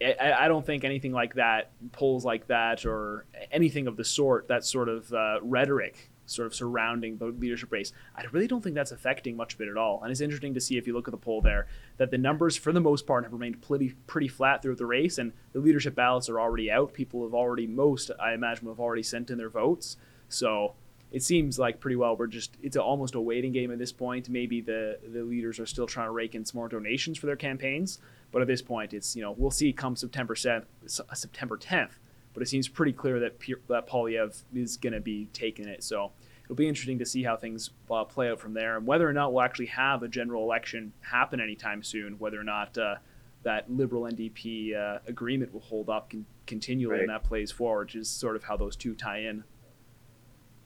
I, 0.00 0.32
I 0.40 0.48
don't 0.48 0.64
think 0.64 0.84
anything 0.84 1.12
like 1.12 1.34
that, 1.34 1.70
polls 1.92 2.24
like 2.24 2.46
that, 2.48 2.84
or 2.84 3.26
anything 3.50 3.86
of 3.86 3.96
the 3.96 4.04
sort, 4.04 4.48
that 4.48 4.64
sort 4.64 4.88
of 4.88 5.12
uh, 5.12 5.38
rhetoric, 5.42 6.10
sort 6.26 6.46
of 6.46 6.54
surrounding 6.54 7.16
the 7.18 7.26
leadership 7.26 7.72
race, 7.72 7.92
I 8.14 8.24
really 8.32 8.46
don't 8.46 8.62
think 8.62 8.74
that's 8.74 8.92
affecting 8.92 9.36
much 9.36 9.54
of 9.54 9.60
it 9.60 9.68
at 9.68 9.76
all. 9.76 10.02
And 10.02 10.10
it's 10.10 10.20
interesting 10.20 10.54
to 10.54 10.60
see 10.60 10.76
if 10.76 10.86
you 10.86 10.92
look 10.92 11.08
at 11.08 11.12
the 11.12 11.18
poll 11.18 11.40
there 11.40 11.66
that 11.96 12.10
the 12.10 12.18
numbers, 12.18 12.56
for 12.56 12.72
the 12.72 12.80
most 12.80 13.06
part, 13.06 13.24
have 13.24 13.32
remained 13.32 13.62
pretty 13.62 13.94
pretty 14.06 14.28
flat 14.28 14.62
throughout 14.62 14.78
the 14.78 14.86
race, 14.86 15.18
and 15.18 15.32
the 15.52 15.60
leadership 15.60 15.94
ballots 15.94 16.28
are 16.28 16.40
already 16.40 16.70
out. 16.70 16.92
People 16.92 17.22
have 17.22 17.34
already, 17.34 17.66
most 17.66 18.10
I 18.20 18.34
imagine, 18.34 18.68
have 18.68 18.80
already 18.80 19.02
sent 19.02 19.30
in 19.30 19.38
their 19.38 19.50
votes. 19.50 19.96
So 20.28 20.74
it 21.12 21.22
seems 21.22 21.58
like 21.58 21.80
pretty 21.80 21.96
well 21.96 22.16
we're 22.16 22.26
just 22.26 22.56
it's 22.62 22.76
a, 22.76 22.82
almost 22.82 23.14
a 23.14 23.20
waiting 23.20 23.52
game 23.52 23.70
at 23.70 23.78
this 23.78 23.92
point. 23.92 24.28
Maybe 24.28 24.60
the 24.60 24.98
the 25.06 25.22
leaders 25.22 25.58
are 25.60 25.66
still 25.66 25.86
trying 25.86 26.08
to 26.08 26.12
rake 26.12 26.34
in 26.34 26.44
some 26.44 26.58
more 26.58 26.68
donations 26.68 27.18
for 27.18 27.26
their 27.26 27.36
campaigns, 27.36 27.98
but 28.32 28.42
at 28.42 28.48
this 28.48 28.62
point, 28.62 28.92
it's 28.92 29.14
you 29.14 29.22
know 29.22 29.34
we'll 29.36 29.50
see 29.50 29.72
come 29.72 29.96
September 29.96 30.34
seventh, 30.34 30.66
September 30.86 31.56
tenth. 31.56 31.98
But 32.34 32.42
it 32.42 32.48
seems 32.48 32.68
pretty 32.68 32.92
clear 32.92 33.18
that 33.20 33.38
Pier- 33.38 33.60
that 33.68 33.88
Poilievre 33.88 34.42
is 34.54 34.76
going 34.76 34.92
to 34.92 35.00
be 35.00 35.28
taking 35.32 35.66
it. 35.66 35.82
So 35.82 36.12
it'll 36.44 36.56
be 36.56 36.68
interesting 36.68 36.98
to 36.98 37.06
see 37.06 37.22
how 37.22 37.36
things 37.36 37.70
uh, 37.90 38.04
play 38.04 38.30
out 38.30 38.40
from 38.40 38.52
there, 38.52 38.76
and 38.76 38.86
whether 38.86 39.08
or 39.08 39.12
not 39.12 39.32
we'll 39.32 39.42
actually 39.42 39.66
have 39.66 40.02
a 40.02 40.08
general 40.08 40.42
election 40.42 40.92
happen 41.00 41.40
anytime 41.40 41.82
soon. 41.82 42.18
Whether 42.18 42.38
or 42.38 42.44
not 42.44 42.76
uh, 42.76 42.96
that 43.44 43.70
Liberal 43.70 44.02
NDP 44.02 44.76
uh, 44.76 44.98
agreement 45.06 45.54
will 45.54 45.60
hold 45.60 45.88
up 45.88 46.10
con- 46.10 46.26
continually, 46.46 46.96
and 47.02 47.10
that 47.10 47.24
plays 47.24 47.52
forward, 47.52 47.86
which 47.86 47.94
is 47.94 48.08
sort 48.08 48.36
of 48.36 48.44
how 48.44 48.56
those 48.56 48.76
two 48.76 48.94
tie 48.94 49.20
in. 49.20 49.44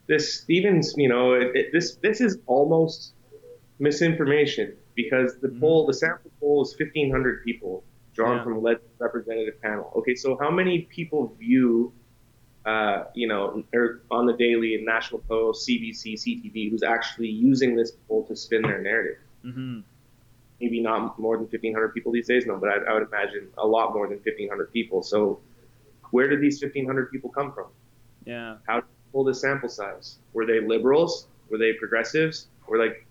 This 0.07 0.41
Stevens, 0.41 0.93
you 0.97 1.07
know, 1.09 1.33
it, 1.33 1.55
it, 1.55 1.71
this 1.71 1.95
this 1.95 2.21
is 2.21 2.37
almost 2.47 3.13
misinformation 3.79 4.73
because 4.95 5.37
the 5.41 5.49
poll, 5.59 5.85
the 5.87 5.93
sample 5.93 6.31
poll 6.39 6.61
is 6.63 6.75
1,500 6.77 7.43
people 7.43 7.83
drawn 8.13 8.37
Yeah. 8.37 8.43
from 8.43 8.53
a 8.65 8.75
representative 8.99 9.61
panel. 9.61 9.91
Okay, 9.97 10.15
so 10.15 10.37
how 10.39 10.51
many 10.51 10.81
people 10.81 11.33
view, 11.39 11.93
uh, 12.65 13.05
you 13.15 13.27
know, 13.27 13.63
or 13.73 14.01
on 14.11 14.25
the 14.25 14.33
Daily 14.33 14.75
and 14.75 14.85
National 14.85 15.21
Post, 15.21 15.67
CBC, 15.67 16.13
CTV, 16.13 16.69
who's 16.69 16.83
actually 16.83 17.29
using 17.29 17.75
this 17.75 17.91
poll 18.07 18.25
to 18.27 18.35
spin 18.35 18.61
their 18.63 18.81
narrative? 18.81 19.17
Mm-hmm. 19.45 19.79
Maybe 20.59 20.79
not 20.81 21.17
more 21.17 21.37
than 21.37 21.45
1,500 21.45 21.93
people 21.93 22.11
these 22.11 22.27
days, 22.27 22.45
no, 22.45 22.57
but 22.57 22.69
I, 22.69 22.91
I 22.91 22.93
would 22.93 23.07
imagine 23.07 23.47
a 23.57 23.65
lot 23.65 23.93
more 23.93 24.07
than 24.07 24.17
1,500 24.17 24.71
people. 24.71 25.01
So 25.01 25.39
where 26.11 26.27
did 26.27 26.41
these 26.41 26.61
1,500 26.61 27.09
people 27.11 27.31
come 27.31 27.51
from? 27.53 27.67
Yeah. 28.25 28.57
How 28.67 28.83
pull 29.11 29.23
this 29.23 29.41
sample 29.41 29.69
size? 29.69 30.17
Were 30.33 30.45
they 30.45 30.59
liberals? 30.59 31.27
Were 31.49 31.57
they 31.57 31.73
progressives? 31.73 32.47
Or 32.67 32.77
like, 32.77 33.05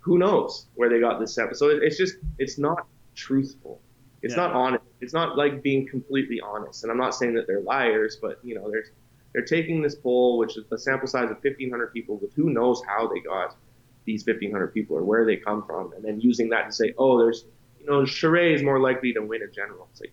who 0.00 0.18
knows 0.18 0.66
where 0.74 0.88
they 0.88 1.00
got 1.00 1.20
this 1.20 1.34
sample? 1.34 1.56
So 1.56 1.68
it- 1.68 1.82
it's 1.82 1.96
just, 1.96 2.16
it's 2.38 2.58
not 2.58 2.86
truthful. 3.14 3.80
It's 4.22 4.34
Yeah. 4.34 4.42
not 4.46 4.52
honest. 4.54 4.84
It's 5.00 5.12
not 5.12 5.36
like 5.36 5.62
being 5.62 5.86
completely 5.88 6.40
honest. 6.40 6.84
And 6.84 6.92
I'm 6.92 6.98
not 6.98 7.14
saying 7.14 7.34
that 7.34 7.46
they're 7.46 7.60
liars, 7.60 8.16
but 8.20 8.38
you 8.44 8.54
know, 8.54 8.70
there's, 8.70 8.88
they're 9.32 9.44
taking 9.44 9.82
this 9.82 9.94
poll, 9.96 10.38
which 10.38 10.56
is 10.56 10.64
a 10.70 10.78
sample 10.78 11.08
size 11.08 11.30
of 11.30 11.38
1,500 11.42 11.92
people, 11.92 12.18
with 12.18 12.32
who 12.34 12.50
knows 12.50 12.82
how 12.86 13.08
they 13.08 13.20
got 13.20 13.56
these 14.04 14.24
1,500 14.26 14.68
people 14.74 14.96
or 14.96 15.04
where 15.04 15.24
they 15.24 15.36
come 15.36 15.64
from, 15.64 15.92
and 15.94 16.04
then 16.04 16.20
using 16.20 16.48
that 16.50 16.66
to 16.66 16.72
say, 16.72 16.92
oh, 16.98 17.18
there's, 17.18 17.46
you 17.80 17.86
know, 17.86 18.02
Charest 18.02 18.54
is 18.56 18.62
more 18.62 18.78
likely 18.78 19.12
to 19.14 19.20
win 19.20 19.42
a 19.42 19.48
general. 19.48 19.88
It's 19.90 20.00
like, 20.00 20.12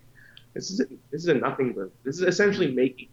this 0.54 0.70
is 0.70 0.80
a, 0.80 0.84
this 1.10 1.22
is 1.22 1.28
a 1.28 1.34
nothing 1.34 1.72
but 1.72 1.90
this 2.04 2.16
is 2.16 2.22
essentially 2.22 2.72
making. 2.72 3.08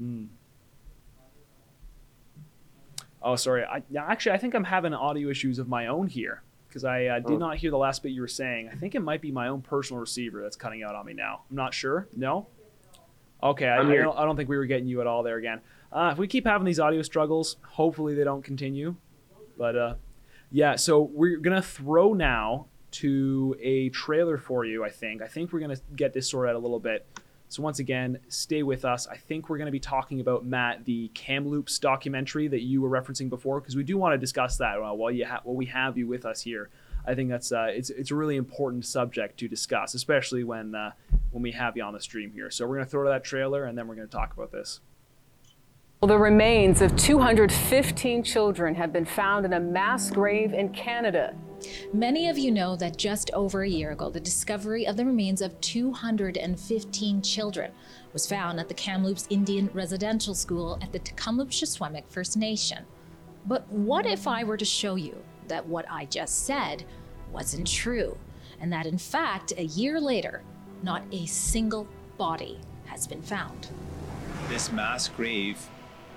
Mm. 0.00 0.28
Oh, 3.22 3.36
sorry. 3.36 3.64
I, 3.64 3.82
actually, 3.96 4.32
I 4.32 4.38
think 4.38 4.54
I'm 4.54 4.64
having 4.64 4.92
audio 4.92 5.30
issues 5.30 5.58
of 5.58 5.68
my 5.68 5.86
own 5.86 6.06
here 6.08 6.42
because 6.68 6.84
I 6.84 7.06
uh, 7.06 7.18
did 7.20 7.32
Oh. 7.32 7.38
not 7.38 7.56
hear 7.56 7.70
the 7.70 7.78
last 7.78 8.02
bit 8.02 8.10
you 8.12 8.20
were 8.20 8.28
saying. 8.28 8.68
I 8.70 8.74
think 8.76 8.94
it 8.94 9.00
might 9.00 9.22
be 9.22 9.30
my 9.30 9.48
own 9.48 9.62
personal 9.62 10.00
receiver 10.00 10.42
that's 10.42 10.56
cutting 10.56 10.82
out 10.82 10.94
on 10.94 11.06
me 11.06 11.14
now. 11.14 11.42
I'm 11.48 11.56
not 11.56 11.72
sure. 11.72 12.06
No. 12.14 12.48
Okay, 13.42 13.68
I, 13.68 13.84
here. 13.86 14.02
don't, 14.02 14.18
I 14.18 14.24
don't 14.24 14.36
think 14.36 14.48
we 14.48 14.56
were 14.56 14.66
getting 14.66 14.86
you 14.86 15.00
at 15.00 15.06
all 15.06 15.22
there 15.22 15.36
again. 15.36 15.60
Uh, 15.92 16.10
if 16.12 16.18
we 16.18 16.26
keep 16.26 16.46
having 16.46 16.64
these 16.64 16.80
audio 16.80 17.02
struggles, 17.02 17.56
hopefully 17.62 18.14
they 18.14 18.24
don't 18.24 18.42
continue. 18.42 18.96
But 19.56 19.76
uh, 19.76 19.94
yeah, 20.50 20.76
so 20.76 21.02
we're 21.02 21.36
gonna 21.36 21.62
throw 21.62 22.14
now 22.14 22.66
to 22.92 23.54
a 23.60 23.90
trailer 23.90 24.38
for 24.38 24.64
you. 24.64 24.84
I 24.84 24.90
think. 24.90 25.22
I 25.22 25.26
think 25.28 25.52
we're 25.52 25.60
gonna 25.60 25.76
get 25.94 26.12
this 26.12 26.28
sorted 26.30 26.50
out 26.54 26.56
a 26.56 26.58
little 26.58 26.80
bit. 26.80 27.06
So 27.54 27.62
once 27.62 27.78
again, 27.78 28.18
stay 28.26 28.64
with 28.64 28.84
us. 28.84 29.06
I 29.06 29.16
think 29.16 29.48
we're 29.48 29.58
going 29.58 29.66
to 29.66 29.72
be 29.72 29.78
talking 29.78 30.18
about 30.18 30.44
Matt, 30.44 30.84
the 30.84 31.06
Kamloops 31.14 31.78
documentary 31.78 32.48
that 32.48 32.62
you 32.62 32.82
were 32.82 32.90
referencing 32.90 33.30
before, 33.30 33.60
because 33.60 33.76
we 33.76 33.84
do 33.84 33.96
want 33.96 34.12
to 34.12 34.18
discuss 34.18 34.56
that 34.56 34.78
uh, 34.78 34.92
while 34.92 35.12
you 35.12 35.24
ha- 35.24 35.40
while 35.44 35.54
we 35.54 35.66
have 35.66 35.96
you 35.96 36.08
with 36.08 36.26
us 36.26 36.42
here. 36.42 36.68
I 37.06 37.14
think 37.14 37.30
that's 37.30 37.52
uh, 37.52 37.68
it's 37.70 37.90
it's 37.90 38.10
a 38.10 38.16
really 38.16 38.34
important 38.34 38.84
subject 38.84 39.38
to 39.38 39.46
discuss, 39.46 39.94
especially 39.94 40.42
when 40.42 40.74
uh, 40.74 40.94
when 41.30 41.44
we 41.44 41.52
have 41.52 41.76
you 41.76 41.84
on 41.84 41.92
the 41.92 42.00
stream 42.00 42.32
here. 42.32 42.50
So 42.50 42.66
we're 42.66 42.74
going 42.74 42.86
to 42.86 42.90
throw 42.90 43.04
to 43.04 43.10
that 43.10 43.22
trailer, 43.22 43.66
and 43.66 43.78
then 43.78 43.86
we're 43.86 43.94
going 43.94 44.08
to 44.08 44.12
talk 44.12 44.32
about 44.32 44.50
this. 44.50 44.80
Well, 46.00 46.08
the 46.08 46.18
remains 46.18 46.82
of 46.82 46.96
215 46.96 48.24
children 48.24 48.74
have 48.74 48.92
been 48.92 49.04
found 49.04 49.46
in 49.46 49.52
a 49.52 49.60
mass 49.60 50.10
grave 50.10 50.52
in 50.52 50.70
Canada. 50.70 51.36
Many 51.92 52.28
of 52.28 52.38
you 52.38 52.50
know 52.50 52.76
that 52.76 52.96
just 52.96 53.30
over 53.32 53.62
a 53.62 53.68
year 53.68 53.92
ago, 53.92 54.10
the 54.10 54.20
discovery 54.20 54.86
of 54.86 54.96
the 54.96 55.04
remains 55.04 55.40
of 55.40 55.60
215 55.60 57.22
children 57.22 57.72
was 58.12 58.26
found 58.26 58.60
at 58.60 58.68
the 58.68 58.74
Kamloops 58.74 59.26
Indian 59.30 59.70
Residential 59.72 60.34
School 60.34 60.78
at 60.82 60.92
the 60.92 60.98
Tecumseh 60.98 62.02
First 62.08 62.36
Nation. 62.36 62.84
But 63.46 63.68
what 63.68 64.06
if 64.06 64.26
I 64.26 64.44
were 64.44 64.56
to 64.56 64.64
show 64.64 64.94
you 64.94 65.22
that 65.48 65.66
what 65.66 65.84
I 65.90 66.06
just 66.06 66.46
said 66.46 66.84
wasn't 67.32 67.66
true, 67.66 68.16
and 68.60 68.72
that 68.72 68.86
in 68.86 68.98
fact, 68.98 69.52
a 69.56 69.64
year 69.64 70.00
later, 70.00 70.42
not 70.82 71.02
a 71.12 71.26
single 71.26 71.86
body 72.16 72.58
has 72.86 73.06
been 73.06 73.22
found? 73.22 73.68
This 74.48 74.72
mass 74.72 75.08
grave 75.08 75.58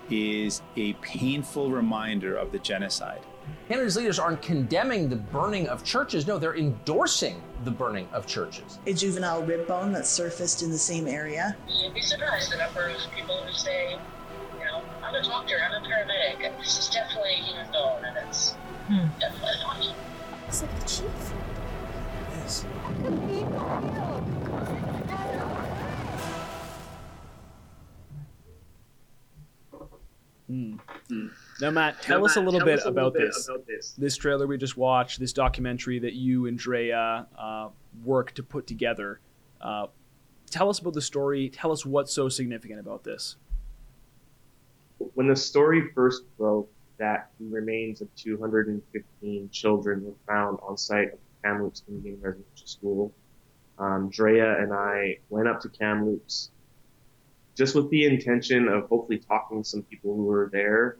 is 0.10 0.62
a 0.76 0.94
painful 0.94 1.72
reminder 1.72 2.36
of 2.38 2.52
the 2.52 2.60
genocide. 2.60 3.22
Canada's 3.68 3.98
leaders 3.98 4.18
aren't 4.18 4.42
condemning 4.42 5.10
the 5.10 5.16
burning 5.18 5.68
of 5.68 5.84
churches. 5.84 6.26
No, 6.26 6.38
they're 6.38 6.56
endorsing 6.56 7.42
the 7.66 7.72
burning 7.72 8.08
of 8.14 8.26
churches. 8.26 8.80
A 8.88 8.94
juvenile 8.94 9.44
rib 9.44 9.68
bone 9.68 9.92
that 9.94 10.06
surfaced 10.08 10.64
in 10.64 10.72
the 10.72 10.78
same 10.78 11.08
area. 11.08 11.58
You'd 11.68 11.94
be 11.94 12.02
surprised 12.02 12.52
the 12.52 12.58
number 12.58 12.88
of 12.88 12.98
people 13.16 13.36
who 13.44 13.52
say, 13.54 13.92
you 14.60 14.66
know, 14.66 14.82
I'm 15.04 15.16
a 15.16 15.22
doctor, 15.24 15.56
I'm 15.62 15.84
a 15.84 15.86
paramedic, 15.86 16.46
and 16.46 16.58
this 16.60 16.78
is 16.80 16.90
definitely 16.90 17.34
a 17.34 17.44
human 17.44 17.72
bone, 17.72 18.06
and 18.06 18.18
it's 18.28 18.56
definitely 19.20 19.52
not. 19.62 19.80
Looks 20.46 20.62
like 20.62 20.80
the 20.80 20.88
chief. 20.88 21.34
Yes. 22.32 22.66
Hmm. 30.48 30.78
Now, 31.60 31.72
Matt, 31.72 32.02
tell 32.02 32.20
Now, 32.20 32.26
us 32.26 32.36
a 32.36 32.42
little 32.42 32.60
bit 32.60 32.84
a 32.84 32.90
little 32.90 32.92
about 32.92 33.14
bit 33.14 33.28
this. 33.34 33.48
about 33.50 33.66
this. 33.66 33.92
This 33.98 34.16
trailer 34.16 34.46
we 34.46 34.58
just 34.58 34.78
watched, 34.78 35.20
this 35.20 35.34
documentary 35.34 35.98
that 36.00 36.14
you 36.14 36.46
and 36.46 36.58
Drea 36.58 37.26
uh, 37.38 37.70
worked 38.04 38.36
to 38.36 38.44
put 38.44 38.68
together. 38.68 39.20
Uh, 39.60 39.88
tell 40.52 40.70
us 40.70 40.78
about 40.80 40.94
the 40.94 41.02
story. 41.02 41.50
Tell 41.50 41.72
us 41.72 41.86
what's 41.86 42.14
so 42.14 42.30
significant 42.30 42.80
about 42.80 43.04
this. 43.04 43.38
when 45.16 45.28
the 45.28 45.36
story 45.36 45.90
first 45.96 46.24
broke 46.38 46.72
that 46.98 47.30
the 47.40 47.46
remains 47.48 48.02
of 48.02 48.14
215 48.16 49.50
children 49.52 50.06
were 50.06 50.14
found 50.28 50.60
on 50.64 50.78
site 50.78 51.14
of 51.14 51.20
Kamloops 51.44 51.84
Indian 51.88 52.20
Residential 52.22 52.68
School, 52.68 53.14
um, 53.80 54.10
Drea 54.10 54.58
and 54.60 54.74
I 54.74 55.18
went 55.30 55.48
up 55.48 55.60
to 55.62 55.70
Kamloops 55.70 56.52
just 57.56 57.74
with 57.76 57.90
the 57.90 58.06
intention 58.06 58.68
of 58.68 58.88
hopefully 58.90 59.18
talking 59.20 59.64
to 59.64 59.68
some 59.70 59.82
people 59.84 60.16
who 60.16 60.24
were 60.26 60.50
there, 60.52 60.98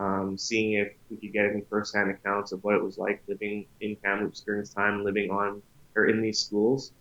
um, 0.00 0.38
seeing 0.38 0.72
if 0.72 0.88
we 1.10 1.18
could 1.18 1.32
get 1.32 1.44
any 1.44 1.60
firsthand 1.68 2.10
accounts 2.10 2.52
of 2.52 2.64
what 2.64 2.74
it 2.74 2.82
was 2.82 2.96
like 2.96 3.22
living 3.28 3.66
in 3.82 3.96
Kamloops 3.96 4.40
during 4.40 4.62
this 4.62 4.72
time, 4.72 5.04
living 5.04 5.30
on 5.30 5.60
or 5.94 6.06
in 6.06 6.22
these 6.22 6.38
schools. 6.38 6.92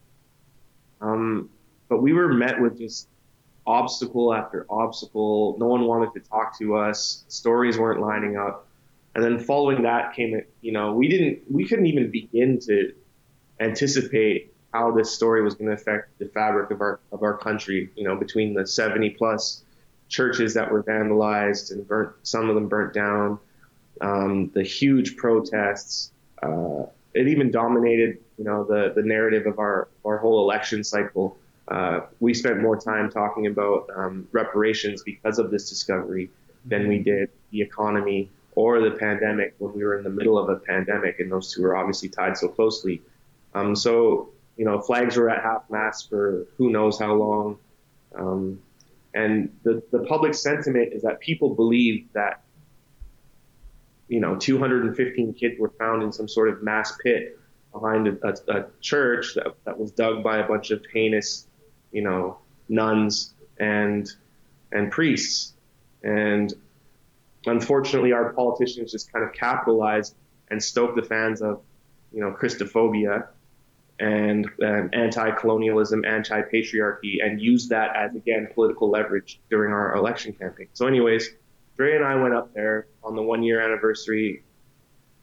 Um, 1.00 1.50
but 1.88 2.02
we 2.02 2.12
were 2.12 2.34
met 2.34 2.60
with 2.60 2.78
just 2.78 3.08
obstacle 3.66 4.34
after 4.34 4.66
obstacle. 4.70 5.56
No 5.60 5.68
one 5.68 5.86
wanted 5.86 6.14
to 6.16 6.30
talk 6.30 6.60
to 6.60 6.76
us. 6.76 7.24
Stories 7.30 7.78
weren't 7.78 8.02
lining 8.02 8.36
up. 8.36 8.68
And 9.16 9.24
then 9.24 9.39
following 9.39 9.84
that 9.84 10.14
came, 10.14 10.41
you 10.62 10.74
know, 10.74 10.91
we 10.93 11.08
didn't, 11.08 11.39
we 11.50 11.66
couldn't 11.66 11.86
even 11.86 12.12
begin 12.12 12.60
to 12.68 12.93
anticipate 13.62 14.54
how 14.74 14.91
this 14.91 15.16
story 15.16 15.41
was 15.41 15.56
going 15.56 15.68
to 15.68 15.74
affect 15.74 16.20
the 16.20 16.26
fabric 16.26 16.70
of 16.70 16.82
our 16.82 17.00
of 17.12 17.24
our 17.24 17.38
country. 17.38 17.89
You 17.95 18.04
know, 18.04 18.18
between 18.18 18.54
the 18.54 18.68
70 18.68 19.12
plus 19.12 19.64
churches 20.10 20.53
that 20.55 20.70
were 20.72 20.84
vandalized 20.84 21.72
and 21.72 21.88
burnt, 21.88 22.12
some 22.24 22.49
of 22.49 22.55
them 22.55 22.68
burnt 22.68 22.93
down, 22.93 23.39
um, 24.01 24.49
the 24.53 24.64
huge 24.64 25.16
protests. 25.16 26.12
Uh, 26.41 26.84
it 27.14 27.28
even 27.28 27.51
dominated, 27.51 28.18
you 28.38 28.43
know, 28.43 28.64
the 28.64 28.93
the 28.95 29.01
narrative 29.01 29.45
of 29.45 29.60
our 29.60 29.88
our 30.05 30.18
whole 30.18 30.41
election 30.41 30.84
cycle. 30.84 31.38
Uh, 31.68 32.01
we 32.20 32.34
spent 32.34 32.60
more 32.62 32.76
time 32.76 33.10
talking 33.10 33.45
about 33.45 33.88
um, 33.95 34.28
reparations 34.32 35.03
because 35.03 35.38
of 35.38 35.51
this 35.51 35.70
discovery 35.70 36.30
than 36.66 36.88
we 36.88 36.97
did 36.99 37.30
the 37.51 37.62
economy 37.62 38.30
or 38.55 38.82
the 38.82 38.91
pandemic 38.91 39.53
when 39.60 39.74
we 39.74 39.84
were 39.84 39.97
in 39.97 40.03
the 40.03 40.10
middle 40.10 40.38
of 40.38 40.49
a 40.49 40.55
pandemic, 40.55 41.20
and 41.20 41.32
those 41.32 41.53
two 41.53 41.64
are 41.64 41.76
obviously 41.76 42.10
tied 42.10 42.36
so 42.38 42.47
closely. 42.47 43.01
Um, 43.53 43.76
so, 43.76 44.30
you 44.57 44.66
know, 44.66 44.82
flags 44.82 45.16
were 45.16 45.30
at 45.30 45.43
half 45.43 45.70
mast 45.70 46.10
for 46.10 46.45
who 46.57 46.72
knows 46.72 46.99
how 46.99 47.14
long. 47.14 47.57
Um, 48.16 48.60
and 49.14 49.55
the, 49.64 49.82
the 49.91 49.99
public 49.99 50.34
sentiment 50.34 50.93
is 50.93 51.01
that 51.01 51.20
people 51.20 51.55
believe 51.55 52.07
that, 52.14 52.43
you 54.07 54.20
know, 54.20 54.36
215 54.36 55.34
kids 55.34 55.60
were 55.60 55.72
found 55.80 56.03
in 56.03 56.12
some 56.12 56.28
sort 56.28 56.49
of 56.49 56.62
mass 56.62 56.95
pit 57.03 57.39
behind 57.72 58.07
a, 58.07 58.18
a, 58.28 58.60
a 58.60 58.66
church 58.82 59.34
that, 59.36 59.55
that 59.66 59.80
was 59.80 59.91
dug 59.91 60.24
by 60.24 60.38
a 60.38 60.47
bunch 60.47 60.72
of 60.72 60.84
heinous, 60.93 61.47
you 61.91 62.01
know, 62.01 62.38
nuns 62.68 63.34
and 63.60 64.10
and 64.72 64.91
priests. 64.91 65.53
And 66.03 66.53
unfortunately, 67.45 68.14
our 68.14 68.34
politicians 68.34 68.91
just 68.91 69.12
kind 69.12 69.26
of 69.26 69.34
capitalized 69.34 70.16
and 70.49 70.62
stoked 70.64 70.95
the 70.95 71.03
fans 71.03 71.41
of, 71.41 71.62
you 72.12 72.22
know, 72.22 72.32
Christophobia 72.32 73.28
and 74.00 74.47
um, 74.64 74.89
anti-colonialism, 74.93 76.06
anti-patriarchy, 76.06 77.24
and 77.24 77.41
used 77.41 77.70
that 77.70 77.95
as 77.95 78.16
again 78.16 78.47
political 78.54 78.89
leverage 78.89 79.39
during 79.50 79.74
our 79.74 79.95
election 79.95 80.34
campaign. 80.34 80.68
So, 80.74 80.88
anyways, 80.88 81.30
Dre 81.78 81.95
and 81.95 82.06
I 82.06 82.16
went 82.16 82.34
up 82.34 82.54
there 82.54 82.88
on 83.04 83.16
the 83.16 83.22
one-year 83.22 83.62
anniversary. 83.62 84.43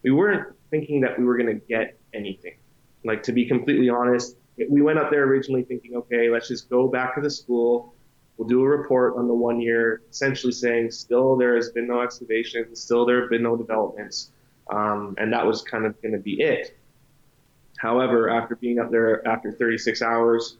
We 0.03 0.11
weren't 0.11 0.55
thinking 0.69 1.01
that 1.01 1.17
we 1.17 1.25
were 1.25 1.37
going 1.37 1.59
to 1.59 1.65
get 1.67 1.97
anything. 2.13 2.57
Like 3.03 3.23
to 3.23 3.31
be 3.31 3.45
completely 3.45 3.89
honest, 3.89 4.37
we 4.69 4.81
went 4.81 4.99
up 4.99 5.11
there 5.11 5.23
originally 5.23 5.63
thinking, 5.63 5.95
okay, 5.95 6.29
let's 6.29 6.47
just 6.47 6.69
go 6.69 6.87
back 6.87 7.15
to 7.15 7.21
the 7.21 7.29
school. 7.29 7.93
We'll 8.37 8.47
do 8.47 8.61
a 8.61 8.67
report 8.67 9.15
on 9.17 9.27
the 9.27 9.33
one 9.33 9.59
year, 9.59 10.03
essentially 10.09 10.53
saying 10.53 10.91
still 10.91 11.35
there 11.35 11.55
has 11.55 11.71
been 11.71 11.87
no 11.87 12.01
excavation, 12.01 12.75
still 12.75 13.05
there 13.05 13.21
have 13.21 13.29
been 13.29 13.41
no 13.41 13.55
developments, 13.55 14.31
um, 14.71 15.15
and 15.17 15.33
that 15.33 15.45
was 15.45 15.63
kind 15.63 15.85
of 15.85 15.99
going 16.01 16.11
to 16.11 16.19
be 16.19 16.41
it. 16.41 16.77
However, 17.77 18.29
after 18.29 18.55
being 18.55 18.79
up 18.79 18.91
there 18.91 19.25
after 19.27 19.51
36 19.51 20.01
hours, 20.01 20.57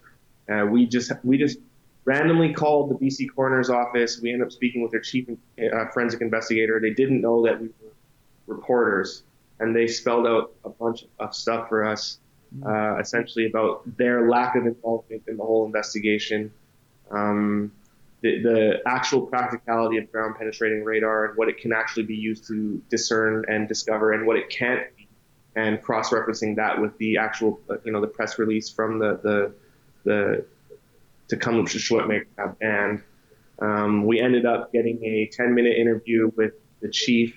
uh, 0.49 0.65
we 0.70 0.86
just 0.86 1.11
we 1.24 1.38
just 1.38 1.57
randomly 2.05 2.53
called 2.53 2.89
the 2.89 2.95
BC 2.95 3.28
coroner's 3.36 3.70
office. 3.70 4.20
We 4.22 4.32
ended 4.32 4.47
up 4.47 4.51
speaking 4.53 4.82
with 4.82 4.91
their 4.91 5.01
chief 5.01 5.28
uh, 5.30 5.86
forensic 5.93 6.22
investigator. 6.22 6.80
They 6.80 6.93
didn't 6.93 7.20
know 7.20 7.45
that 7.45 7.59
we 7.59 7.68
were 7.68 7.91
reporters, 8.47 9.24
and 9.59 9.76
they 9.76 9.88
spelled 9.88 10.26
out 10.26 10.53
a 10.63 10.70
bunch 10.70 11.03
of 11.20 11.36
stuff 11.36 11.68
for 11.68 11.84
us, 11.84 12.20
uh, 12.65 12.97
essentially 12.97 13.45
about 13.45 13.82
their 13.97 14.30
lack 14.30 14.55
of 14.55 14.65
involvement 14.65 15.24
in 15.28 15.38
the 15.38 15.43
whole 15.43 15.65
investigation, 15.65 16.51
um, 17.11 17.72
the, 18.22 18.41
the 18.41 18.82
actual 18.86 19.22
practicality 19.22 19.97
of 19.97 20.09
ground 20.11 20.36
penetrating 20.38 20.84
radar 20.84 21.26
and 21.26 21.38
what 21.38 21.49
it 21.49 21.57
can 21.57 21.74
actually 21.74 22.03
be 22.03 22.15
used 22.15 22.47
to 22.47 22.82
discern 22.89 23.43
and 23.49 23.68
discover, 23.68 24.13
and 24.13 24.26
what 24.26 24.38
it 24.38 24.49
can't 24.49 24.82
and 25.58 25.82
cross-referencing 25.82 26.55
that 26.55 26.80
with 26.80 26.95
the 26.99 27.18
actual, 27.18 27.60
uh, 27.70 27.76
you 27.84 27.91
know, 27.91 27.99
the 27.99 28.08
press 28.08 28.38
release 28.39 28.70
from 28.70 28.99
the 28.99 29.20
the 29.24 29.53
the 30.03 30.45
to 31.30 31.36
Tk'emlúps 31.36 31.72
te 31.72 31.80
Secwépemc 31.80 32.60
band. 32.60 33.01
Um, 33.60 34.05
we 34.05 34.22
ended 34.22 34.45
up 34.45 34.72
getting 34.72 35.03
a 35.03 35.30
10-minute 35.36 35.76
interview 35.76 36.32
with 36.38 36.53
the 36.80 36.89
chief, 36.89 37.36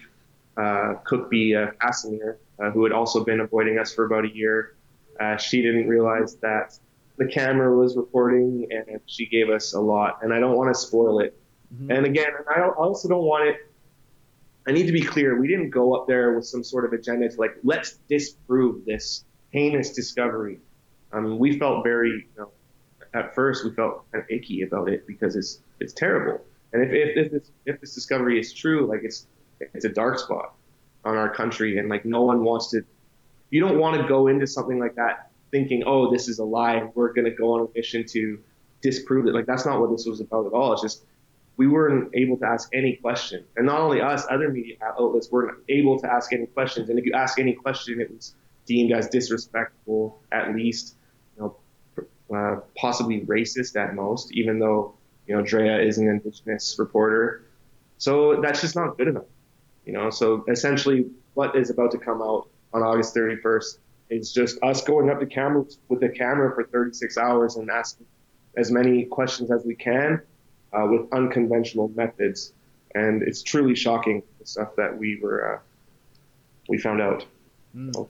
uh, 0.59 0.95
Kukpi7 1.09 2.21
uh, 2.21 2.63
uh, 2.63 2.71
who 2.71 2.85
had 2.85 2.93
also 2.93 3.25
been 3.25 3.41
avoiding 3.41 3.79
us 3.79 3.93
for 3.93 4.05
about 4.05 4.27
a 4.27 4.33
year. 4.33 4.77
Uh, 5.19 5.37
she 5.39 5.63
didn't 5.63 5.89
realize 5.89 6.37
that 6.37 6.79
the 7.17 7.27
camera 7.27 7.75
was 7.75 7.97
recording, 7.97 8.67
and 8.71 9.01
she 9.07 9.27
gave 9.27 9.49
us 9.49 9.73
a 9.73 9.81
lot. 9.81 10.19
And 10.23 10.33
I 10.33 10.39
don't 10.39 10.57
want 10.57 10.73
to 10.73 10.79
spoil 10.79 11.21
it. 11.21 11.37
And 11.91 12.05
again, 12.05 12.33
I 12.55 12.59
don't- 12.59 12.77
I 12.79 12.83
also 12.83 13.09
don't 13.09 13.25
want 13.25 13.49
it. 13.49 13.57
I 14.67 14.73
need 14.73 14.87
to 14.87 14.93
be 14.93 15.03
clear. 15.03 15.41
We 15.41 15.49
didn't 15.49 15.71
go 15.71 15.95
up 15.95 16.07
there 16.07 16.35
with 16.35 16.47
some 16.47 16.63
sort 16.63 16.85
of 16.85 16.93
agenda 16.93 17.29
to 17.29 17.41
like 17.41 17.57
let's 17.65 17.99
disprove 18.09 18.85
this 18.85 19.25
heinous 19.51 19.93
discovery. 19.93 20.59
I 21.13 21.21
mean, 21.21 21.39
we 21.39 21.59
felt 21.59 21.83
very, 21.83 22.11
you 22.11 22.25
know, 22.39 22.51
at 23.15 23.35
first 23.35 23.65
we 23.65 23.73
felt 23.73 24.11
kind 24.13 24.23
of 24.23 24.31
icky 24.31 24.63
about 24.63 24.89
it 24.89 25.07
because 25.07 25.37
it's 25.37 25.61
it's 25.81 25.93
terrible. 25.93 26.45
And 26.73 26.83
if 26.83 26.91
if, 26.93 27.17
if 27.17 27.33
this 27.33 27.51
if 27.67 27.81
this 27.81 27.95
discovery 27.95 28.39
is 28.39 28.53
true, 28.53 28.87
like 28.87 29.01
it's 29.03 29.27
it's 29.61 29.85
a 29.85 29.89
dark 29.89 30.19
spot 30.19 30.55
on 31.05 31.17
our 31.17 31.33
country, 31.33 31.79
and 31.79 31.89
like 31.89 32.05
no 32.05 32.23
one 32.23 32.45
wants 32.45 32.71
to. 32.71 32.83
You 33.51 33.61
don't 33.61 33.79
want 33.79 34.01
to 34.01 34.07
go 34.07 34.29
into 34.29 34.47
something 34.47 34.79
like 34.79 34.95
that 34.95 35.31
thinking, 35.51 35.83
oh, 35.85 36.11
this 36.13 36.29
is 36.29 36.39
a 36.39 36.45
lie, 36.45 36.89
we're 36.95 37.13
going 37.13 37.25
to 37.25 37.31
go 37.31 37.55
on 37.55 37.67
a 37.67 37.69
mission 37.77 38.05
to 38.07 38.39
disprove 38.81 39.27
it. 39.27 39.35
Like 39.35 39.47
that's 39.47 39.67
not 39.67 39.81
what 39.81 39.91
this 39.91 40.07
was 40.07 40.21
about 40.21 40.47
at 40.47 40.53
all. 40.53 40.73
It's 40.73 40.83
just 40.83 41.05
we 41.61 41.67
weren't 41.67 42.09
able 42.15 42.39
to 42.39 42.47
ask 42.47 42.71
any 42.73 42.97
question, 42.97 43.45
and 43.55 43.67
not 43.67 43.81
only 43.81 44.01
us, 44.01 44.25
other 44.31 44.49
media 44.49 44.77
outlets 44.83 45.31
weren't 45.31 45.59
able 45.69 46.01
to 46.01 46.11
ask 46.11 46.33
any 46.33 46.47
questions. 46.47 46.89
And 46.89 46.99
if 46.99 47.05
you 47.05 47.13
ask 47.13 47.39
any 47.39 47.53
question, 47.53 48.01
it 48.01 48.11
was 48.11 48.35
deemed 48.65 48.93
as 48.93 49.11
disrespectful, 49.11 50.23
at 50.33 50.55
least, 50.55 50.97
you 51.37 51.43
know, 51.43 52.35
uh, 52.35 52.61
possibly 52.79 53.21
racist 53.27 53.77
at 53.77 53.95
most, 53.95 54.33
even 54.33 54.59
though 54.59 54.95
you 55.27 55.37
know 55.37 55.43
Drea 55.43 55.79
is 55.83 55.99
an 55.99 56.09
Indigenous 56.09 56.77
reporter. 56.79 57.45
So 57.99 58.41
that's 58.41 58.63
just 58.63 58.75
not 58.75 58.97
good 58.97 59.09
enough, 59.09 59.31
you 59.85 59.93
know. 59.93 60.09
So 60.09 60.47
essentially, 60.49 61.11
what 61.35 61.55
is 61.57 61.69
about 61.69 61.91
to 61.91 61.99
come 61.99 62.23
out 62.23 62.49
on 62.73 62.83
August 62.83 63.15
31st 63.15 63.77
is 64.09 64.33
just 64.33 64.57
us 64.63 64.83
going 64.83 65.11
up 65.11 65.21
to 65.21 65.27
camera 65.27 65.67
with 65.91 66.01
the 66.01 66.09
camera 66.09 66.55
for 66.55 66.65
36 66.65 67.19
hours 67.19 67.57
and 67.57 67.69
asking 67.69 68.07
as 68.57 68.71
many 68.71 69.05
questions 69.05 69.51
as 69.51 69.63
we 69.67 69.75
can 69.75 70.23
uh, 70.73 70.87
with 70.87 71.13
unconventional 71.13 71.89
methods. 71.95 72.53
And 72.95 73.23
it's 73.23 73.43
truly 73.43 73.75
shocking 73.75 74.23
the 74.39 74.47
stuff 74.47 74.75
that 74.77 74.97
we 74.97 75.21
were 75.23 75.55
uh, 75.55 75.59
we 76.69 76.79
found 76.79 77.01
out. 77.01 77.25
Mm. 77.77 78.09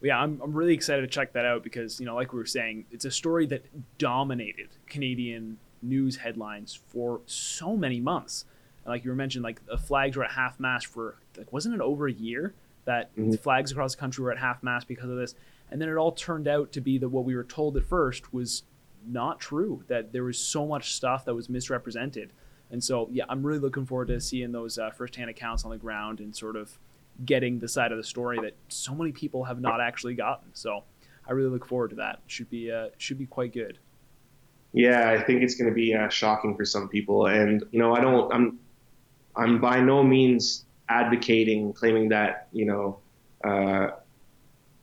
Yeah, 0.00 0.20
I'm, 0.20 0.40
I'm 0.42 0.52
really 0.52 0.74
excited 0.74 1.02
to 1.02 1.08
check 1.08 1.32
that 1.32 1.44
out 1.44 1.64
because, 1.64 1.98
you 1.98 2.06
know, 2.06 2.14
like 2.14 2.32
we 2.32 2.38
were 2.38 2.46
saying, 2.46 2.84
it's 2.92 3.04
a 3.04 3.10
story 3.10 3.46
that 3.46 3.64
dominated 3.98 4.68
Canadian 4.86 5.58
news 5.82 6.16
headlines 6.16 6.78
for 6.88 7.20
so 7.26 7.76
many 7.76 8.00
months. 8.00 8.44
And 8.84 8.92
like 8.92 9.04
you 9.04 9.10
were 9.10 9.16
mentioning, 9.16 9.42
like 9.42 9.64
the 9.66 9.78
flags 9.78 10.16
were 10.16 10.24
at 10.24 10.32
half 10.32 10.60
mast 10.60 10.86
for, 10.86 11.16
like, 11.36 11.52
wasn't 11.52 11.74
it 11.74 11.80
over 11.80 12.06
a 12.06 12.12
year 12.12 12.54
that 12.84 13.10
flags 13.42 13.70
across 13.70 13.94
the 13.94 14.00
country 14.00 14.24
were 14.24 14.32
at 14.32 14.38
half 14.38 14.62
mast 14.62 14.88
because 14.88 15.10
of 15.10 15.16
this, 15.16 15.34
and 15.70 15.78
then 15.78 15.90
it 15.90 15.96
all 15.96 16.12
turned 16.12 16.48
out 16.48 16.72
to 16.72 16.80
be 16.80 16.96
that 16.96 17.10
what 17.10 17.24
we 17.24 17.36
were 17.36 17.44
told 17.44 17.76
at 17.76 17.84
first 17.84 18.32
was 18.32 18.62
not 19.06 19.40
true. 19.40 19.84
That 19.88 20.12
there 20.12 20.24
was 20.24 20.38
so 20.38 20.66
much 20.66 20.94
stuff 20.94 21.24
that 21.24 21.34
was 21.34 21.48
misrepresented, 21.48 22.32
and 22.70 22.82
so 22.82 23.08
yeah, 23.10 23.24
I'm 23.28 23.44
really 23.44 23.60
looking 23.60 23.86
forward 23.86 24.08
to 24.08 24.20
seeing 24.20 24.52
those 24.52 24.78
uh, 24.78 24.90
firsthand 24.90 25.30
accounts 25.30 25.64
on 25.64 25.70
the 25.70 25.78
ground 25.78 26.20
and 26.20 26.34
sort 26.34 26.56
of 26.56 26.78
getting 27.24 27.58
the 27.58 27.68
side 27.68 27.90
of 27.92 27.98
the 27.98 28.04
story 28.04 28.38
that 28.40 28.54
so 28.68 28.94
many 28.94 29.12
people 29.12 29.44
have 29.44 29.60
not 29.60 29.80
actually 29.80 30.14
gotten. 30.14 30.48
So 30.52 30.84
I 31.26 31.32
really 31.32 31.50
look 31.50 31.66
forward 31.66 31.90
to 31.90 31.96
that. 31.96 32.20
Should 32.26 32.50
be 32.50 32.70
uh, 32.70 32.88
should 32.98 33.18
be 33.18 33.26
quite 33.26 33.52
good. 33.52 33.78
Yeah, 34.72 35.10
I 35.10 35.22
think 35.22 35.42
it's 35.42 35.54
going 35.54 35.70
to 35.70 35.74
be 35.74 35.94
uh, 35.94 36.08
shocking 36.08 36.56
for 36.56 36.64
some 36.64 36.88
people, 36.88 37.26
and 37.26 37.64
you 37.70 37.78
know, 37.78 37.94
I 37.94 38.00
don't, 38.00 38.32
I'm, 38.32 38.58
I'm 39.34 39.60
by 39.60 39.80
no 39.80 40.02
means 40.02 40.66
advocating 40.88 41.72
claiming 41.72 42.08
that 42.10 42.48
you 42.52 42.66
know, 42.66 42.98
uh, 43.44 43.90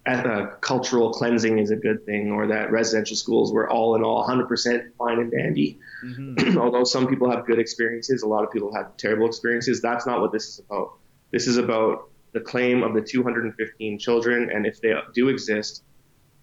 uh, 0.08 0.48
cultural 0.62 1.12
cleansing 1.12 1.58
is 1.58 1.72
a 1.72 1.76
good 1.76 2.06
thing, 2.06 2.32
or 2.32 2.48
that 2.48 2.72
residential 2.72 3.16
schools 3.16 3.52
were 3.52 3.70
all 3.70 3.96
in 3.96 4.04
all 4.04 4.28
100% 4.28 4.92
fine 4.98 5.20
and 5.20 5.32
dandy. 5.32 5.80
Mm-hmm. 6.04 6.58
Although 6.60 6.84
some 6.84 7.08
people 7.08 7.30
have 7.32 7.46
good 7.46 7.60
experiences, 7.60 8.22
a 8.22 8.28
lot 8.28 8.44
of 8.44 8.52
people 8.52 8.74
have 8.76 8.96
terrible 8.98 9.26
experiences. 9.26 9.82
That's 9.82 10.06
not 10.06 10.22
what 10.22 10.32
this 10.32 10.48
is 10.48 10.60
about. 10.60 10.98
This 11.32 11.48
is 11.48 11.58
about 11.58 12.10
the 12.34 12.40
claim 12.40 12.84
of 12.84 12.94
the 12.94 13.02
215 13.02 13.98
children, 13.98 14.52
and 14.52 14.66
if 14.66 14.80
they 14.80 14.94
do 15.14 15.30
exist, 15.30 15.84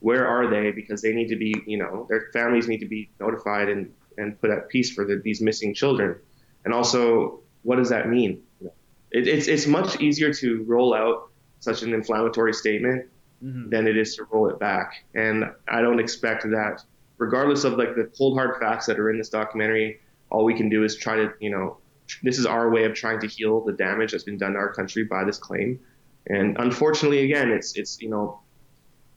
where 0.01 0.27
are 0.27 0.51
they? 0.51 0.73
Because 0.73 1.01
they 1.01 1.13
need 1.13 1.29
to 1.29 1.37
be, 1.37 1.55
you 1.67 1.79
know, 1.79 2.07
their 2.09 2.31
families 2.33 2.67
need 2.67 2.81
to 2.81 2.89
be 2.89 3.11
notified 3.21 3.69
and, 3.69 3.93
and 4.19 4.41
put 4.41 4.51
at 4.51 4.69
peace 4.69 4.93
for 4.93 5.05
the, 5.05 5.21
these 5.23 5.41
missing 5.41 5.73
children. 5.73 6.17
And 6.65 6.75
also, 6.75 7.41
what 7.63 7.77
does 7.77 7.91
that 7.91 8.09
mean? 8.09 8.43
It, 9.13 9.29
it's 9.29 9.47
it's 9.47 9.67
much 9.69 10.01
easier 10.01 10.33
to 10.35 10.65
roll 10.65 10.95
out 10.95 11.31
such 11.61 11.83
an 11.83 11.95
inflammatory 11.95 12.55
statement 12.55 13.09
Mm-hmm. 13.43 13.70
than 13.70 13.88
it 13.88 13.97
is 13.97 14.14
to 14.16 14.24
roll 14.30 14.49
it 14.51 14.61
back. 14.61 15.05
And 15.16 15.47
I 15.66 15.80
don't 15.80 15.99
expect 15.99 16.45
that, 16.45 16.84
regardless 17.18 17.64
of 17.64 17.72
like 17.72 17.97
the 17.97 18.09
cold 18.16 18.38
hard 18.38 18.61
facts 18.61 18.86
that 18.86 19.01
are 19.01 19.11
in 19.11 19.18
this 19.18 19.30
documentary, 19.30 20.01
all 20.30 20.45
we 20.45 20.55
can 20.55 20.68
do 20.68 20.84
is 20.84 20.97
try 20.97 21.16
to, 21.16 21.32
you 21.40 21.51
know, 21.51 21.78
this 22.22 22.38
is 22.38 22.47
our 22.47 22.70
way 22.70 22.84
of 22.84 22.95
trying 22.95 23.18
to 23.20 23.26
heal 23.26 23.61
the 23.64 23.72
damage 23.72 24.12
that's 24.12 24.22
been 24.22 24.38
done 24.38 24.53
to 24.53 24.59
our 24.59 24.72
country 24.72 25.05
by 25.05 25.24
this 25.24 25.38
claim. 25.38 25.80
And 26.28 26.57
unfortunately, 26.59 27.24
again, 27.24 27.51
it's 27.51 27.76
it's 27.76 28.01
you 28.01 28.11
know 28.11 28.40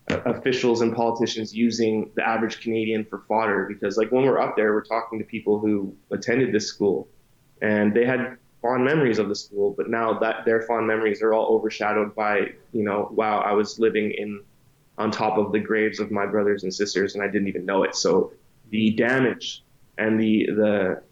officials 0.07 0.81
and 0.81 0.95
politicians 0.95 1.53
using 1.53 2.11
the 2.15 2.27
average 2.27 2.61
Canadian 2.61 3.05
for 3.05 3.23
fodder 3.27 3.65
because 3.67 3.97
like 3.97 4.11
when 4.11 4.25
we're 4.25 4.39
up 4.39 4.55
there, 4.55 4.73
we're 4.73 4.83
talking 4.83 5.19
to 5.19 5.25
people 5.25 5.59
who 5.59 5.95
attended 6.11 6.51
this 6.51 6.67
school 6.67 7.07
and 7.61 7.93
they 7.93 8.05
had 8.05 8.37
fond 8.65 8.83
memories 8.83 9.19
of 9.19 9.29
the 9.29 9.35
school, 9.35 9.75
but 9.77 9.91
now 9.91 10.17
that 10.17 10.43
their 10.43 10.61
fond 10.63 10.87
memories 10.87 11.21
are 11.21 11.35
all 11.35 11.53
overshadowed 11.55 12.15
by, 12.15 12.39
you 12.71 12.83
know, 12.83 13.09
wow, 13.11 13.39
I 13.41 13.51
was 13.51 13.77
living 13.77 14.11
in 14.17 14.41
on 14.97 15.11
top 15.11 15.37
of 15.37 15.51
the 15.51 15.59
graves 15.59 15.99
of 15.99 16.09
my 16.09 16.25
brothers 16.25 16.63
and 16.63 16.73
sisters 16.73 17.13
and 17.13 17.23
I 17.23 17.27
didn't 17.27 17.47
even 17.47 17.63
know 17.63 17.83
it. 17.83 17.95
So 17.95 18.33
the 18.71 18.89
damage 18.91 19.63
and 19.99 20.19
the 20.19 20.47
the 20.47 21.03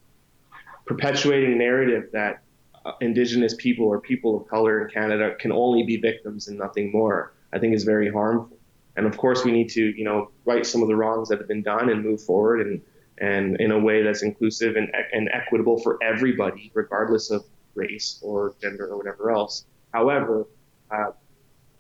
perpetuating 0.88 1.60
narrative 1.60 2.10
that 2.14 2.42
uh, 2.86 2.94
indigenous 3.02 3.54
people 3.54 3.86
or 3.86 4.02
people 4.02 4.36
of 4.36 4.48
color 4.48 4.82
in 4.82 4.90
Canada 4.90 5.36
can 5.40 5.52
only 5.52 5.84
be 5.84 5.98
victims 5.98 6.48
and 6.48 6.58
nothing 6.58 6.92
more, 6.92 7.34
I 7.54 7.60
think 7.60 7.76
is 7.76 7.84
very 7.84 8.12
harmful. 8.12 8.58
And 8.96 9.06
of 9.06 9.16
course, 9.16 9.46
we 9.46 9.52
need 9.52 9.70
to, 9.70 9.84
you 9.96 10.06
know, 10.06 10.32
right 10.46 10.66
some 10.66 10.82
of 10.82 10.88
the 10.88 10.96
wrongs 10.96 11.30
that 11.30 11.38
have 11.38 11.48
been 11.48 11.62
done 11.62 11.90
and 11.90 12.04
move 12.04 12.22
forward 12.24 12.66
and 12.66 12.82
and 13.20 13.60
in 13.60 13.72
a 13.72 13.80
way 13.80 14.04
that's 14.04 14.24
inclusive 14.24 14.76
and, 14.76 14.92
and 15.12 15.30
equitable 15.34 15.80
for 15.80 15.98
everybody, 16.04 16.72
regardless 16.74 17.32
of 17.32 17.46
race 17.76 18.20
or 18.22 18.56
gender 18.62 18.88
or 18.88 18.98
whatever 18.98 19.32
else. 19.32 19.66
However, 19.94 20.48
uh, 20.92 21.12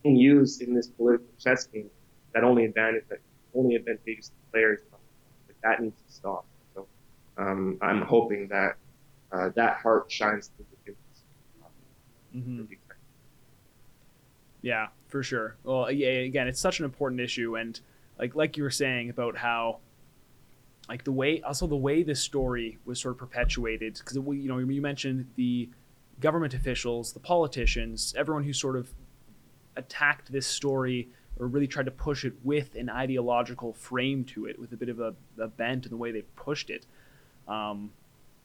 being 0.03 0.15
used 0.15 0.61
in 0.61 0.73
this 0.73 0.87
political 0.87 1.27
chess 1.39 1.65
game 1.65 1.89
that 2.33 2.43
only 2.43 2.65
advantage 2.65 3.03
that 3.09 3.19
only 3.55 3.75
advantageous 3.75 4.31
players, 4.51 4.79
like 4.91 5.57
that 5.63 5.81
needs 5.81 6.01
to 6.07 6.13
stop. 6.13 6.45
So 6.73 6.87
um, 7.37 7.77
I'm 7.81 8.01
hoping 8.01 8.47
that 8.49 8.75
uh, 9.31 9.49
that 9.55 9.77
heart 9.77 10.11
shines 10.11 10.49
through 10.55 10.65
the. 10.85 10.93
Mm-hmm. 12.37 12.63
Yeah, 14.63 14.87
for 15.07 15.21
sure. 15.21 15.55
Well, 15.63 15.91
yeah, 15.91 16.07
again, 16.07 16.47
it's 16.47 16.59
such 16.59 16.79
an 16.79 16.85
important 16.85 17.21
issue, 17.21 17.55
and 17.55 17.79
like 18.17 18.35
like 18.35 18.57
you 18.57 18.63
were 18.63 18.71
saying 18.71 19.09
about 19.09 19.37
how 19.37 19.79
like 20.89 21.03
the 21.03 21.11
way 21.11 21.41
also 21.41 21.67
the 21.67 21.75
way 21.75 22.03
this 22.03 22.21
story 22.21 22.77
was 22.85 22.99
sort 22.99 23.13
of 23.13 23.17
perpetuated 23.17 23.93
because 23.97 24.15
you 24.15 24.47
know 24.47 24.57
you 24.57 24.81
mentioned 24.81 25.25
the 25.35 25.69
government 26.19 26.53
officials 26.53 27.13
the 27.13 27.19
politicians 27.19 28.13
everyone 28.17 28.43
who 28.43 28.53
sort 28.53 28.75
of 28.75 28.93
attacked 29.75 30.31
this 30.31 30.45
story 30.45 31.09
or 31.37 31.47
really 31.47 31.67
tried 31.67 31.85
to 31.85 31.91
push 31.91 32.25
it 32.25 32.33
with 32.43 32.75
an 32.75 32.89
ideological 32.89 33.73
frame 33.73 34.23
to 34.23 34.45
it 34.45 34.59
with 34.59 34.71
a 34.73 34.77
bit 34.77 34.89
of 34.89 34.99
a, 34.99 35.15
a 35.39 35.47
bent 35.47 35.85
in 35.85 35.89
the 35.89 35.97
way 35.97 36.11
they 36.11 36.21
pushed 36.35 36.69
it. 36.69 36.85
Um, 37.47 37.91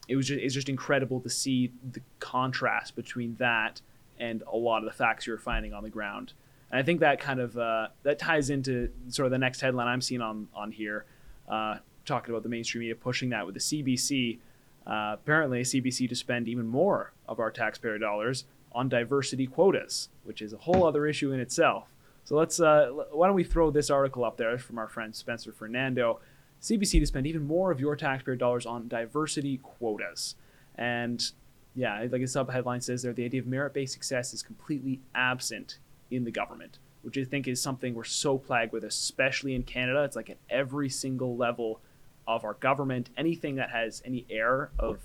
it 0.08 0.16
was 0.16 0.28
just, 0.28 0.40
it's 0.40 0.54
just 0.54 0.68
incredible 0.68 1.20
to 1.20 1.28
see 1.28 1.72
the 1.92 2.00
contrast 2.18 2.96
between 2.96 3.36
that 3.36 3.82
and 4.18 4.42
a 4.50 4.56
lot 4.56 4.78
of 4.78 4.84
the 4.84 4.92
facts 4.92 5.26
you're 5.26 5.38
finding 5.38 5.72
on 5.72 5.82
the 5.82 5.90
ground. 5.90 6.32
And 6.70 6.78
i 6.78 6.82
think 6.82 7.00
that 7.00 7.20
kind 7.20 7.40
of 7.40 7.56
uh, 7.56 7.88
that 8.02 8.18
ties 8.18 8.50
into 8.50 8.90
sort 9.08 9.26
of 9.26 9.30
the 9.30 9.38
next 9.38 9.60
headline 9.60 9.86
i'm 9.86 10.00
seeing 10.00 10.20
on 10.20 10.48
on 10.54 10.72
here. 10.72 11.04
Uh, 11.48 11.78
talking 12.08 12.34
about 12.34 12.42
the 12.42 12.48
mainstream 12.48 12.80
media 12.80 12.96
pushing 12.96 13.30
that 13.30 13.46
with 13.46 13.54
the 13.54 13.60
CBC. 13.60 14.38
Uh, 14.86 15.12
apparently, 15.14 15.62
CBC 15.62 16.08
to 16.08 16.16
spend 16.16 16.48
even 16.48 16.66
more 16.66 17.12
of 17.28 17.38
our 17.38 17.50
taxpayer 17.50 17.98
dollars 17.98 18.44
on 18.72 18.88
diversity 18.88 19.46
quotas, 19.46 20.08
which 20.24 20.42
is 20.42 20.52
a 20.52 20.58
whole 20.58 20.86
other 20.86 21.06
issue 21.06 21.32
in 21.32 21.40
itself. 21.40 21.92
So 22.24 22.36
let's 22.36 22.60
uh, 22.60 22.90
why 23.12 23.26
don't 23.26 23.36
we 23.36 23.44
throw 23.44 23.70
this 23.70 23.90
article 23.90 24.24
up 24.24 24.36
there 24.36 24.58
from 24.58 24.78
our 24.78 24.88
friend 24.88 25.14
Spencer 25.14 25.52
Fernando. 25.52 26.20
CBC 26.60 26.98
to 27.00 27.06
spend 27.06 27.26
even 27.26 27.46
more 27.46 27.70
of 27.70 27.80
your 27.80 27.96
taxpayer 27.96 28.36
dollars 28.36 28.66
on 28.66 28.88
diversity 28.88 29.58
quotas, 29.58 30.34
and 30.74 31.30
yeah, 31.74 32.00
like 32.00 32.20
the 32.20 32.26
sub 32.26 32.50
headline 32.50 32.80
says 32.80 33.02
there, 33.02 33.12
the 33.12 33.24
idea 33.24 33.40
of 33.40 33.46
merit-based 33.46 33.92
success 33.92 34.34
is 34.34 34.42
completely 34.42 35.00
absent 35.14 35.78
in 36.10 36.24
the 36.24 36.30
government, 36.30 36.78
which 37.02 37.16
I 37.16 37.24
think 37.24 37.46
is 37.46 37.62
something 37.62 37.94
we're 37.94 38.04
so 38.04 38.36
plagued 38.36 38.72
with, 38.72 38.82
especially 38.84 39.54
in 39.54 39.62
Canada. 39.62 40.02
It's 40.02 40.16
like 40.16 40.28
at 40.28 40.38
every 40.50 40.88
single 40.88 41.36
level 41.36 41.80
of 42.28 42.44
our 42.44 42.54
government, 42.54 43.08
anything 43.16 43.56
that 43.56 43.70
has 43.70 44.02
any 44.04 44.26
air 44.30 44.70
of 44.78 45.00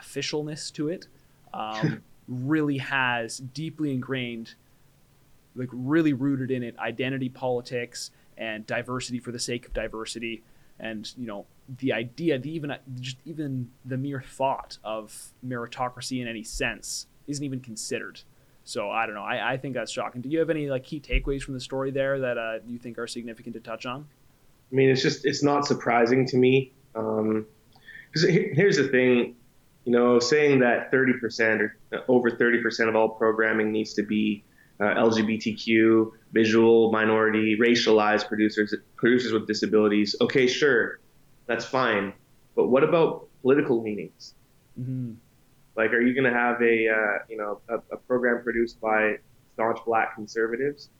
officialness 0.00 0.72
to 0.72 0.88
it, 0.88 1.06
um, 1.52 2.02
really 2.28 2.78
has 2.78 3.38
deeply 3.38 3.92
ingrained, 3.92 4.54
like 5.54 5.68
really 5.70 6.14
rooted 6.14 6.50
in 6.50 6.62
it, 6.62 6.76
identity 6.78 7.28
politics 7.28 8.10
and 8.38 8.66
diversity 8.66 9.18
for 9.18 9.30
the 9.30 9.38
sake 9.38 9.66
of 9.66 9.74
diversity, 9.74 10.42
and 10.80 11.12
you 11.18 11.26
know 11.26 11.44
the 11.80 11.92
idea, 11.92 12.38
the 12.38 12.50
even 12.50 12.74
just 12.98 13.18
even 13.26 13.70
the 13.84 13.98
mere 13.98 14.22
thought 14.22 14.78
of 14.82 15.32
meritocracy 15.46 16.22
in 16.22 16.28
any 16.28 16.42
sense 16.42 17.06
isn't 17.26 17.44
even 17.44 17.60
considered. 17.60 18.20
So 18.64 18.90
I 18.90 19.06
don't 19.06 19.14
know. 19.14 19.22
I, 19.22 19.52
I 19.52 19.56
think 19.58 19.74
that's 19.74 19.92
shocking. 19.92 20.22
Do 20.22 20.28
you 20.28 20.38
have 20.38 20.50
any 20.50 20.68
like 20.70 20.84
key 20.84 21.00
takeaways 21.00 21.42
from 21.42 21.54
the 21.54 21.60
story 21.60 21.90
there 21.90 22.20
that 22.20 22.38
uh, 22.38 22.58
you 22.66 22.78
think 22.78 22.98
are 22.98 23.06
significant 23.06 23.54
to 23.54 23.60
touch 23.60 23.84
on? 23.84 24.06
I 24.70 24.74
mean, 24.74 24.90
it's 24.90 25.02
just 25.02 25.24
it's 25.24 25.42
not 25.42 25.66
surprising 25.66 26.26
to 26.26 26.36
me. 26.36 26.72
Um, 26.94 27.46
here's 28.14 28.76
the 28.76 28.88
thing, 28.88 29.36
you 29.84 29.92
know, 29.92 30.18
saying 30.18 30.60
that 30.60 30.92
30% 30.92 31.60
or 31.60 31.76
over 32.08 32.30
30% 32.30 32.88
of 32.88 32.96
all 32.96 33.10
programming 33.10 33.72
needs 33.72 33.94
to 33.94 34.02
be 34.02 34.44
uh, 34.80 34.84
LGBTQ, 34.84 36.10
visual, 36.32 36.92
minority, 36.92 37.56
racialized 37.60 38.28
producers, 38.28 38.74
producers 38.96 39.32
with 39.32 39.46
disabilities. 39.46 40.14
Okay, 40.20 40.46
sure, 40.46 41.00
that's 41.46 41.64
fine. 41.64 42.12
But 42.54 42.68
what 42.68 42.84
about 42.84 43.28
political 43.42 43.82
meanings? 43.82 44.34
Mm-hmm. 44.78 45.14
Like, 45.76 45.92
are 45.92 46.00
you 46.00 46.14
going 46.14 46.32
to 46.32 46.36
have 46.36 46.60
a 46.60 46.88
uh, 46.88 47.24
you 47.28 47.36
know 47.36 47.60
a, 47.68 47.76
a, 47.92 47.96
program 47.96 48.42
produced 48.42 48.80
by 48.80 49.16
staunch 49.54 49.78
Black 49.86 50.14
conservatives? 50.14 50.90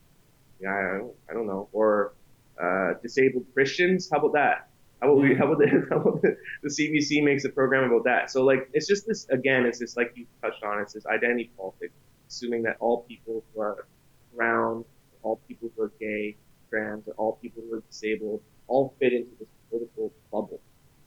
Yeah, 0.60 0.70
I 0.70 0.98
don't, 0.98 1.12
I 1.30 1.34
don't 1.34 1.46
know, 1.46 1.68
or 1.72 2.14
uh, 2.60 2.94
disabled 3.02 3.46
Christians. 3.54 4.08
How 4.10 4.18
about 4.18 4.32
that? 4.34 4.68
How 5.00 5.12
about 5.12 5.22
we? 5.22 5.34
How 5.34 5.46
about, 5.46 5.58
the, 5.58 5.86
how 5.90 5.96
about 5.96 6.22
the, 6.22 6.36
the, 6.62 6.68
CBC 6.68 7.22
makes 7.22 7.44
a 7.44 7.48
program 7.48 7.84
about 7.84 8.04
that? 8.04 8.30
So 8.30 8.44
like, 8.44 8.68
it's 8.72 8.86
just 8.86 9.06
this 9.06 9.28
again. 9.28 9.64
It's 9.64 9.78
just 9.78 9.96
like 9.96 10.12
you 10.16 10.26
touched 10.42 10.62
on. 10.64 10.80
It's 10.80 10.92
this 10.92 11.06
identity 11.06 11.50
politics, 11.56 11.94
assuming 12.28 12.62
that 12.64 12.76
all 12.80 13.02
people 13.02 13.44
who 13.54 13.60
are 13.60 13.86
brown, 14.34 14.84
all 15.22 15.40
people 15.46 15.70
who 15.76 15.82
are 15.82 15.92
gay, 16.00 16.36
trans, 16.68 17.04
all 17.16 17.38
people 17.40 17.62
who 17.68 17.76
are 17.76 17.82
disabled, 17.90 18.42
all 18.66 18.94
fit 18.98 19.12
into 19.12 19.30
this 19.38 19.48
political 19.70 20.12
bubble, 20.32 20.60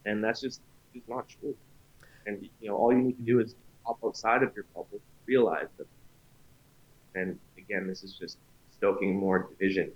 and 0.05 0.23
that's 0.23 0.39
just 0.39 0.61
just 0.93 1.09
not 1.09 1.27
true. 1.27 1.55
And 2.25 2.47
you 2.61 2.69
know, 2.69 2.77
all 2.77 2.93
you 2.93 2.99
need 2.99 3.17
to 3.17 3.23
do 3.23 3.39
is 3.39 3.55
hop 3.85 3.99
outside 4.05 4.43
of 4.43 4.55
your 4.55 4.65
bubble, 4.73 5.01
realize 5.25 5.67
that. 5.77 5.87
And 7.13 7.37
again, 7.57 7.87
this 7.87 8.03
is 8.03 8.13
just 8.13 8.37
stoking 8.77 9.19
more 9.19 9.49
division. 9.49 9.91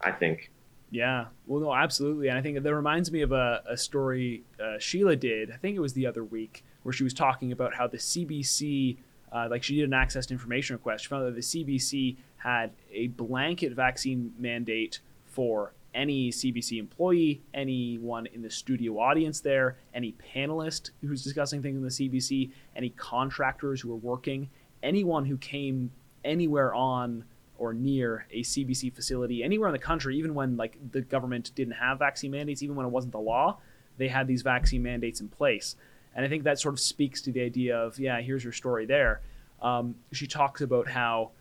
I 0.00 0.12
think. 0.12 0.50
Yeah, 0.90 1.26
well, 1.46 1.60
no, 1.60 1.72
absolutely, 1.72 2.28
and 2.28 2.38
I 2.38 2.42
think 2.42 2.60
that 2.60 2.74
reminds 2.74 3.12
me 3.12 3.20
of 3.20 3.30
a, 3.30 3.62
a 3.68 3.76
story 3.76 4.42
uh, 4.62 4.78
Sheila 4.78 5.14
did. 5.14 5.52
I 5.52 5.56
think 5.56 5.76
it 5.76 5.80
was 5.80 5.92
the 5.92 6.06
other 6.06 6.24
week 6.24 6.64
where 6.82 6.92
she 6.92 7.04
was 7.04 7.14
talking 7.14 7.52
about 7.52 7.74
how 7.74 7.86
the 7.86 7.98
CBC 7.98 8.96
uh, 9.32 9.48
like 9.50 9.62
she 9.62 9.76
did 9.76 9.84
an 9.84 9.94
access 9.94 10.26
to 10.26 10.34
information 10.34 10.74
request. 10.74 11.04
She 11.04 11.08
found 11.08 11.26
that 11.26 11.34
the 11.34 11.40
CBC 11.40 12.16
had 12.36 12.72
a 12.90 13.08
blanket 13.08 13.72
vaccine 13.72 14.32
mandate 14.38 15.00
for 15.24 15.72
any 15.94 16.30
CBC 16.30 16.78
employee, 16.78 17.42
anyone 17.52 18.26
in 18.26 18.42
the 18.42 18.50
studio 18.50 18.98
audience 18.98 19.40
there, 19.40 19.76
any 19.94 20.14
panelist 20.34 20.90
who's 21.00 21.22
discussing 21.24 21.62
things 21.62 21.76
in 21.76 21.82
the 21.82 21.88
CBC, 21.88 22.50
any 22.76 22.90
contractors 22.90 23.80
who 23.80 23.92
are 23.92 23.96
working, 23.96 24.48
anyone 24.82 25.24
who 25.24 25.36
came 25.36 25.90
anywhere 26.24 26.74
on 26.74 27.24
or 27.60 27.74
near 27.74 28.26
a 28.30 28.40
CBC 28.40 28.92
facility 28.92 29.44
anywhere 29.44 29.68
in 29.68 29.72
the 29.72 29.78
country, 29.78 30.16
even 30.16 30.34
when 30.34 30.56
like 30.56 30.78
the 30.92 31.02
government 31.02 31.52
didn't 31.54 31.74
have 31.74 31.98
vaccine 31.98 32.30
mandates, 32.30 32.62
even 32.62 32.74
when 32.74 32.86
it 32.86 32.88
wasn't 32.88 33.12
the 33.12 33.20
law, 33.20 33.58
they 33.98 34.08
had 34.08 34.26
these 34.26 34.40
vaccine 34.40 34.82
mandates 34.82 35.20
in 35.20 35.28
place. 35.28 35.76
And 36.16 36.24
I 36.24 36.28
think 36.28 36.44
that 36.44 36.58
sort 36.58 36.72
of 36.72 36.80
speaks 36.80 37.20
to 37.22 37.32
the 37.32 37.42
idea 37.42 37.76
of, 37.76 37.98
yeah, 37.98 38.18
here's 38.22 38.42
your 38.42 38.54
story 38.54 38.86
there. 38.86 39.20
Um, 39.60 39.94
she 40.10 40.26
talks 40.26 40.62
about 40.62 40.88
how 40.88 41.32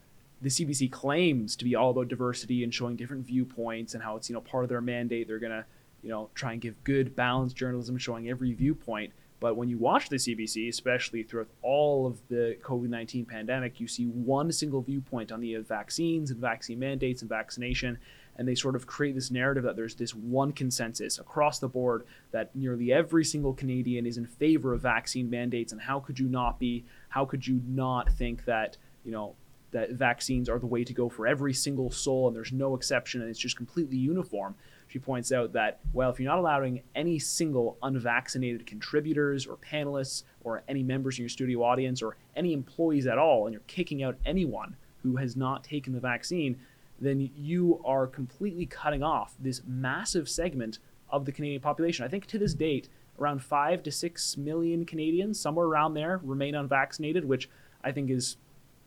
the 0.42 0.50
CBC 0.50 0.92
claims 0.92 1.56
to 1.56 1.64
be 1.64 1.76
all 1.76 1.92
about 1.92 2.10
diversity 2.10 2.66
and 2.66 2.74
showing 2.74 2.98
different 2.98 3.26
viewpoints 3.26 3.94
and 3.94 4.04
how 4.04 4.18
it's, 4.18 4.30
you 4.30 4.34
know, 4.34 4.42
part 4.42 4.66
of 4.66 4.70
their 4.70 4.82
mandate. 4.82 5.26
They're 5.26 5.40
going 5.40 5.54
to, 5.54 5.66
you 6.04 6.10
know, 6.10 6.30
try 6.36 6.52
and 6.52 6.62
give 6.62 6.84
good, 6.84 7.16
balanced 7.16 7.56
journalism 7.56 7.98
showing 7.98 8.30
every 8.30 8.52
viewpoint. 8.52 9.14
But 9.40 9.56
when 9.56 9.70
you 9.70 9.78
watch 9.78 10.10
the 10.10 10.18
CBC, 10.18 10.68
especially 10.68 11.24
throughout 11.24 11.48
all 11.62 12.06
of 12.06 12.20
the 12.28 12.58
COVID 12.62 12.90
19 12.90 13.26
pandemic, 13.26 13.80
you 13.80 13.88
see 13.88 14.06
one 14.06 14.52
single 14.52 14.82
viewpoint 14.82 15.32
on 15.32 15.40
the 15.40 15.56
vaccines 15.58 16.32
and 16.32 16.40
vaccine 16.40 16.80
mandates 16.80 17.22
and 17.22 17.30
vaccination. 17.30 17.98
And 18.36 18.48
they 18.48 18.56
sort 18.56 18.76
of 18.76 18.88
create 18.88 19.16
this 19.16 19.32
narrative 19.32 19.64
that 19.64 19.76
there's 19.76 19.96
this 19.96 20.16
one 20.16 20.52
consensus 20.54 21.20
across 21.20 21.60
the 21.60 21.68
board 21.68 22.06
that 22.32 22.56
nearly 22.56 22.92
every 22.92 23.26
single 23.26 23.54
Canadian 23.54 24.06
is 24.06 24.18
in 24.18 24.26
favor 24.26 24.74
of 24.74 24.82
vaccine 24.82 25.30
mandates. 25.30 25.72
And 25.72 25.82
how 25.82 26.00
could 26.00 26.20
you 26.20 26.28
not 26.28 26.60
be? 26.60 26.86
How 27.10 27.26
could 27.26 27.46
you 27.46 27.62
not 27.68 28.10
think 28.12 28.46
that, 28.46 28.78
you 29.04 29.12
know, 29.12 29.36
that 29.72 29.92
vaccines 29.92 30.50
are 30.50 30.60
the 30.60 30.66
way 30.66 30.84
to 30.84 30.94
go 30.94 31.10
for 31.10 31.28
every 31.28 31.54
single 31.54 31.92
soul 31.92 32.28
and 32.28 32.36
there's 32.36 32.52
no 32.52 32.76
exception 32.76 33.22
and 33.22 33.30
it's 33.30 33.40
just 33.40 33.58
completely 33.58 33.98
uniform? 33.98 34.56
She 34.90 34.98
points 34.98 35.32
out 35.32 35.54
that, 35.54 35.80
well, 35.94 36.10
if 36.10 36.20
you're 36.20 36.30
not 36.30 36.40
allowing 36.40 36.82
any 36.96 37.20
single 37.20 37.78
unvaccinated 37.84 38.66
contributors 38.66 39.46
or 39.46 39.56
panelists 39.56 40.24
or 40.44 40.64
any 40.68 40.82
members 40.82 41.20
in 41.20 41.22
your 41.22 41.30
studio 41.30 41.62
audience 41.64 42.02
or 42.02 42.18
any 42.36 42.54
employees 42.54 43.06
at 43.06 43.20
all, 43.20 43.46
and 43.46 43.54
you're 43.54 43.62
kicking 43.68 44.02
out 44.02 44.18
anyone 44.26 44.76
who 45.04 45.18
has 45.18 45.36
not 45.36 45.64
taken 45.64 45.94
the 45.94 46.00
vaccine, 46.00 46.60
then 47.00 47.30
you 47.38 47.80
are 47.86 48.08
completely 48.08 48.66
cutting 48.66 49.04
off 49.04 49.36
this 49.40 49.62
massive 49.68 50.28
segment 50.28 50.80
of 51.12 51.24
the 51.24 51.32
Canadian 51.32 51.62
population. 51.62 52.04
I 52.04 52.08
think 52.08 52.26
to 52.26 52.40
this 52.40 52.56
date, 52.56 52.90
around 53.20 53.44
five 53.44 53.84
to 53.84 53.92
six 53.92 54.38
million 54.38 54.86
Canadians, 54.86 55.40
somewhere 55.40 55.68
around 55.68 55.94
there, 55.94 56.20
remain 56.24 56.56
unvaccinated, 56.56 57.26
which 57.26 57.48
I 57.84 57.92
think 57.92 58.10
is 58.10 58.38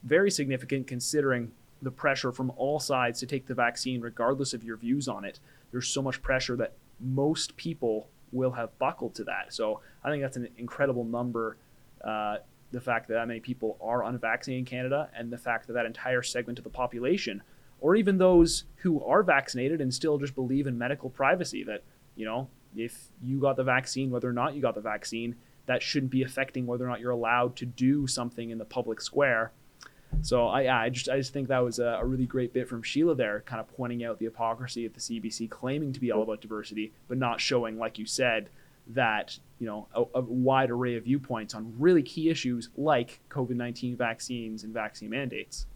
very 0.03 0.32
significant 0.32 0.88
considering 0.88 1.53
the 1.80 1.92
pressure 1.92 2.32
from 2.32 2.50
all 2.57 2.80
sides 2.80 3.20
to 3.20 3.26
take 3.26 3.46
the 3.46 3.55
vaccine, 3.55 4.00
regardless 4.00 4.53
of 4.53 4.64
your 4.64 4.76
views 4.76 5.07
on 5.07 5.24
it 5.24 5.38
there's 5.72 5.88
so 5.88 6.02
much 6.02 6.22
pressure 6.22 6.56
that 6.56 6.74
most 7.00 7.56
people 7.56 8.08
will 8.30 8.52
have 8.52 8.78
buckled 8.78 9.14
to 9.16 9.24
that. 9.24 9.52
So 9.52 9.80
I 10.04 10.10
think 10.10 10.22
that's 10.22 10.36
an 10.36 10.48
incredible 10.56 11.04
number. 11.04 11.56
Uh, 12.02 12.36
the 12.70 12.80
fact 12.80 13.08
that 13.08 13.14
that 13.14 13.28
many 13.28 13.40
people 13.40 13.76
are 13.82 14.04
unvaccinated 14.04 14.60
in 14.60 14.64
Canada, 14.64 15.10
and 15.14 15.30
the 15.30 15.38
fact 15.38 15.66
that 15.66 15.74
that 15.74 15.84
entire 15.84 16.22
segment 16.22 16.58
of 16.58 16.64
the 16.64 16.70
population, 16.70 17.42
or 17.80 17.96
even 17.96 18.16
those 18.16 18.64
who 18.76 19.04
are 19.04 19.22
vaccinated 19.22 19.80
and 19.80 19.92
still 19.92 20.16
just 20.16 20.34
believe 20.34 20.66
in 20.66 20.78
medical 20.78 21.10
privacy, 21.10 21.64
that 21.64 21.82
you 22.16 22.24
know 22.24 22.48
if 22.74 23.10
you 23.22 23.38
got 23.38 23.56
the 23.56 23.64
vaccine, 23.64 24.10
whether 24.10 24.28
or 24.28 24.32
not 24.32 24.54
you 24.54 24.62
got 24.62 24.74
the 24.74 24.80
vaccine, 24.80 25.36
that 25.66 25.82
shouldn't 25.82 26.10
be 26.10 26.22
affecting 26.22 26.66
whether 26.66 26.84
or 26.84 26.88
not 26.88 27.00
you're 27.00 27.10
allowed 27.10 27.56
to 27.56 27.66
do 27.66 28.06
something 28.06 28.50
in 28.50 28.58
the 28.58 28.64
public 28.64 29.00
square 29.00 29.52
so 30.20 30.46
I, 30.46 30.84
I 30.84 30.88
just 30.90 31.08
I 31.08 31.16
just 31.16 31.32
think 31.32 31.48
that 31.48 31.60
was 31.60 31.78
a, 31.78 31.98
a, 32.00 32.04
really 32.04 32.26
great 32.26 32.52
bit 32.52 32.68
from 32.68 32.82
Sheila 32.82 33.14
there, 33.14 33.42
kind 33.46 33.60
of 33.60 33.68
pointing 33.76 34.04
out 34.04 34.18
the 34.18 34.26
hypocrisy 34.26 34.84
of 34.84 34.92
the 34.92 35.00
CBC 35.00 35.50
claiming 35.50 35.92
to 35.92 36.00
be 36.00 36.12
all 36.12 36.22
about 36.22 36.40
diversity, 36.40 36.92
but 37.08 37.18
not 37.18 37.40
showing, 37.40 37.78
like 37.78 37.98
you 37.98 38.06
said, 38.06 38.50
that 38.88 39.38
you 39.58 39.66
know 39.66 39.88
a, 39.94 40.02
a 40.18 40.20
wide 40.20 40.70
array 40.70 40.96
of 40.96 41.04
viewpoints 41.04 41.54
on 41.54 41.74
really 41.78 42.02
key 42.02 42.28
issues 42.28 42.68
like 42.76 43.20
COVID 43.30 43.56
nineteen 43.56 43.96
vaccines 43.96 44.64
and 44.64 44.74
vaccine 44.74 45.10
mandates. 45.10 45.66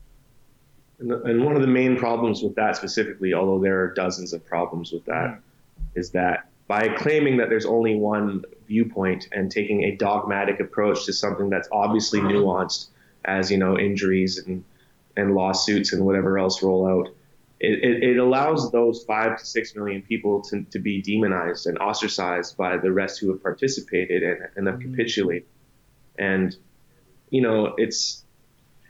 And, 0.99 1.11
the, 1.11 1.23
and, 1.23 1.45
one 1.45 1.57
of 1.57 1.63
the 1.63 1.69
main 1.69 1.97
problems 1.97 2.43
with 2.43 2.55
that 2.55 2.77
specifically, 2.77 3.35
although 3.35 3.59
there 3.59 3.81
are 3.83 3.93
dozens 3.93 4.33
of 4.33 4.47
problems 4.47 4.93
with 4.93 5.05
that, 5.05 5.41
mm. 5.95 6.13
that 6.13 6.49
by 6.69 6.89
claiming 6.89 7.37
that 7.37 7.49
there's 7.49 7.67
only 7.67 7.97
one 7.97 8.45
viewpoint 8.67 9.29
and 9.33 9.51
taking 9.51 9.85
a 9.85 9.97
dogmatic 9.97 10.59
approach 10.59 11.05
to 11.07 11.13
something 11.13 11.51
that's 11.51 11.69
obviously 11.71 12.21
nuanced 12.21 12.89
as 13.27 13.51
you 13.51 13.59
know 13.59 13.79
injuries 13.79 14.39
and 14.39 14.65
and 15.17 15.35
lawsuits 15.35 15.93
and 15.93 16.05
whatever 16.05 16.39
else 16.39 16.63
roll 16.63 16.87
out. 16.87 17.09
It, 17.59 17.83
it, 17.83 18.11
it, 18.11 18.19
allows 18.19 18.71
those 18.71 19.03
five 19.05 19.39
to 19.39 19.47
six 19.47 19.75
million 19.75 20.03
people 20.03 20.43
to, 20.43 20.65
to 20.65 20.79
be 20.79 21.01
demonized 21.01 21.67
and 21.67 21.79
ostracized 21.79 22.55
by 22.55 22.77
the 22.77 22.93
rest 22.93 23.19
who 23.19 23.31
have 23.31 23.43
participated 23.43 24.23
and, 24.23 24.47
and 24.57 24.67
have 24.67 24.77
mm-hmm. 24.77 24.95
capitulated. 24.95 25.49
And, 26.19 26.55
you 27.31 27.41
know, 27.41 27.75
it's 27.79 28.23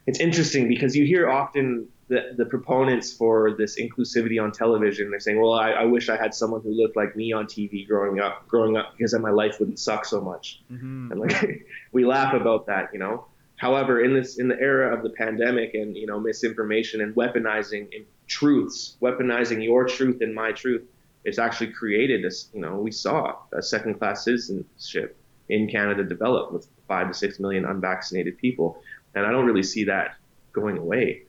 it's 0.06 0.18
interesting 0.18 0.66
because 0.66 0.96
you 0.96 1.04
hear 1.04 1.30
often 1.30 1.86
the, 2.08 2.34
the 2.36 2.44
proponents 2.44 3.12
for 3.12 3.54
this 3.56 3.80
inclusivity 3.80 4.42
on 4.42 4.52
television. 4.52 5.10
They're 5.10 5.20
saying, 5.20 5.40
well, 5.40 5.52
I, 5.52 5.70
I 5.70 5.84
wish 5.84 6.08
I 6.08 6.16
had 6.16 6.34
someone 6.34 6.60
who 6.62 6.70
looked 6.70 6.96
like 6.96 7.16
me 7.16 7.32
on 7.32 7.46
TV 7.46 7.86
growing 7.86 8.20
up, 8.20 8.46
growing 8.48 8.76
up 8.76 8.96
because 8.96 9.12
then 9.12 9.22
my 9.22 9.30
life 9.30 9.58
wouldn't 9.58 9.78
suck 9.78 10.04
so 10.04 10.20
much. 10.20 10.60
Mm-hmm. 10.72 11.12
And 11.12 11.20
like 11.20 11.66
we 11.92 12.04
laugh 12.04 12.34
about 12.34 12.66
that, 12.66 12.90
you 12.92 12.98
know. 12.98 13.26
However, 13.56 14.02
in 14.02 14.14
this 14.14 14.38
in 14.38 14.48
the 14.48 14.60
era 14.60 14.94
of 14.94 15.02
the 15.02 15.10
pandemic 15.10 15.74
and 15.74 15.96
you 15.96 16.06
know 16.06 16.20
misinformation 16.20 17.00
and 17.00 17.14
weaponizing 17.14 17.88
truths, 18.26 18.96
weaponizing 19.00 19.64
your 19.64 19.86
truth 19.86 20.20
and 20.20 20.34
my 20.34 20.52
truth, 20.52 20.82
it's 21.24 21.38
actually 21.38 21.72
created 21.72 22.22
this. 22.22 22.50
You 22.52 22.60
know, 22.60 22.76
we 22.76 22.90
saw 22.90 23.36
a 23.52 23.62
second-class 23.62 24.24
citizenship 24.24 25.16
in 25.48 25.68
Canada 25.68 26.04
develop 26.04 26.52
with 26.52 26.68
five 26.86 27.08
to 27.08 27.14
six 27.14 27.40
million 27.40 27.64
unvaccinated 27.64 28.36
people, 28.38 28.82
and 29.14 29.24
I 29.24 29.30
don't 29.30 29.46
really 29.46 29.62
see 29.62 29.84
that 29.84 30.16
going 30.52 30.76
away. 30.76 31.22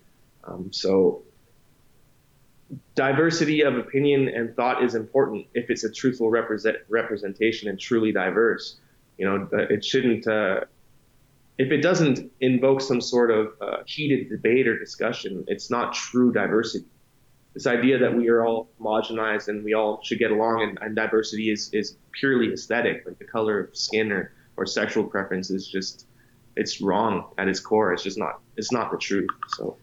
Um, 0.43 0.71
so, 0.73 1.23
diversity 2.95 3.61
of 3.61 3.78
opinion 3.78 4.28
and 4.28 4.53
thought 4.55 4.84
is 4.84 4.95
important 4.95 5.47
if 5.53 5.69
it's 5.69 5.84
a 5.86 5.91
truthful 5.91 6.30
represent, 6.30 6.78
representation 6.89 7.69
and 7.69 7.80
truly 7.80 8.11
diverse. 8.11 8.78
You 9.17 9.25
know, 9.25 9.49
it 9.53 9.86
shouldn't. 9.86 10.28
Uh, 10.28 10.61
if 11.58 11.72
it 11.72 11.82
doesn't 11.82 12.32
invoke 12.39 12.82
some 12.82 13.01
sort 13.01 13.32
of 13.32 13.47
uh, 13.62 13.78
heated 13.86 14.30
debate 14.30 14.68
or 14.68 14.78
discussion, 14.78 15.43
it's 15.47 15.72
not 15.72 15.93
true 15.93 16.32
diversity. 16.32 16.86
This 17.53 17.66
idea 17.66 17.97
that 17.97 18.16
we 18.16 18.30
are 18.30 18.45
all 18.45 18.70
homogenized 18.80 19.47
and 19.47 19.64
we 19.64 19.74
all 19.74 19.99
should 20.03 20.20
get 20.20 20.30
along 20.30 20.62
and, 20.62 20.78
and 20.82 20.95
diversity 20.95 21.49
is, 21.49 21.72
is 21.74 21.97
purely 22.12 22.53
aesthetic, 22.53 23.03
like 23.08 23.18
the 23.18 23.26
color 23.26 23.60
of 23.60 23.76
skin 23.76 24.12
or, 24.12 24.34
or 24.58 24.68
sexual 24.68 25.03
preference 25.03 25.49
is 25.49 25.68
just, 25.68 26.05
it's 26.55 26.82
wrong 26.82 27.32
at 27.39 27.47
its 27.47 27.60
core. 27.60 27.93
It's 27.93 28.03
just 28.03 28.20
not, 28.20 28.39
it's 28.58 28.72
not 28.72 28.91
the 28.91 28.97
truth. 28.97 29.30
So, 29.55 29.78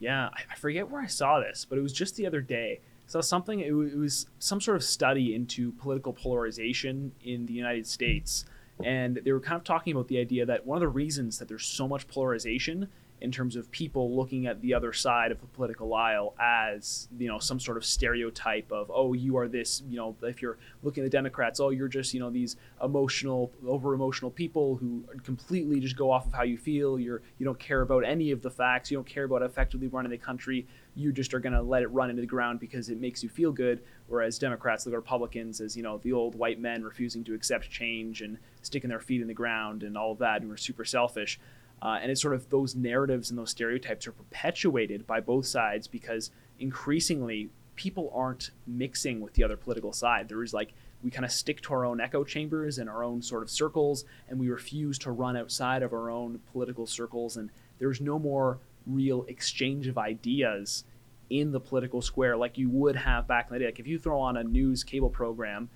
yeah, 0.00 0.30
I 0.50 0.56
forget 0.56 0.90
where 0.90 1.00
I 1.00 1.06
saw 1.06 1.38
this, 1.38 1.64
but 1.68 1.78
it 1.78 1.82
was 1.82 1.92
just 1.92 2.16
the 2.16 2.26
other 2.26 2.40
day. 2.40 2.80
Saw 3.06 3.20
something, 3.20 3.60
it 3.60 3.72
was 3.72 4.26
some 4.40 4.60
sort 4.60 4.76
of 4.76 4.84
study 4.84 5.34
into 5.34 5.72
political 5.72 6.12
polarization 6.12 7.12
in 7.22 7.46
the 7.46 7.52
United 7.52 7.86
States 7.86 8.44
and 8.84 9.20
they 9.24 9.32
were 9.32 9.40
kind 9.40 9.56
of 9.56 9.64
talking 9.64 9.92
about 9.92 10.08
the 10.08 10.18
idea 10.18 10.46
that 10.46 10.66
one 10.66 10.76
of 10.76 10.80
the 10.80 10.88
reasons 10.88 11.38
that 11.38 11.48
there's 11.48 11.66
so 11.66 11.86
much 11.88 12.06
polarization 12.08 12.88
in 13.20 13.30
terms 13.30 13.54
of 13.54 13.70
people 13.70 14.16
looking 14.16 14.46
at 14.46 14.60
the 14.62 14.72
other 14.72 14.92
side 14.92 15.30
of 15.30 15.40
the 15.40 15.46
political 15.48 15.94
aisle 15.94 16.34
as 16.40 17.08
you 17.18 17.28
know 17.28 17.38
some 17.38 17.60
sort 17.60 17.76
of 17.76 17.84
stereotype 17.84 18.70
of 18.72 18.90
oh 18.94 19.12
you 19.12 19.36
are 19.36 19.46
this 19.46 19.82
you 19.88 19.96
know 19.96 20.16
if 20.22 20.40
you're 20.40 20.56
looking 20.82 21.04
at 21.04 21.10
the 21.10 21.16
democrats 21.16 21.60
oh 21.60 21.68
you're 21.68 21.88
just 21.88 22.14
you 22.14 22.20
know 22.20 22.30
these 22.30 22.56
emotional 22.82 23.52
over 23.66 23.94
emotional 23.94 24.30
people 24.30 24.76
who 24.76 25.04
completely 25.22 25.80
just 25.80 25.96
go 25.96 26.10
off 26.10 26.26
of 26.26 26.32
how 26.32 26.42
you 26.42 26.56
feel. 26.56 26.98
You're 26.98 27.22
you 27.38 27.44
don't 27.44 27.58
care 27.58 27.82
about 27.82 28.04
any 28.04 28.30
of 28.30 28.42
the 28.42 28.50
facts. 28.50 28.90
You 28.90 28.96
don't 28.96 29.06
care 29.06 29.24
about 29.24 29.42
effectively 29.42 29.88
running 29.88 30.10
the 30.10 30.18
country. 30.18 30.66
You 30.94 31.12
just 31.12 31.34
are 31.34 31.40
going 31.40 31.52
to 31.52 31.62
let 31.62 31.82
it 31.82 31.88
run 31.88 32.10
into 32.10 32.20
the 32.20 32.26
ground 32.26 32.60
because 32.60 32.88
it 32.88 33.00
makes 33.00 33.22
you 33.22 33.28
feel 33.28 33.52
good. 33.52 33.82
Whereas 34.08 34.38
democrats 34.38 34.86
look 34.86 34.92
at 34.92 34.96
republicans 34.96 35.60
as 35.60 35.76
you 35.76 35.82
know 35.82 35.98
the 35.98 36.12
old 36.12 36.34
white 36.34 36.60
men 36.60 36.82
refusing 36.82 37.22
to 37.24 37.34
accept 37.34 37.70
change 37.70 38.22
and 38.22 38.38
sticking 38.62 38.90
their 38.90 39.00
feet 39.00 39.20
in 39.20 39.28
the 39.28 39.34
ground 39.34 39.82
and 39.82 39.96
all 39.96 40.12
of 40.12 40.18
that 40.18 40.40
and 40.40 40.50
we're 40.50 40.56
super 40.56 40.84
selfish 40.84 41.38
uh, 41.82 41.98
and 42.02 42.10
it's 42.10 42.20
sort 42.20 42.34
of 42.34 42.48
those 42.50 42.74
narratives 42.74 43.30
and 43.30 43.38
those 43.38 43.50
stereotypes 43.50 44.06
are 44.06 44.12
perpetuated 44.12 45.06
by 45.06 45.20
both 45.20 45.46
sides 45.46 45.86
because 45.88 46.30
increasingly 46.58 47.50
people 47.74 48.12
aren't 48.14 48.50
mixing 48.66 49.20
with 49.20 49.32
the 49.34 49.42
other 49.42 49.56
political 49.56 49.92
side. 49.92 50.28
There 50.28 50.42
is 50.42 50.52
like, 50.52 50.74
we 51.02 51.10
kind 51.10 51.24
of 51.24 51.32
stick 51.32 51.62
to 51.62 51.72
our 51.72 51.86
own 51.86 51.98
echo 51.98 52.24
chambers 52.24 52.78
and 52.78 52.90
our 52.90 53.02
own 53.02 53.22
sort 53.22 53.42
of 53.42 53.48
circles, 53.48 54.04
and 54.28 54.38
we 54.38 54.50
refuse 54.50 54.98
to 54.98 55.12
run 55.12 55.34
outside 55.34 55.82
of 55.82 55.94
our 55.94 56.10
own 56.10 56.40
political 56.52 56.86
circles. 56.86 57.38
And 57.38 57.48
there's 57.78 58.02
no 58.02 58.18
more 58.18 58.58
real 58.86 59.24
exchange 59.28 59.86
of 59.86 59.96
ideas 59.96 60.84
in 61.30 61.52
the 61.52 61.60
political 61.60 62.02
square 62.02 62.36
like 62.36 62.58
you 62.58 62.68
would 62.68 62.96
have 62.96 63.26
back 63.26 63.46
in 63.48 63.54
the 63.54 63.60
day. 63.60 63.66
Like 63.66 63.80
if 63.80 63.86
you 63.86 63.98
throw 63.98 64.20
on 64.20 64.36
a 64.36 64.44
news 64.44 64.84
cable 64.84 65.08
program 65.08 65.70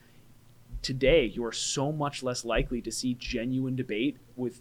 today, 0.84 1.24
you 1.24 1.44
are 1.44 1.52
so 1.52 1.90
much 1.90 2.22
less 2.22 2.44
likely 2.44 2.80
to 2.82 2.92
see 2.92 3.14
genuine 3.14 3.74
debate 3.74 4.18
with 4.36 4.60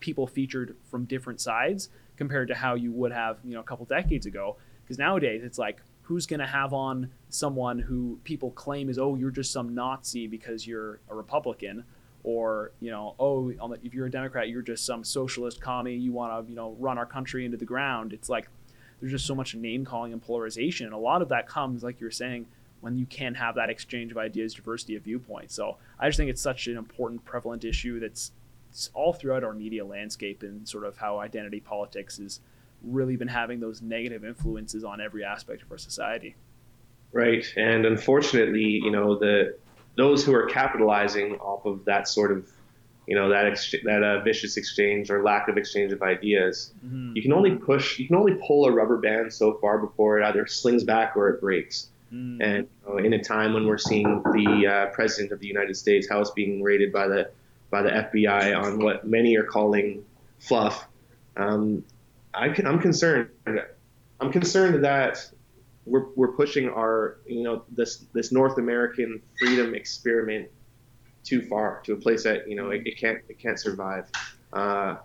people 0.00 0.26
featured 0.26 0.76
from 0.90 1.04
different 1.04 1.40
sides 1.40 1.90
compared 2.16 2.48
to 2.48 2.54
how 2.54 2.74
you 2.74 2.92
would 2.92 3.12
have 3.12 3.38
you 3.44 3.54
know 3.54 3.60
a 3.60 3.64
couple 3.64 3.84
decades 3.84 4.24
ago. 4.24 4.56
Because 4.82 4.98
nowadays 4.98 5.42
it's 5.44 5.58
like 5.58 5.82
who's 6.02 6.24
going 6.26 6.40
to 6.40 6.46
have 6.46 6.72
on 6.72 7.10
someone 7.28 7.78
who 7.78 8.18
people 8.24 8.50
claim 8.52 8.88
is 8.88 8.98
oh 8.98 9.16
you're 9.16 9.30
just 9.30 9.52
some 9.52 9.74
Nazi 9.74 10.26
because 10.26 10.66
you're 10.66 11.00
a 11.10 11.14
Republican 11.14 11.84
or 12.22 12.72
you 12.80 12.90
know 12.90 13.14
oh 13.18 13.52
um, 13.60 13.74
if 13.82 13.92
you're 13.92 14.06
a 14.06 14.10
Democrat 14.10 14.48
you're 14.48 14.62
just 14.62 14.86
some 14.86 15.04
socialist 15.04 15.60
commie 15.60 15.94
you 15.94 16.12
want 16.12 16.46
to 16.46 16.50
you 16.50 16.56
know 16.56 16.74
run 16.78 16.96
our 16.96 17.06
country 17.06 17.44
into 17.44 17.58
the 17.58 17.66
ground. 17.66 18.12
It's 18.12 18.28
like 18.28 18.48
there's 19.00 19.12
just 19.12 19.26
so 19.26 19.34
much 19.34 19.54
name 19.54 19.84
calling 19.84 20.12
and 20.12 20.22
polarization, 20.22 20.86
and 20.86 20.94
a 20.94 20.98
lot 20.98 21.20
of 21.20 21.28
that 21.28 21.48
comes 21.48 21.82
like 21.82 22.00
you're 22.00 22.10
saying 22.10 22.46
when 22.80 22.96
you 22.96 23.06
can 23.06 23.34
have 23.34 23.56
that 23.56 23.70
exchange 23.70 24.12
of 24.12 24.18
ideas, 24.18 24.54
diversity 24.54 24.96
of 24.96 25.02
viewpoints. 25.02 25.54
So 25.54 25.78
I 25.98 26.08
just 26.08 26.16
think 26.16 26.30
it's 26.30 26.42
such 26.42 26.66
an 26.68 26.76
important, 26.76 27.24
prevalent 27.24 27.64
issue 27.64 28.00
that's 28.00 28.32
all 28.94 29.12
throughout 29.12 29.44
our 29.44 29.54
media 29.54 29.84
landscape 29.84 30.42
and 30.42 30.68
sort 30.68 30.84
of 30.84 30.96
how 30.96 31.18
identity 31.18 31.60
politics 31.60 32.18
has 32.18 32.40
really 32.82 33.16
been 33.16 33.28
having 33.28 33.60
those 33.60 33.82
negative 33.82 34.24
influences 34.24 34.84
on 34.84 35.00
every 35.00 35.24
aspect 35.24 35.62
of 35.62 35.72
our 35.72 35.78
society. 35.78 36.36
Right, 37.12 37.44
and 37.56 37.86
unfortunately, 37.86 38.80
you 38.84 38.90
know 38.90 39.18
the 39.18 39.56
those 39.96 40.24
who 40.24 40.34
are 40.34 40.46
capitalizing 40.46 41.34
off 41.36 41.64
of 41.64 41.84
that 41.86 42.06
sort 42.06 42.30
of 42.30 42.48
you 43.06 43.16
know 43.16 43.30
that 43.30 43.46
ex- 43.46 43.74
that 43.84 44.02
uh, 44.02 44.20
vicious 44.20 44.58
exchange 44.58 45.10
or 45.10 45.22
lack 45.22 45.48
of 45.48 45.56
exchange 45.56 45.92
of 45.92 46.02
ideas. 46.02 46.74
Mm-hmm. 46.84 47.16
You 47.16 47.22
can 47.22 47.32
only 47.32 47.56
push, 47.56 47.98
you 47.98 48.06
can 48.06 48.16
only 48.16 48.34
pull 48.46 48.66
a 48.66 48.72
rubber 48.72 48.98
band 48.98 49.32
so 49.32 49.58
far 49.60 49.78
before 49.78 50.20
it 50.20 50.24
either 50.26 50.46
slings 50.46 50.84
back 50.84 51.16
or 51.16 51.30
it 51.30 51.40
breaks. 51.40 51.88
Mm. 52.12 52.38
And 52.40 52.68
you 52.86 52.88
know, 52.88 52.98
in 52.98 53.12
a 53.12 53.22
time 53.22 53.52
when 53.52 53.66
we're 53.66 53.78
seeing 53.78 54.22
the 54.22 54.66
uh, 54.66 54.94
president 54.94 55.32
of 55.32 55.40
the 55.40 55.46
United 55.46 55.76
States 55.76 56.08
House 56.08 56.30
being 56.30 56.62
raided 56.62 56.92
by 56.92 57.08
the 57.08 57.30
by 57.70 57.82
the 57.82 57.90
FBI 57.90 58.58
on 58.58 58.78
what 58.78 59.06
many 59.06 59.36
are 59.36 59.44
calling 59.44 60.04
fluff, 60.38 60.86
um, 61.36 61.84
I 62.32 62.46
am 62.46 62.80
concerned. 62.80 63.28
I'm 64.20 64.32
concerned 64.32 64.84
that 64.84 65.30
we're, 65.84 66.06
we're 66.16 66.32
pushing 66.32 66.68
our 66.68 67.18
you 67.26 67.42
know 67.42 67.64
this 67.70 68.04
this 68.12 68.32
North 68.32 68.58
American 68.58 69.20
freedom 69.38 69.74
experiment 69.74 70.48
too 71.24 71.42
far 71.42 71.80
to 71.84 71.92
a 71.92 71.96
place 71.96 72.24
that 72.24 72.48
you 72.48 72.56
know 72.56 72.70
it, 72.70 72.86
it 72.86 72.98
can't 72.98 73.18
it 73.28 73.38
can't 73.38 73.60
survive. 73.60 74.06
Uh, 74.52 74.96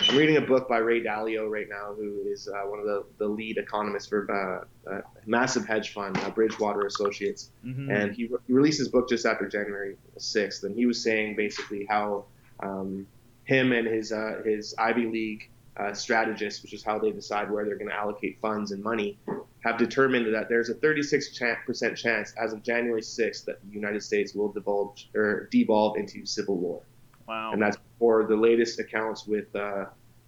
I'm 0.00 0.16
reading 0.16 0.36
a 0.36 0.40
book 0.40 0.68
by 0.68 0.78
Ray 0.78 1.02
Dalio 1.02 1.50
right 1.50 1.68
now, 1.68 1.92
who 1.94 2.22
is 2.24 2.48
uh, 2.48 2.66
one 2.68 2.78
of 2.78 2.84
the, 2.84 3.04
the 3.18 3.26
lead 3.26 3.58
economists 3.58 4.06
for 4.06 4.30
uh, 4.30 4.92
a 4.92 5.02
massive 5.26 5.66
hedge 5.66 5.92
fund, 5.92 6.16
uh, 6.18 6.30
Bridgewater 6.30 6.86
Associates. 6.86 7.50
Mm-hmm. 7.64 7.90
And 7.90 8.14
he, 8.14 8.26
re- 8.26 8.38
he, 8.46 8.52
released 8.52 8.78
his 8.78 8.88
book 8.88 9.08
just 9.08 9.26
after 9.26 9.48
January 9.48 9.96
6th. 10.16 10.62
And 10.62 10.76
he 10.76 10.86
was 10.86 11.02
saying 11.02 11.34
basically 11.34 11.84
how 11.88 12.26
um, 12.60 13.06
him 13.44 13.72
and 13.72 13.88
his, 13.88 14.12
uh, 14.12 14.40
his 14.44 14.74
Ivy 14.78 15.06
League 15.06 15.50
uh, 15.76 15.92
strategists, 15.92 16.62
which 16.62 16.74
is 16.74 16.84
how 16.84 17.00
they 17.00 17.10
decide 17.10 17.50
where 17.50 17.64
they're 17.64 17.78
going 17.78 17.90
to 17.90 17.96
allocate 17.96 18.38
funds 18.40 18.70
and 18.70 18.82
money, 18.82 19.18
have 19.64 19.78
determined 19.78 20.32
that 20.32 20.48
there's 20.48 20.68
a 20.68 20.74
36% 20.74 21.96
chance 21.96 22.34
as 22.40 22.52
of 22.52 22.62
January 22.62 23.02
6th 23.02 23.44
that 23.46 23.60
the 23.66 23.74
United 23.74 24.02
States 24.02 24.32
will 24.32 24.52
divulge 24.52 25.10
or 25.14 25.48
devolve 25.50 25.96
into 25.96 26.24
civil 26.24 26.56
war. 26.56 26.82
Wow. 27.26 27.52
And 27.52 27.60
that's 27.60 27.76
for 27.98 28.26
the 28.26 28.36
latest 28.36 28.78
accounts 28.78 29.26
with, 29.26 29.54
uh, 29.56 29.86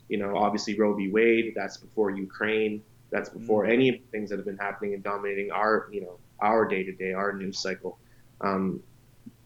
you 0.08 0.18
know, 0.18 0.36
obviously 0.36 0.78
Roe 0.78 0.94
v. 0.94 1.10
Wade. 1.10 1.52
That's 1.54 1.76
before 1.76 2.10
Ukraine. 2.10 2.82
That's 3.10 3.28
before 3.28 3.64
mm-hmm. 3.64 3.72
any 3.72 3.88
of 3.88 3.94
the 3.96 4.06
things 4.10 4.30
that 4.30 4.36
have 4.36 4.46
been 4.46 4.58
happening 4.58 4.94
and 4.94 5.02
dominating 5.02 5.50
our, 5.50 5.88
you 5.92 6.00
know, 6.02 6.18
our 6.40 6.66
day 6.66 6.82
to 6.84 6.92
day, 6.92 7.12
our 7.12 7.32
news 7.32 7.58
cycle. 7.58 7.98
Um, 8.40 8.80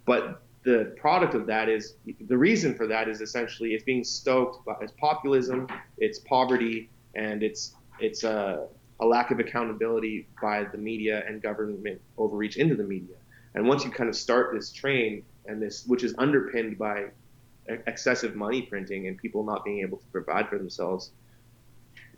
but 0.04 0.42
the 0.64 0.94
product 0.98 1.34
of 1.34 1.46
that 1.46 1.68
is 1.68 1.94
the 2.26 2.36
reason 2.36 2.74
for 2.74 2.86
that 2.86 3.08
is 3.08 3.20
essentially 3.20 3.74
it's 3.74 3.84
being 3.84 4.04
stoked 4.04 4.64
by 4.64 4.74
it's 4.80 4.92
populism, 4.92 5.68
it's 5.98 6.18
poverty, 6.20 6.90
and 7.14 7.42
it's 7.42 7.74
it's 8.00 8.24
a, 8.24 8.66
a 9.00 9.06
lack 9.06 9.30
of 9.30 9.38
accountability 9.38 10.26
by 10.40 10.64
the 10.64 10.78
media 10.78 11.22
and 11.28 11.42
government 11.42 12.00
overreach 12.18 12.56
into 12.56 12.74
the 12.74 12.82
media. 12.82 13.16
And 13.54 13.68
once 13.68 13.84
you 13.84 13.90
kind 13.90 14.08
of 14.08 14.16
start 14.16 14.52
this 14.54 14.72
train 14.72 15.22
and 15.46 15.62
this, 15.62 15.84
which 15.86 16.02
is 16.02 16.14
underpinned 16.18 16.76
by 16.78 17.06
excessive 17.66 18.34
money 18.34 18.62
printing 18.62 19.08
and 19.08 19.16
people 19.16 19.44
not 19.44 19.64
being 19.64 19.80
able 19.80 19.98
to 19.98 20.06
provide 20.06 20.48
for 20.48 20.58
themselves, 20.58 21.10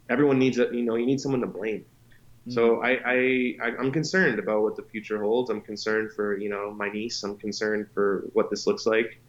everyone 0.09 0.38
needs 0.38 0.59
a 0.59 0.68
you 0.72 0.82
know 0.82 0.97
you 0.97 1.07
need 1.07 1.20
someone 1.20 1.40
to 1.40 1.47
blame. 1.47 1.80
Mm-hmm. 1.80 2.53
So 2.53 2.80
I, 2.82 2.90
I, 3.05 3.57
I 3.62 3.68
am 3.80 3.90
concerned 3.90 4.38
about 4.38 4.62
what 4.62 4.76
the 4.76 4.82
future 4.82 5.20
holds. 5.20 5.51
I'm 5.51 5.61
concerned 5.61 6.12
for 6.12 6.36
you 6.36 6.49
know 6.49 6.72
my 6.72 6.88
niece. 6.88 7.22
I'm 7.22 7.36
concerned 7.36 7.88
for 7.94 8.28
what 8.32 8.51
this 8.51 8.66
looks 8.66 8.86
like, 8.86 9.20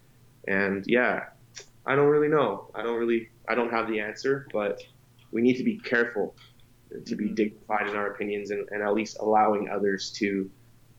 and 0.47 0.83
yeah, 0.87 1.25
I 1.85 1.95
don't 1.95 2.07
really 2.07 2.29
know. 2.29 2.69
I 2.75 2.83
don't 2.83 2.97
really 2.97 3.29
I 3.47 3.55
don't 3.55 3.71
have 3.71 3.87
the 3.87 3.99
answer, 3.99 4.47
but 4.51 4.81
we 5.31 5.41
need 5.41 5.57
to 5.57 5.63
be 5.63 5.77
careful 5.77 6.35
to 7.05 7.15
be 7.15 7.25
mm-hmm. 7.25 7.35
dignified 7.35 7.87
in 7.87 7.95
our 7.95 8.07
opinions 8.07 8.51
and, 8.51 8.67
and 8.71 8.81
at 8.81 8.93
least 8.93 9.17
allowing 9.19 9.69
others 9.69 10.11
to, 10.11 10.49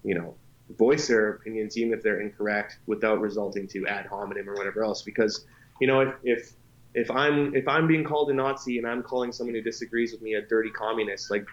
you 0.05 0.15
know, 0.15 0.35
voice 0.77 1.09
their 1.09 1.31
opinions, 1.31 1.77
even 1.77 1.93
if 1.93 2.03
they're 2.03 2.21
incorrect, 2.21 2.79
without 2.87 3.21
resulting 3.21 3.67
to 3.69 3.87
ad 3.87 4.07
hominem 4.07 4.49
or 4.49 4.55
whatever 4.55 4.83
else. 4.83 5.03
Because 5.03 5.47
you 5.81 5.87
know, 5.87 6.01
if 6.01 6.15
if 6.25 6.53
if 6.95 7.11
I'm 7.11 7.55
if 7.55 7.69
I'm 7.69 7.87
being 7.87 8.05
called 8.05 8.31
a 8.31 8.35
Nazi 8.35 8.79
and 8.79 8.87
I'm 8.87 9.03
calling 9.03 9.33
someone 9.33 9.55
who 9.55 9.63
disagrees 9.63 10.13
with 10.13 10.23
me 10.23 10.35
a 10.35 10.43
dirty 10.43 10.71
communist, 10.71 11.31
like 11.31 11.47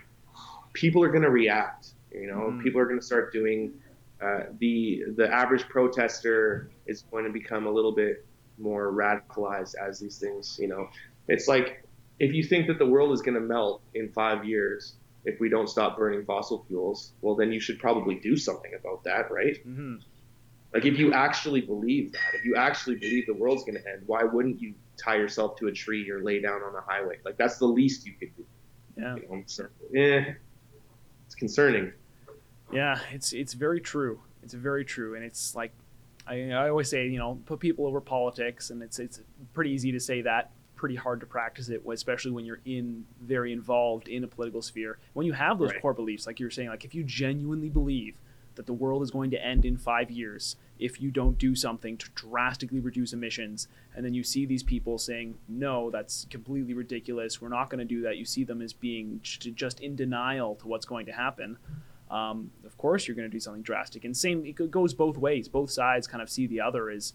people 0.74 1.03
are 1.03 1.09
going 1.09 1.24
to 1.24 1.30
react. 1.30 1.89
You 2.11 2.28
know, 2.28 2.51
mm. 2.51 2.63
people 2.63 2.80
are 2.80 2.86
going 2.86 2.99
to 2.99 3.05
start 3.05 3.34
doing. 3.34 3.74
Uh, 4.22 4.45
the 4.59 5.03
the 5.18 5.28
average 5.28 5.68
protester 5.68 6.70
is 6.88 7.01
going 7.11 7.26
to 7.26 7.32
become 7.32 7.68
a 7.68 7.72
little 7.72 7.91
bit 7.91 8.26
more 8.57 8.93
radicalized 8.93 9.76
as 9.76 9.99
these 9.99 10.18
things. 10.20 10.57
You 10.59 10.70
know, 10.70 10.88
it's 11.28 11.47
like 11.47 11.84
if 12.20 12.34
you 12.34 12.43
think 12.43 12.68
that 12.68 12.80
the 12.80 12.86
world 12.86 13.11
is 13.11 13.22
going 13.22 13.36
to 13.36 13.41
melt 13.41 13.82
in 13.93 14.09
five 14.09 14.45
years, 14.45 14.95
if 15.26 15.39
we 15.39 15.49
don't 15.49 15.67
stop 15.67 15.97
burning 15.97 16.23
fossil 16.26 16.63
fuels, 16.67 17.13
well, 17.21 17.36
then 17.36 17.51
you 17.51 17.59
should 17.59 17.80
probably 17.80 18.15
do 18.15 18.38
something 18.38 18.71
about 18.80 19.03
that, 19.03 19.32
right? 19.32 19.55
Mm-hmm. 19.67 19.95
Like, 20.73 20.86
if 20.86 20.99
you 20.99 21.13
actually 21.13 21.61
believe 21.61 22.11
that, 22.11 22.34
if 22.34 22.45
you 22.45 22.55
actually 22.55 22.95
believe 22.95 23.26
the 23.26 23.34
world's 23.34 23.63
going 23.63 23.76
to 23.82 23.88
end, 23.89 24.03
why 24.05 24.23
wouldn't 24.23 24.61
you 24.61 24.73
tie 24.97 25.15
yourself 25.15 25.57
to 25.57 25.67
a 25.67 25.71
tree 25.71 26.09
or 26.09 26.21
lay 26.21 26.41
down 26.41 26.61
on 26.61 26.73
the 26.73 26.82
highway? 26.82 27.17
Like, 27.23 27.38
that's 27.38 27.57
the 27.57 27.65
least 27.65 28.05
you 28.05 28.13
could 28.19 28.36
do. 28.36 28.45
Yeah. 28.97 29.15
You 29.15 29.28
know, 29.30 29.43
so, 29.45 29.67
eh, 29.95 30.34
it's 31.26 31.36
concerning. 31.36 31.91
Yeah, 32.71 32.99
it's 33.11 33.34
it's 33.34 33.53
very 33.53 33.80
true. 33.80 34.21
It's 34.43 34.53
very 34.53 34.86
true, 34.86 35.15
and 35.15 35.23
it's 35.23 35.55
like 35.55 35.71
I, 36.28 36.51
I 36.51 36.69
always 36.69 36.89
say, 36.89 37.07
you 37.07 37.19
know, 37.19 37.39
put 37.45 37.59
people 37.59 37.86
over 37.86 38.01
politics, 38.01 38.69
and 38.69 38.82
it's 38.82 38.99
it's 38.99 39.21
pretty 39.53 39.71
easy 39.71 39.91
to 39.91 39.99
say 39.99 40.21
that 40.21 40.51
pretty 40.76 40.95
hard 40.95 41.19
to 41.21 41.26
practice 41.26 41.69
it, 41.69 41.82
especially 41.91 42.32
when 42.32 42.45
you're 42.45 42.61
in 42.65 43.05
very 43.21 43.53
involved 43.53 44.07
in 44.07 44.23
a 44.23 44.28
political 44.28 44.61
sphere. 44.61 44.97
When 45.13 45.26
you 45.26 45.34
have 45.34 45.59
those 45.59 45.71
right. 45.71 45.82
core 45.82 45.93
beliefs, 45.93 46.28
like 46.28 46.39
you're 46.39 46.51
saying, 46.51 46.69
like 46.69 46.86
if 46.86 46.93
you 46.93 47.03
genuinely 47.03 47.69
believe 47.69 48.15
that 48.55 48.65
the 48.65 48.73
world 48.73 49.03
is 49.03 49.11
going 49.11 49.32
to 49.32 49.45
end 49.45 49.65
in 49.65 49.78
five 49.78 50.09
years 50.09 50.55
if 50.80 51.01
you 51.01 51.09
don't 51.11 51.38
do 51.38 51.55
something 51.55 51.97
to 51.97 52.09
drastically 52.15 52.80
reduce 52.80 53.13
emissions, 53.13 53.67
and 53.95 54.05
then 54.05 54.13
you 54.13 54.23
see 54.23 54.45
these 54.45 54.63
people 54.63 54.97
saying, 54.97 55.38
no, 55.47 55.89
that's 55.89 56.26
completely 56.30 56.73
ridiculous. 56.73 57.41
We're 57.41 57.49
not 57.49 57.69
going 57.69 57.80
to 57.80 57.86
do 57.86 58.01
that. 58.01 58.17
You 58.17 58.26
see 58.26 58.43
them 58.43 58.61
as 58.61 58.73
being 58.73 59.19
just 59.23 59.80
in 59.80 59.95
denial 59.95 60.55
to 60.55 60.67
what's 60.67 60.86
going 60.86 61.05
to 61.05 61.13
happen. 61.13 61.57
Um, 62.11 62.51
of 62.65 62.78
course, 62.78 63.07
you're 63.07 63.15
going 63.15 63.30
to 63.30 63.32
do 63.32 63.39
something 63.39 63.61
drastic. 63.61 64.03
And 64.03 64.15
same, 64.15 64.45
it 64.45 64.69
goes 64.69 64.93
both 64.93 65.17
ways. 65.17 65.47
Both 65.47 65.71
sides 65.71 66.07
kind 66.07 66.21
of 66.21 66.30
see 66.30 66.45
the 66.45 66.61
other 66.61 66.89
as, 66.89 67.13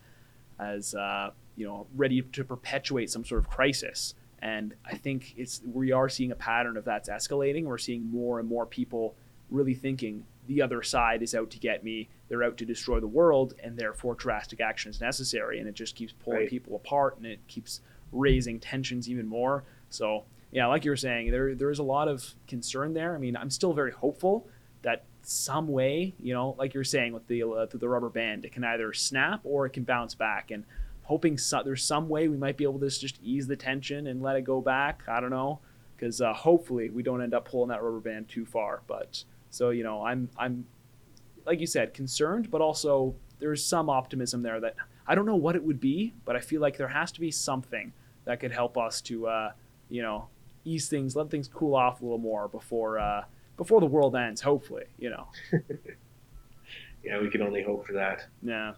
as 0.61 0.94
uh, 0.94 1.30
you 1.56 1.66
know 1.66 1.86
ready 1.96 2.22
to 2.22 2.44
perpetuate 2.44 3.11
some 3.11 3.24
sort 3.24 3.40
of 3.40 3.48
crisis. 3.48 4.14
And 4.42 4.74
I 4.86 4.96
think 4.96 5.34
it's 5.36 5.61
we 5.64 5.92
are 5.92 6.08
seeing 6.08 6.32
a 6.32 6.36
pattern 6.36 6.76
of 6.76 6.84
that's 6.84 7.08
escalating. 7.08 7.64
We're 7.64 7.78
seeing 7.78 8.11
more 8.11 8.38
and 8.38 8.48
more 8.48 8.66
people 8.66 9.14
really 9.50 9.74
thinking 9.74 10.24
the 10.46 10.62
other 10.62 10.82
side 10.82 11.22
is 11.22 11.34
out 11.34 11.50
to 11.50 11.58
get 11.58 11.84
me. 11.84 12.08
They're 12.28 12.42
out 12.42 12.56
to 12.58 12.64
destroy 12.64 13.00
the 13.00 13.06
world, 13.06 13.54
and 13.62 13.76
therefore 13.76 14.14
drastic 14.14 14.61
action 14.61 14.90
is 14.90 15.00
necessary. 15.00 15.58
And 15.58 15.68
it 15.68 15.74
just 15.74 15.94
keeps 15.94 16.12
pulling 16.12 16.40
right. 16.40 16.48
people 16.48 16.76
apart, 16.76 17.16
and 17.18 17.26
it 17.26 17.40
keeps 17.48 17.80
raising 18.12 18.58
tensions 18.58 19.08
even 19.08 19.26
more. 19.26 19.64
So 19.90 20.24
yeah, 20.52 20.66
like 20.66 20.84
you 20.84 20.90
were 20.90 20.96
saying, 20.96 21.30
there 21.30 21.54
there 21.54 21.70
is 21.70 21.78
a 21.78 21.84
lot 21.84 22.08
of 22.08 22.34
concern 22.48 22.94
there. 22.94 23.14
I 23.14 23.18
mean, 23.18 23.36
I'm 23.36 23.50
still 23.50 23.72
very 23.72 23.92
hopeful 23.92 24.48
that 24.82 25.04
some 25.22 25.68
way, 25.68 26.14
you 26.18 26.32
know, 26.34 26.54
like 26.58 26.74
you're 26.74 26.84
saying 26.84 27.12
with 27.12 27.26
the 27.26 27.42
uh, 27.42 27.66
the 27.72 27.88
rubber 27.88 28.08
band, 28.08 28.44
it 28.44 28.52
can 28.52 28.64
either 28.64 28.92
snap 28.92 29.40
or 29.44 29.66
it 29.66 29.70
can 29.70 29.84
bounce 29.84 30.14
back. 30.14 30.50
And 30.50 30.64
hoping 31.02 31.38
so, 31.38 31.62
there's 31.64 31.84
some 31.84 32.08
way 32.08 32.28
we 32.28 32.36
might 32.36 32.56
be 32.56 32.64
able 32.64 32.78
to 32.80 32.88
just 32.88 33.20
ease 33.22 33.46
the 33.46 33.56
tension 33.56 34.06
and 34.06 34.22
let 34.22 34.36
it 34.36 34.42
go 34.42 34.60
back. 34.60 35.02
I 35.08 35.20
don't 35.20 35.30
know, 35.30 35.60
because 35.96 36.20
uh, 36.20 36.32
hopefully 36.32 36.90
we 36.90 37.02
don't 37.02 37.22
end 37.22 37.34
up 37.34 37.48
pulling 37.48 37.68
that 37.68 37.82
rubber 37.82 38.00
band 38.00 38.28
too 38.28 38.46
far. 38.46 38.82
But 38.86 39.24
so 39.50 39.70
you 39.70 39.82
know, 39.82 40.04
I'm 40.04 40.28
I'm 40.38 40.66
like 41.46 41.60
you 41.60 41.66
said, 41.66 41.94
concerned, 41.94 42.50
but 42.50 42.60
also 42.60 43.14
there's 43.38 43.64
some 43.64 43.90
optimism 43.90 44.42
there 44.42 44.60
that 44.60 44.76
I 45.06 45.14
don't 45.14 45.26
know 45.26 45.36
what 45.36 45.56
it 45.56 45.62
would 45.62 45.80
be, 45.80 46.14
but 46.24 46.36
I 46.36 46.40
feel 46.40 46.60
like 46.60 46.76
there 46.76 46.88
has 46.88 47.10
to 47.12 47.20
be 47.20 47.30
something 47.30 47.92
that 48.24 48.38
could 48.38 48.52
help 48.52 48.78
us 48.78 49.00
to 49.02 49.26
uh, 49.26 49.52
you 49.88 50.02
know 50.02 50.28
ease 50.64 50.88
things, 50.88 51.16
let 51.16 51.30
things 51.30 51.48
cool 51.48 51.74
off 51.74 52.00
a 52.00 52.04
little 52.04 52.18
more 52.18 52.48
before 52.48 52.98
uh, 52.98 53.24
before 53.61 53.78
the 53.78 53.86
world 53.86 54.16
ends. 54.16 54.40
Hopefully, 54.40 54.84
you 54.98 55.11
know. 55.11 55.28
yeah, 57.04 57.20
we 57.20 57.28
can 57.28 57.42
only 57.42 57.62
hope 57.62 57.86
for 57.86 57.92
that. 57.92 58.26
Yeah. 58.42 58.72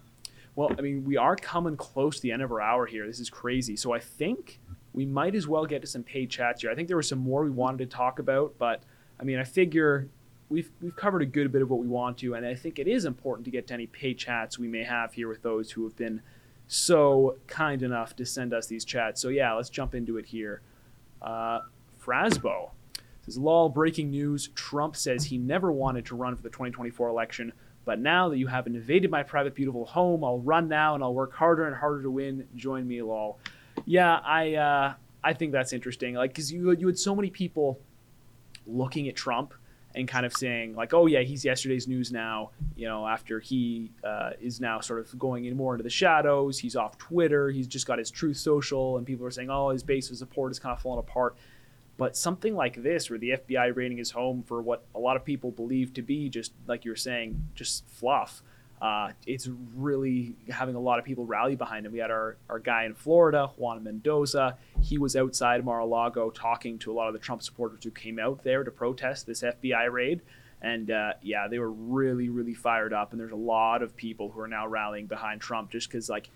Well, 0.57 0.71
I 0.77 0.81
mean, 0.81 1.05
we 1.05 1.15
are 1.15 1.37
coming 1.37 1.77
close 1.77 2.17
to 2.17 2.21
the 2.21 2.33
end 2.33 2.41
of 2.41 2.51
our 2.51 2.59
hour 2.59 2.85
here. 2.85 3.07
This 3.07 3.21
is 3.21 3.29
crazy. 3.29 3.77
So 3.77 3.93
I 3.93 3.99
think 3.99 4.59
we 4.91 5.05
might 5.05 5.35
as 5.35 5.47
well 5.47 5.65
get 5.65 5.79
to 5.83 5.87
some 5.87 6.03
paid 6.03 6.29
chats 6.29 6.63
here. 6.63 6.69
I 6.69 6.75
think 6.75 6.89
there 6.89 6.97
was 6.97 7.07
some 7.07 7.19
more 7.19 7.45
we 7.45 7.49
wanted 7.49 7.89
to 7.89 7.95
talk 7.95 8.19
about, 8.19 8.55
but 8.57 8.83
I 9.17 9.23
mean, 9.23 9.39
I 9.39 9.45
figure 9.45 10.09
we've 10.49 10.69
we've 10.81 10.97
covered 10.97 11.21
a 11.21 11.27
good 11.27 11.49
bit 11.53 11.61
of 11.61 11.69
what 11.69 11.79
we 11.79 11.87
want 11.87 12.17
to, 12.17 12.35
and 12.35 12.45
I 12.45 12.53
think 12.53 12.77
it 12.77 12.89
is 12.89 13.05
important 13.05 13.45
to 13.45 13.51
get 13.51 13.67
to 13.67 13.73
any 13.73 13.87
paid 13.87 14.17
chats 14.17 14.59
we 14.59 14.67
may 14.67 14.83
have 14.83 15.13
here 15.13 15.29
with 15.29 15.43
those 15.43 15.71
who 15.71 15.85
have 15.85 15.95
been 15.95 16.21
so 16.67 17.37
kind 17.47 17.83
enough 17.83 18.17
to 18.17 18.25
send 18.25 18.53
us 18.53 18.67
these 18.67 18.83
chats. 18.83 19.21
So 19.21 19.29
yeah, 19.29 19.53
let's 19.53 19.69
jump 19.69 19.95
into 19.95 20.17
it 20.17 20.25
here. 20.25 20.61
Uh, 21.21 21.61
Frasbo 22.05 22.71
says, 23.23 23.37
"Lol, 23.37 23.69
breaking 23.69 24.11
news: 24.11 24.49
Trump 24.55 24.95
says 24.95 25.25
he 25.25 25.37
never 25.37 25.71
wanted 25.71 26.05
to 26.07 26.15
run 26.15 26.35
for 26.35 26.43
the 26.43 26.49
2024 26.49 27.09
election." 27.09 27.53
But 27.85 27.99
now 27.99 28.29
that 28.29 28.37
you 28.37 28.47
have 28.47 28.65
invaded 28.67 29.11
my 29.11 29.23
private, 29.23 29.55
beautiful 29.55 29.85
home, 29.85 30.23
I'll 30.23 30.39
run 30.39 30.69
now 30.69 30.95
and 30.95 31.03
I'll 31.03 31.13
work 31.13 31.33
harder 31.33 31.67
and 31.67 31.75
harder 31.75 32.03
to 32.03 32.09
win. 32.09 32.47
Join 32.55 32.87
me, 32.87 33.01
lol. 33.01 33.39
Yeah, 33.85 34.19
I 34.23 34.53
uh, 34.53 34.93
I 35.23 35.33
think 35.33 35.51
that's 35.51 35.73
interesting. 35.73 36.15
Like, 36.15 36.31
because 36.31 36.51
you 36.51 36.71
you 36.71 36.87
had 36.87 36.97
so 36.97 37.15
many 37.15 37.29
people 37.29 37.79
looking 38.65 39.09
at 39.09 39.15
Trump 39.15 39.53
and 39.95 40.07
kind 40.07 40.25
of 40.25 40.33
saying 40.33 40.75
like, 40.75 40.93
oh 40.93 41.05
yeah, 41.05 41.21
he's 41.21 41.45
yesterday's 41.45 41.87
news 41.87 42.11
now. 42.11 42.51
You 42.75 42.87
know, 42.87 43.07
after 43.07 43.39
he 43.39 43.91
uh, 44.03 44.31
is 44.41 44.59
now 44.59 44.79
sort 44.79 44.99
of 44.99 45.17
going 45.19 45.45
in 45.45 45.55
more 45.55 45.73
into 45.73 45.83
the 45.83 45.89
shadows, 45.89 46.59
he's 46.59 46.75
off 46.75 46.97
Twitter. 46.97 47.49
He's 47.51 47.67
just 47.67 47.85
got 47.85 47.99
his 47.99 48.09
Truth 48.09 48.37
Social, 48.37 48.97
and 48.97 49.05
people 49.05 49.25
are 49.25 49.31
saying, 49.31 49.49
oh, 49.49 49.69
his 49.69 49.83
base 49.83 50.09
of 50.09 50.17
support 50.17 50.51
is 50.51 50.59
kind 50.59 50.75
of 50.75 50.81
falling 50.81 50.99
apart. 50.99 51.35
But 51.97 52.17
something 52.17 52.55
like 52.55 52.81
this, 52.81 53.09
where 53.09 53.19
the 53.19 53.31
FBI 53.31 53.75
raiding 53.75 53.97
his 53.97 54.11
home 54.11 54.43
for 54.43 54.61
what 54.61 54.83
a 54.95 54.99
lot 54.99 55.15
of 55.15 55.23
people 55.23 55.51
believe 55.51 55.93
to 55.93 56.01
be 56.01 56.27
just 56.29 56.53
like 56.67 56.85
you're 56.85 56.95
saying, 56.95 57.47
just 57.53 57.87
fluff. 57.87 58.41
Uh, 58.81 59.11
it's 59.25 59.47
really 59.75 60.35
having 60.49 60.75
a 60.75 60.79
lot 60.79 60.99
of 60.99 61.05
people 61.05 61.25
rally 61.25 61.55
behind 61.55 61.85
him. 61.85 61.93
We 61.93 61.99
had 61.99 62.11
our, 62.11 62.35
our 62.49 62.59
guy 62.59 62.83
in 62.83 62.93
Florida, 62.93 63.49
Juan 63.55 63.81
Mendoza. 63.81 64.57
He 64.81 64.97
was 64.97 65.15
outside 65.15 65.63
Mar-a-Lago 65.63 66.31
talking 66.31 66.77
to 66.79 66.91
a 66.91 66.93
lot 66.93 67.07
of 67.07 67.13
the 67.13 67.19
Trump 67.19 67.43
supporters 67.43 67.83
who 67.83 67.91
came 67.91 68.19
out 68.19 68.43
there 68.43 68.63
to 68.63 68.71
protest 68.71 69.25
this 69.25 69.41
FBI 69.41 69.89
raid. 69.89 70.21
And 70.61 70.91
uh, 70.91 71.13
yeah, 71.21 71.47
they 71.47 71.59
were 71.59 71.71
really, 71.71 72.27
really 72.27 72.53
fired 72.53 72.91
up. 72.91 73.11
And 73.11 73.19
there's 73.21 73.31
a 73.31 73.37
lot 73.37 73.83
of 73.83 73.95
people 73.95 74.29
who 74.31 74.41
are 74.41 74.47
now 74.47 74.67
rallying 74.67 75.07
behind 75.07 75.39
Trump 75.39 75.71
just 75.71 75.89
because, 75.89 76.09
like, 76.09 76.29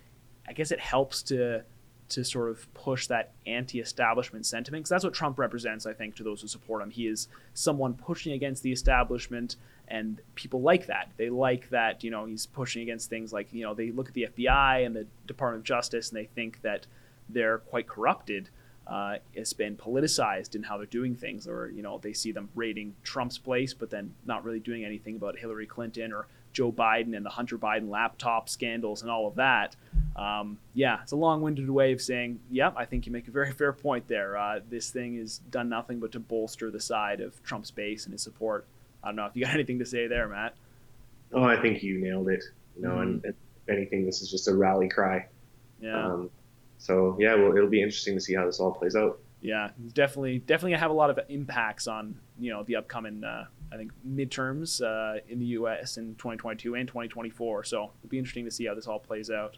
I 0.47 0.53
guess 0.53 0.71
it 0.71 0.79
helps 0.79 1.23
to 1.23 1.63
to 2.09 2.23
sort 2.23 2.49
of 2.49 2.73
push 2.73 3.07
that 3.07 3.31
anti-establishment 3.45 4.45
sentiment 4.45 4.81
because 4.81 4.89
that's 4.89 5.03
what 5.03 5.13
Trump 5.13 5.37
represents 5.37 5.85
I 5.85 5.93
think 5.93 6.15
to 6.15 6.23
those 6.23 6.41
who 6.41 6.47
support 6.47 6.81
him. 6.81 6.89
He 6.89 7.07
is 7.07 7.27
someone 7.53 7.93
pushing 7.93 8.33
against 8.33 8.63
the 8.63 8.71
establishment 8.71 9.55
and 9.87 10.21
people 10.35 10.61
like 10.61 10.87
that. 10.87 11.11
They 11.17 11.29
like 11.29 11.69
that 11.69 12.03
you 12.03 12.11
know 12.11 12.25
he's 12.25 12.45
pushing 12.45 12.81
against 12.81 13.09
things 13.09 13.33
like 13.33 13.51
you 13.51 13.63
know 13.63 13.73
they 13.73 13.91
look 13.91 14.07
at 14.07 14.13
the 14.13 14.27
FBI 14.35 14.85
and 14.85 14.95
the 14.95 15.07
Department 15.25 15.61
of 15.61 15.65
Justice 15.65 16.09
and 16.09 16.17
they 16.17 16.25
think 16.25 16.61
that 16.61 16.87
they're 17.29 17.57
quite 17.57 17.87
corrupted 17.87 18.49
uh, 18.87 19.17
it's 19.33 19.51
been 19.51 19.75
politicized 19.75 20.55
in 20.55 20.63
how 20.63 20.77
they're 20.77 20.85
doing 20.85 21.13
things 21.13 21.47
or 21.47 21.69
you 21.69 21.81
know 21.81 21.99
they 22.01 22.13
see 22.13 22.31
them 22.31 22.49
raiding 22.55 22.95
Trump's 23.03 23.37
place 23.37 23.73
but 23.73 23.89
then 23.89 24.13
not 24.25 24.45
really 24.45 24.61
doing 24.61 24.85
anything 24.85 25.17
about 25.17 25.37
Hillary 25.37 25.65
Clinton 25.65 26.13
or 26.13 26.27
Joe 26.57 26.71
Biden 26.71 27.15
and 27.15 27.23
the 27.23 27.29
Hunter 27.29 27.55
Biden 27.55 27.87
laptop 27.87 28.49
scandals 28.49 29.03
and 29.03 29.11
all 29.11 29.27
of 29.27 29.35
that. 29.35 29.75
Um, 30.15 30.57
yeah, 30.73 30.97
it's 31.03 31.11
a 31.11 31.15
long-winded 31.15 31.69
way 31.69 31.93
of 31.93 32.01
saying, 32.01 32.39
yep, 32.49 32.73
I 32.75 32.83
think 32.83 33.05
you 33.05 33.11
make 33.11 33.27
a 33.27 33.31
very 33.31 33.51
fair 33.59 33.71
point 33.71 34.07
there. 34.07 34.35
Uh, 34.35 34.61
this 34.67 34.89
thing 34.89 35.19
has 35.19 35.37
done 35.51 35.69
nothing 35.69 35.99
but 35.99 36.11
to 36.13 36.19
bolster 36.19 36.71
the 36.71 36.79
side 36.79 37.21
of 37.21 37.43
Trump's 37.43 37.69
base 37.69 38.05
and 38.05 38.11
his 38.11 38.23
support. 38.23 38.65
I 39.03 39.09
don't 39.09 39.17
know 39.17 39.27
if 39.27 39.35
you 39.35 39.45
got 39.45 39.53
anything 39.53 39.77
to 39.77 39.85
say 39.85 40.07
there, 40.07 40.27
Matt. 40.27 40.55
Oh, 41.31 41.43
I 41.43 41.61
think 41.61 41.83
you 41.83 41.99
nailed 41.99 42.27
it. 42.29 42.43
You 42.75 42.81
know, 42.81 42.89
mm-hmm. 42.93 43.01
and 43.01 43.25
if 43.25 43.35
anything, 43.69 44.07
this 44.07 44.23
is 44.23 44.31
just 44.31 44.47
a 44.47 44.55
rally 44.55 44.89
cry. 44.89 45.27
Yeah. 45.79 46.05
Um, 46.05 46.31
so 46.79 47.17
yeah, 47.19 47.35
well, 47.35 47.55
it'll 47.55 47.69
be 47.69 47.83
interesting 47.83 48.15
to 48.15 48.21
see 48.21 48.33
how 48.33 48.47
this 48.47 48.59
all 48.59 48.71
plays 48.71 48.95
out. 48.95 49.19
Yeah, 49.41 49.69
definitely, 49.93 50.39
definitely 50.39 50.79
have 50.79 50.89
a 50.89 50.95
lot 50.95 51.11
of 51.11 51.19
impacts 51.29 51.87
on 51.87 52.19
you 52.39 52.51
know 52.51 52.63
the 52.63 52.77
upcoming 52.77 53.23
uh, 53.23 53.45
I 53.71 53.77
think 53.77 53.91
midterms 54.07 54.81
uh, 54.81 55.19
in 55.27 55.39
the 55.39 55.45
U.S. 55.47 55.97
in 55.97 56.15
2022 56.15 56.75
and 56.75 56.87
2024. 56.87 57.63
So 57.63 57.91
it'll 57.99 58.09
be 58.09 58.17
interesting 58.17 58.45
to 58.45 58.51
see 58.51 58.65
how 58.65 58.75
this 58.75 58.87
all 58.87 58.99
plays 58.99 59.29
out. 59.29 59.57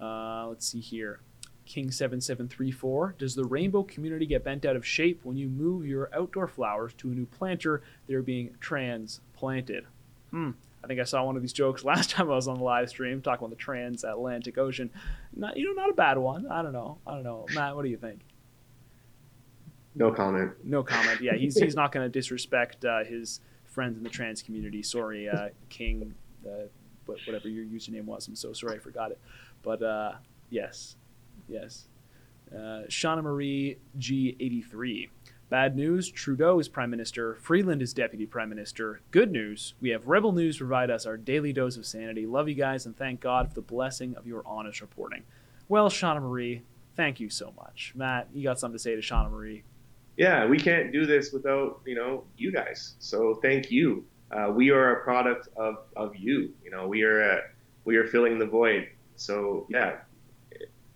Uh, 0.00 0.48
let's 0.48 0.66
see 0.66 0.80
here. 0.80 1.20
King 1.64 1.90
seven 1.90 2.20
seven 2.20 2.48
three 2.48 2.70
four. 2.70 3.14
Does 3.18 3.34
the 3.34 3.44
rainbow 3.44 3.84
community 3.84 4.26
get 4.26 4.44
bent 4.44 4.66
out 4.66 4.76
of 4.76 4.86
shape 4.86 5.20
when 5.24 5.36
you 5.36 5.48
move 5.48 5.86
your 5.86 6.10
outdoor 6.14 6.46
flowers 6.46 6.92
to 6.98 7.10
a 7.10 7.14
new 7.14 7.26
planter? 7.26 7.82
They're 8.06 8.22
being 8.22 8.50
transplanted. 8.60 9.86
Hmm. 10.30 10.50
I 10.82 10.86
think 10.86 11.00
I 11.00 11.04
saw 11.04 11.24
one 11.24 11.36
of 11.36 11.42
these 11.42 11.54
jokes 11.54 11.82
last 11.84 12.10
time 12.10 12.30
I 12.30 12.34
was 12.34 12.48
on 12.48 12.58
the 12.58 12.64
live 12.64 12.90
stream 12.90 13.22
talking 13.22 13.46
about 13.46 13.56
the 13.56 13.62
transatlantic 13.62 14.58
ocean. 14.58 14.90
Not 15.34 15.56
you 15.56 15.66
know 15.66 15.80
not 15.80 15.90
a 15.90 15.94
bad 15.94 16.18
one. 16.18 16.46
I 16.50 16.62
don't 16.62 16.72
know. 16.72 16.98
I 17.06 17.12
don't 17.12 17.24
know. 17.24 17.46
Matt, 17.54 17.76
what 17.76 17.84
do 17.84 17.88
you 17.88 17.96
think? 17.96 18.20
No 19.94 20.10
comment. 20.10 20.52
No 20.64 20.82
comment. 20.82 21.20
Yeah, 21.20 21.34
he's 21.34 21.56
he's 21.56 21.76
not 21.76 21.92
going 21.92 22.04
to 22.04 22.10
disrespect 22.10 22.84
uh, 22.84 23.04
his 23.04 23.40
friends 23.64 23.96
in 23.96 24.02
the 24.02 24.10
trans 24.10 24.42
community. 24.42 24.82
Sorry, 24.82 25.28
uh, 25.28 25.48
King, 25.68 26.14
uh, 26.46 26.66
whatever 27.06 27.48
your 27.48 27.64
username 27.64 28.04
was. 28.04 28.26
I'm 28.28 28.36
so 28.36 28.52
sorry, 28.52 28.76
I 28.76 28.78
forgot 28.78 29.10
it. 29.10 29.20
But 29.62 29.82
uh, 29.82 30.12
yes, 30.50 30.96
yes. 31.48 31.86
Uh, 32.52 32.86
Shauna 32.88 33.22
Marie 33.22 33.78
G83. 33.98 35.08
Bad 35.50 35.76
news 35.76 36.10
Trudeau 36.10 36.58
is 36.58 36.68
Prime 36.68 36.90
Minister, 36.90 37.36
Freeland 37.36 37.82
is 37.82 37.92
Deputy 37.92 38.26
Prime 38.26 38.48
Minister. 38.48 39.00
Good 39.10 39.30
news 39.30 39.74
we 39.80 39.90
have 39.90 40.08
Rebel 40.08 40.32
News 40.32 40.58
provide 40.58 40.90
us 40.90 41.06
our 41.06 41.16
daily 41.16 41.52
dose 41.52 41.76
of 41.76 41.86
sanity. 41.86 42.26
Love 42.26 42.48
you 42.48 42.54
guys 42.54 42.86
and 42.86 42.96
thank 42.96 43.20
God 43.20 43.48
for 43.48 43.54
the 43.54 43.60
blessing 43.60 44.16
of 44.16 44.26
your 44.26 44.42
honest 44.46 44.80
reporting. 44.80 45.22
Well, 45.68 45.90
Shauna 45.90 46.22
Marie, 46.22 46.62
thank 46.96 47.20
you 47.20 47.28
so 47.30 47.52
much. 47.56 47.92
Matt, 47.94 48.28
you 48.32 48.42
got 48.42 48.58
something 48.58 48.76
to 48.76 48.82
say 48.82 48.96
to 48.96 49.00
Shauna 49.00 49.30
Marie? 49.30 49.62
Yeah, 50.16 50.46
we 50.46 50.58
can't 50.58 50.92
do 50.92 51.06
this 51.06 51.32
without 51.32 51.80
you 51.84 51.94
know 51.94 52.24
you 52.36 52.52
guys. 52.52 52.94
So 52.98 53.38
thank 53.42 53.70
you. 53.70 54.04
Uh, 54.30 54.50
we 54.54 54.70
are 54.70 54.96
a 54.96 55.04
product 55.04 55.48
of, 55.56 55.76
of 55.96 56.16
you. 56.16 56.52
You 56.64 56.70
know, 56.70 56.88
we 56.88 57.02
are 57.02 57.22
uh, 57.22 57.40
we 57.84 57.96
are 57.96 58.06
filling 58.06 58.38
the 58.38 58.46
void. 58.46 58.88
So 59.16 59.66
yeah, 59.68 59.98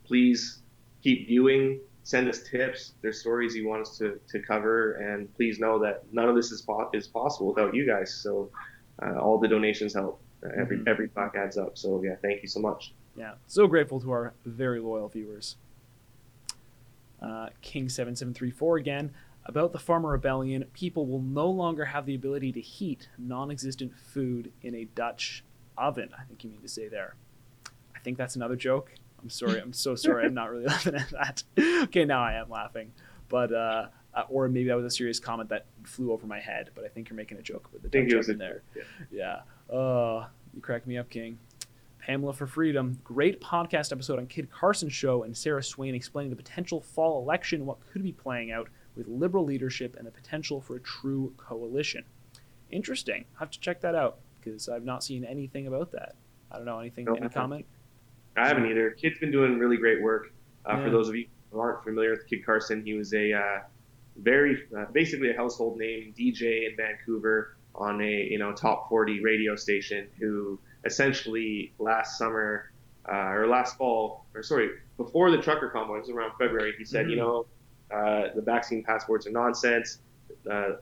please 0.04 0.62
keep 1.02 1.26
viewing. 1.26 1.80
Send 2.04 2.28
us 2.28 2.42
tips. 2.42 2.94
There's 3.02 3.20
stories 3.20 3.54
you 3.54 3.68
want 3.68 3.82
us 3.82 3.98
to, 3.98 4.18
to 4.28 4.40
cover, 4.40 4.92
and 4.94 5.32
please 5.34 5.58
know 5.58 5.78
that 5.80 6.04
none 6.10 6.28
of 6.28 6.36
this 6.36 6.50
is 6.50 6.62
po- 6.62 6.90
is 6.94 7.06
possible 7.06 7.48
without 7.48 7.74
you 7.74 7.86
guys. 7.86 8.14
So 8.14 8.50
uh, 9.02 9.18
all 9.18 9.38
the 9.38 9.48
donations 9.48 9.94
help. 9.94 10.20
Uh, 10.42 10.48
every 10.56 10.78
mm-hmm. 10.78 10.88
every 10.88 11.08
buck 11.08 11.34
adds 11.36 11.58
up. 11.58 11.76
So 11.76 12.00
yeah, 12.02 12.14
thank 12.22 12.42
you 12.42 12.48
so 12.48 12.60
much. 12.60 12.94
Yeah, 13.16 13.32
so 13.48 13.66
grateful 13.66 14.00
to 14.00 14.12
our 14.12 14.32
very 14.46 14.80
loyal 14.80 15.08
viewers 15.08 15.56
uh, 17.22 17.48
King7734 17.62 18.80
again. 18.80 19.10
About 19.44 19.72
the 19.72 19.78
Farmer 19.78 20.10
Rebellion, 20.10 20.64
people 20.74 21.06
will 21.06 21.22
no 21.22 21.48
longer 21.48 21.86
have 21.86 22.04
the 22.04 22.14
ability 22.14 22.52
to 22.52 22.60
heat 22.60 23.08
non 23.16 23.50
existent 23.50 23.92
food 23.96 24.52
in 24.62 24.74
a 24.74 24.84
Dutch 24.84 25.42
oven. 25.76 26.10
I 26.18 26.24
think 26.24 26.44
you 26.44 26.50
mean 26.50 26.60
to 26.60 26.68
say 26.68 26.88
there. 26.88 27.14
I 27.96 27.98
think 28.00 28.18
that's 28.18 28.36
another 28.36 28.56
joke. 28.56 28.92
I'm 29.22 29.30
sorry. 29.30 29.58
I'm 29.60 29.72
so 29.72 29.94
sorry. 29.96 30.26
I'm 30.26 30.34
not 30.34 30.50
really 30.50 30.64
laughing 30.66 30.96
at 30.96 31.10
that. 31.10 31.42
okay, 31.84 32.04
now 32.04 32.22
I 32.22 32.34
am 32.34 32.50
laughing. 32.50 32.92
But, 33.30 33.52
uh, 33.52 33.86
uh, 34.14 34.24
or 34.28 34.48
maybe 34.48 34.68
that 34.68 34.76
was 34.76 34.84
a 34.84 34.90
serious 34.90 35.18
comment 35.18 35.48
that 35.48 35.64
flew 35.84 36.12
over 36.12 36.26
my 36.26 36.40
head, 36.40 36.70
but 36.74 36.84
I 36.84 36.88
think 36.88 37.08
you're 37.08 37.16
making 37.16 37.38
a 37.38 37.42
joke 37.42 37.68
with 37.72 37.82
the 37.82 37.88
Dutch 37.88 38.12
oven 38.12 38.38
there. 38.38 38.62
Yeah. 38.74 38.82
yeah. 39.10 39.74
Oh, 39.74 40.26
you 40.54 40.60
crack 40.60 40.86
me 40.86 40.98
up, 40.98 41.08
King. 41.08 41.38
Pamela 42.08 42.32
for 42.32 42.46
Freedom. 42.46 42.98
Great 43.04 43.38
podcast 43.38 43.92
episode 43.92 44.18
on 44.18 44.26
Kid 44.26 44.50
Carson 44.50 44.88
show 44.88 45.24
and 45.24 45.36
Sarah 45.36 45.62
Swain 45.62 45.94
explaining 45.94 46.30
the 46.30 46.36
potential 46.36 46.80
fall 46.80 47.22
election, 47.22 47.66
what 47.66 47.86
could 47.92 48.02
be 48.02 48.12
playing 48.12 48.50
out 48.50 48.66
with 48.96 49.06
liberal 49.08 49.44
leadership 49.44 49.94
and 49.94 50.06
the 50.06 50.10
potential 50.10 50.62
for 50.62 50.76
a 50.76 50.80
true 50.80 51.34
coalition. 51.36 52.02
Interesting. 52.70 53.26
I 53.36 53.40
have 53.40 53.50
to 53.50 53.60
check 53.60 53.82
that 53.82 53.94
out 53.94 54.20
because 54.40 54.70
I've 54.70 54.86
not 54.86 55.04
seen 55.04 55.22
anything 55.22 55.66
about 55.66 55.92
that. 55.92 56.14
I 56.50 56.56
don't 56.56 56.64
know 56.64 56.78
anything. 56.78 57.04
No, 57.04 57.14
any 57.14 57.28
comment? 57.28 57.66
I 58.38 58.48
haven't 58.48 58.64
either. 58.70 58.92
Kid's 58.92 59.18
been 59.18 59.30
doing 59.30 59.58
really 59.58 59.76
great 59.76 60.02
work. 60.02 60.32
Uh, 60.64 60.78
yeah. 60.78 60.84
For 60.84 60.90
those 60.90 61.10
of 61.10 61.14
you 61.14 61.26
who 61.52 61.60
aren't 61.60 61.84
familiar 61.84 62.12
with 62.12 62.26
Kid 62.26 62.42
Carson, 62.46 62.82
he 62.86 62.94
was 62.94 63.12
a 63.12 63.34
uh, 63.34 63.58
very 64.16 64.62
uh, 64.74 64.86
basically 64.92 65.30
a 65.30 65.36
household 65.36 65.76
name 65.76 66.14
DJ 66.18 66.70
in 66.70 66.74
Vancouver 66.74 67.58
on 67.74 68.00
a 68.00 68.28
you 68.30 68.38
know 68.38 68.54
top 68.54 68.88
40 68.88 69.20
radio 69.20 69.54
station 69.56 70.08
who 70.18 70.58
essentially 70.84 71.72
last 71.78 72.18
summer 72.18 72.70
uh, 73.10 73.32
or 73.32 73.46
last 73.46 73.76
fall, 73.76 74.26
or 74.34 74.42
sorry, 74.42 74.70
before 74.96 75.30
the 75.30 75.38
trucker 75.38 75.68
convoy, 75.68 75.96
it 75.96 76.00
was 76.00 76.10
around 76.10 76.32
February, 76.38 76.74
he 76.76 76.84
said, 76.84 77.02
mm-hmm. 77.02 77.10
you 77.10 77.16
know, 77.16 77.46
uh, 77.90 78.34
the 78.34 78.42
vaccine 78.42 78.82
passports 78.82 79.26
are 79.26 79.30
nonsense. 79.30 80.00
Uh, 80.50 80.72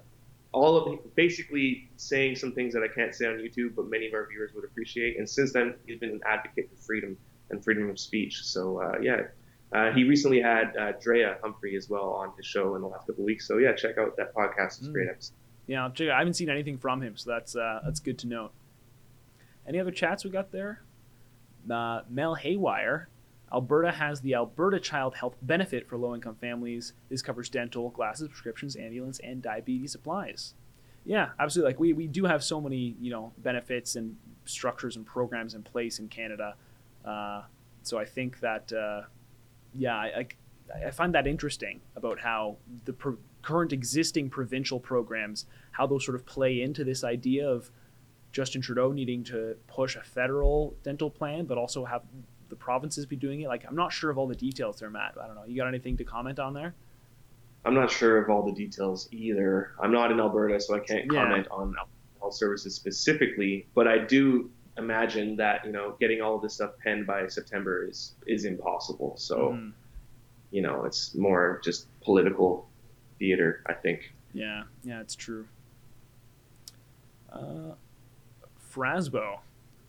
all 0.53 0.77
of 0.77 1.15
basically 1.15 1.89
saying 1.97 2.35
some 2.35 2.53
things 2.53 2.73
that 2.73 2.83
I 2.83 2.89
can't 2.89 3.15
say 3.15 3.27
on 3.27 3.35
YouTube, 3.35 3.75
but 3.77 3.89
many 3.89 4.09
of 4.09 4.15
our 4.15 4.27
viewers 4.27 4.53
would 4.55 4.65
appreciate. 4.65 5.19
And 5.19 5.29
since 5.29 5.53
then, 5.53 5.75
he's 5.87 5.99
been 5.99 6.11
an 6.11 6.21
advocate 6.27 6.71
for 6.71 6.77
freedom 6.83 7.17
and 7.51 7.63
freedom 7.63 7.91
of 7.91 7.99
speech. 7.99 8.43
So 8.43 8.81
uh, 8.81 8.99
yeah, 9.01 9.23
uh, 9.73 9.93
he 9.93 10.05
recently 10.05 10.41
had 10.41 10.77
uh, 10.77 10.93
Drea 11.01 11.37
Humphrey 11.43 11.77
as 11.77 11.89
well 11.91 12.11
on 12.11 12.33
his 12.37 12.47
show 12.47 12.75
in 12.75 12.83
the 12.83 12.89
last 12.89 13.07
couple 13.07 13.23
of 13.23 13.27
weeks. 13.27 13.47
So 13.47 13.59
yeah, 13.59 13.75
check 13.75 13.99
out 13.99 14.17
that 14.17 14.35
podcast. 14.35 14.79
It's 14.79 14.89
mm. 14.89 14.93
great 14.93 15.09
episode. 15.09 15.35
Yeah, 15.67 15.91
I 16.13 16.19
haven't 16.19 16.35
seen 16.35 16.49
anything 16.49 16.79
from 16.79 17.03
him, 17.03 17.17
so 17.17 17.31
that's 17.31 17.53
that's 17.53 18.01
good 18.01 18.19
to 18.21 18.29
know. 18.29 18.51
Any 19.69 19.81
other 19.81 19.91
chats 19.91 20.25
we 20.25 20.31
got 20.31 20.53
there? 20.53 20.83
Uh, 21.71 22.03
Mel 22.09 22.35
Haywire, 22.35 23.09
Alberta 23.53 23.93
has 23.93 24.21
the 24.21 24.35
Alberta 24.35 24.81
Child 24.81 25.14
Health 25.14 25.37
Benefit 25.43 25.89
for 25.89 25.97
low 25.97 26.14
income 26.14 26.37
families. 26.41 26.93
This 27.09 27.23
covers 27.23 27.49
dental, 27.49 27.91
glasses, 27.91 28.29
prescriptions, 28.29 28.77
ambulance, 28.77 29.21
and 29.21 29.43
diabetes 29.43 29.93
supplies. 29.93 30.55
Yeah, 31.05 31.31
absolutely. 31.39 31.73
Like 31.73 31.81
we, 31.81 31.93
we 31.93 32.07
do 32.09 32.25
have 32.25 32.43
so 32.43 32.61
many, 32.61 32.97
you 33.01 33.11
know, 33.11 33.33
benefits 33.39 33.95
and 33.95 34.17
structures 34.45 34.97
and 34.97 35.07
programs 35.07 35.55
in 35.55 35.62
place 35.62 35.99
in 36.01 36.09
Canada. 36.09 36.57
Uh, 37.05 37.43
so 37.83 37.99
I 37.99 38.05
think 38.05 38.41
that, 38.41 38.73
uh, 38.73 39.03
yeah, 39.73 39.95
I, 39.97 40.27
I, 40.75 40.87
I 40.87 40.91
find 40.91 41.14
that 41.14 41.29
interesting 41.29 41.81
about 41.95 42.19
how 42.19 42.57
the 42.85 42.93
pro- 42.93 43.19
current 43.43 43.73
existing 43.73 44.29
provincial 44.31 44.81
programs, 44.81 45.47
how 45.71 45.87
those 45.87 46.05
sort 46.05 46.17
of 46.17 46.27
play 46.27 46.61
into 46.61 46.83
this 46.83 47.05
idea 47.05 47.49
of 47.49 47.71
Justin 48.37 48.61
Trudeau 48.61 48.93
needing 48.93 49.24
to 49.24 49.57
push 49.66 49.97
a 49.97 50.03
federal 50.03 50.74
dental 50.82 51.09
plan, 51.09 51.47
but 51.47 51.57
also 51.57 51.87
have 51.87 52.03
the 52.51 52.55
provinces 52.55 53.07
be 53.07 53.16
doing 53.16 53.41
it. 53.41 53.49
Like 53.49 53.64
I'm 53.66 53.74
not 53.74 53.91
sure 53.95 54.11
of 54.11 54.18
all 54.18 54.26
the 54.26 54.34
details 54.34 54.78
there, 54.78 54.91
Matt. 54.91 55.14
I 55.18 55.26
don't 55.26 55.37
know. 55.37 55.45
You 55.47 55.57
got 55.57 55.68
anything 55.68 55.97
to 55.97 56.05
comment 56.05 56.39
on 56.39 56.53
there? 56.53 56.74
I'm 57.64 57.72
not 57.72 57.91
sure 57.91 58.18
of 58.18 58.28
all 58.28 58.43
the 58.43 58.53
details 58.53 59.09
either. 59.11 59.72
I'm 59.82 59.91
not 59.91 60.12
in 60.12 60.20
Alberta, 60.20 60.61
so 60.61 60.74
I 60.74 60.80
can't 60.80 61.11
Yeah. 61.11 61.22
comment 61.24 61.49
on 61.51 61.74
health 62.20 62.34
services 62.34 62.74
specifically. 62.74 63.66
But 63.74 63.89
I 63.89 63.97
do 64.05 64.51
imagine 64.76 65.34
that 65.37 65.64
you 65.64 65.72
know 65.72 65.97
getting 65.99 66.20
all 66.20 66.37
of 66.37 66.43
this 66.43 66.53
stuff 66.53 66.72
penned 66.84 67.07
by 67.07 67.26
September 67.28 67.89
is 67.89 68.16
is 68.26 68.45
impossible. 68.45 69.16
So 69.16 69.53
Mhm. 69.53 69.72
you 70.51 70.61
know 70.61 70.84
it's 70.84 71.14
more 71.14 71.59
just 71.64 71.89
political 72.03 72.68
theater, 73.18 73.62
I 73.64 73.72
think. 73.72 74.12
Yeah, 74.34 74.64
yeah, 74.84 75.01
it's 75.01 75.14
true. 75.14 75.49
Uh, 77.32 77.72
Frasbo, 78.77 79.39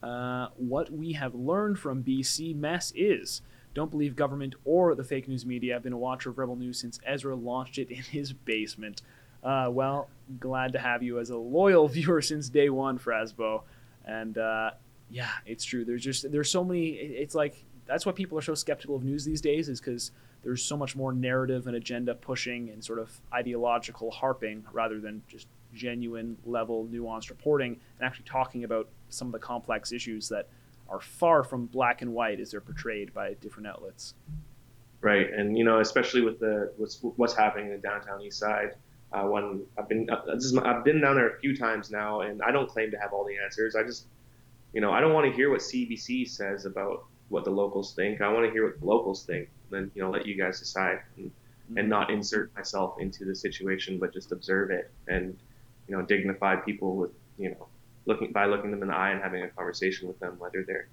uh, 0.01 0.47
what 0.55 0.91
we 0.91 1.13
have 1.13 1.35
learned 1.35 1.77
from 1.77 2.03
BC 2.03 2.55
mess 2.55 2.93
is 2.95 3.41
don't 3.73 3.91
believe 3.91 4.15
government 4.15 4.55
or 4.65 4.95
the 4.95 5.03
fake 5.03 5.27
news 5.27 5.45
media. 5.45 5.75
I've 5.75 5.83
been 5.83 5.93
a 5.93 5.97
watcher 5.97 6.29
of 6.29 6.37
Rebel 6.37 6.55
News 6.55 6.79
since 6.79 6.99
Ezra 7.05 7.35
launched 7.35 7.77
it 7.77 7.91
in 7.91 8.01
his 8.01 8.33
basement. 8.33 9.01
Uh, 9.43 9.67
well, 9.69 10.09
glad 10.39 10.73
to 10.73 10.79
have 10.79 11.03
you 11.03 11.19
as 11.19 11.29
a 11.29 11.37
loyal 11.37 11.87
viewer 11.89 12.21
since 12.21 12.49
day 12.49 12.69
one, 12.69 12.97
Frasbo. 12.97 13.63
And 14.05 14.37
uh, 14.37 14.71
yeah, 15.11 15.29
it's 15.45 15.65
true. 15.65 15.85
There's 15.85 16.03
just 16.03 16.31
there's 16.31 16.49
so 16.49 16.63
many. 16.63 16.89
It's 16.91 17.35
like 17.35 17.63
that's 17.85 18.05
why 18.05 18.13
people 18.13 18.37
are 18.37 18.41
so 18.41 18.55
skeptical 18.55 18.95
of 18.95 19.03
news 19.03 19.25
these 19.25 19.41
days, 19.41 19.69
is 19.69 19.79
because 19.79 20.11
there's 20.43 20.63
so 20.63 20.77
much 20.77 20.95
more 20.95 21.11
narrative 21.11 21.67
and 21.67 21.75
agenda 21.75 22.15
pushing 22.15 22.69
and 22.69 22.83
sort 22.83 22.99
of 22.99 23.19
ideological 23.33 24.11
harping 24.11 24.63
rather 24.71 24.99
than 24.99 25.21
just 25.27 25.47
genuine 25.73 26.37
level 26.45 26.87
nuanced 26.91 27.29
reporting 27.29 27.79
and 27.99 28.07
actually 28.07 28.25
talking 28.25 28.63
about 28.63 28.89
some 29.09 29.27
of 29.27 29.31
the 29.33 29.39
complex 29.39 29.91
issues 29.91 30.29
that 30.29 30.47
are 30.89 30.99
far 30.99 31.43
from 31.43 31.65
black 31.65 32.01
and 32.01 32.13
white 32.13 32.39
as 32.39 32.51
they're 32.51 32.61
portrayed 32.61 33.13
by 33.13 33.33
different 33.35 33.67
outlets. 33.67 34.13
Right, 35.01 35.31
and 35.31 35.57
you 35.57 35.63
know, 35.63 35.79
especially 35.79 36.21
with 36.21 36.39
the 36.39 36.73
what's 36.77 36.99
what's 37.01 37.35
happening 37.35 37.67
in 37.67 37.71
the 37.73 37.77
downtown 37.77 38.21
east 38.21 38.39
side. 38.39 38.75
Uh, 39.13 39.23
when 39.23 39.63
I've 39.77 39.87
been 39.87 40.09
uh, 40.09 40.21
is 40.33 40.57
I've 40.57 40.83
been 40.83 40.99
down 40.99 41.15
there 41.15 41.29
a 41.29 41.39
few 41.39 41.55
times 41.55 41.91
now, 41.91 42.21
and 42.21 42.41
I 42.41 42.51
don't 42.51 42.67
claim 42.67 42.91
to 42.91 42.97
have 42.97 43.13
all 43.13 43.23
the 43.23 43.37
answers. 43.41 43.75
I 43.75 43.83
just, 43.83 44.07
you 44.73 44.81
know, 44.81 44.91
I 44.91 44.99
don't 44.99 45.13
want 45.13 45.27
to 45.27 45.31
hear 45.31 45.49
what 45.49 45.61
CBC 45.61 46.27
says 46.27 46.65
about 46.65 47.05
what 47.29 47.45
the 47.45 47.51
locals 47.51 47.93
think. 47.93 48.21
I 48.21 48.31
want 48.31 48.45
to 48.45 48.51
hear 48.51 48.65
what 48.65 48.79
the 48.79 48.85
locals 48.85 49.23
think. 49.23 49.49
Then 49.69 49.91
you 49.93 50.01
know, 50.01 50.09
let 50.09 50.25
you 50.25 50.35
guys 50.35 50.59
decide, 50.59 50.99
and, 51.15 51.31
and 51.77 51.87
not 51.87 52.09
insert 52.09 52.53
myself 52.55 52.99
into 52.99 53.23
the 53.23 53.35
situation, 53.35 53.99
but 53.99 54.11
just 54.13 54.31
observe 54.31 54.71
it 54.71 54.91
and 55.07 55.37
you 55.87 55.95
know, 55.95 56.01
dignify 56.03 56.55
people 56.57 56.95
with 56.95 57.11
you 57.37 57.51
know, 57.51 57.67
looking 58.05 58.31
by 58.31 58.45
looking 58.45 58.71
them 58.71 58.81
in 58.81 58.89
the 58.89 58.95
eye 58.95 59.11
and 59.11 59.21
having 59.21 59.43
a 59.43 59.47
conversation 59.49 60.07
with 60.07 60.19
them, 60.19 60.35
whether 60.39 60.63
they're 60.63 60.87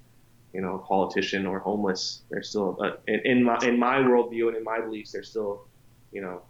you 0.55 0.61
know, 0.61 0.77
a 0.77 0.79
politician 0.79 1.47
or 1.47 1.59
homeless. 1.59 2.23
They're 2.31 2.45
still, 2.45 2.79
uh, 2.81 2.93
in, 3.09 3.21
in 3.25 3.43
my 3.43 3.59
in 3.65 3.77
my 3.79 3.97
worldview 3.97 4.47
and 4.49 4.57
in 4.57 4.63
my 4.63 4.81
beliefs, 4.81 5.11
they're 5.11 5.25
still, 5.25 5.67
you 6.13 6.23
know, 6.23 6.43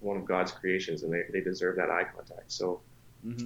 one 0.00 0.16
of 0.16 0.24
God's 0.24 0.50
creations, 0.50 1.02
and 1.02 1.12
they, 1.12 1.24
they 1.30 1.42
deserve 1.42 1.76
that 1.76 1.90
eye 1.90 2.04
contact. 2.04 2.50
So, 2.50 2.80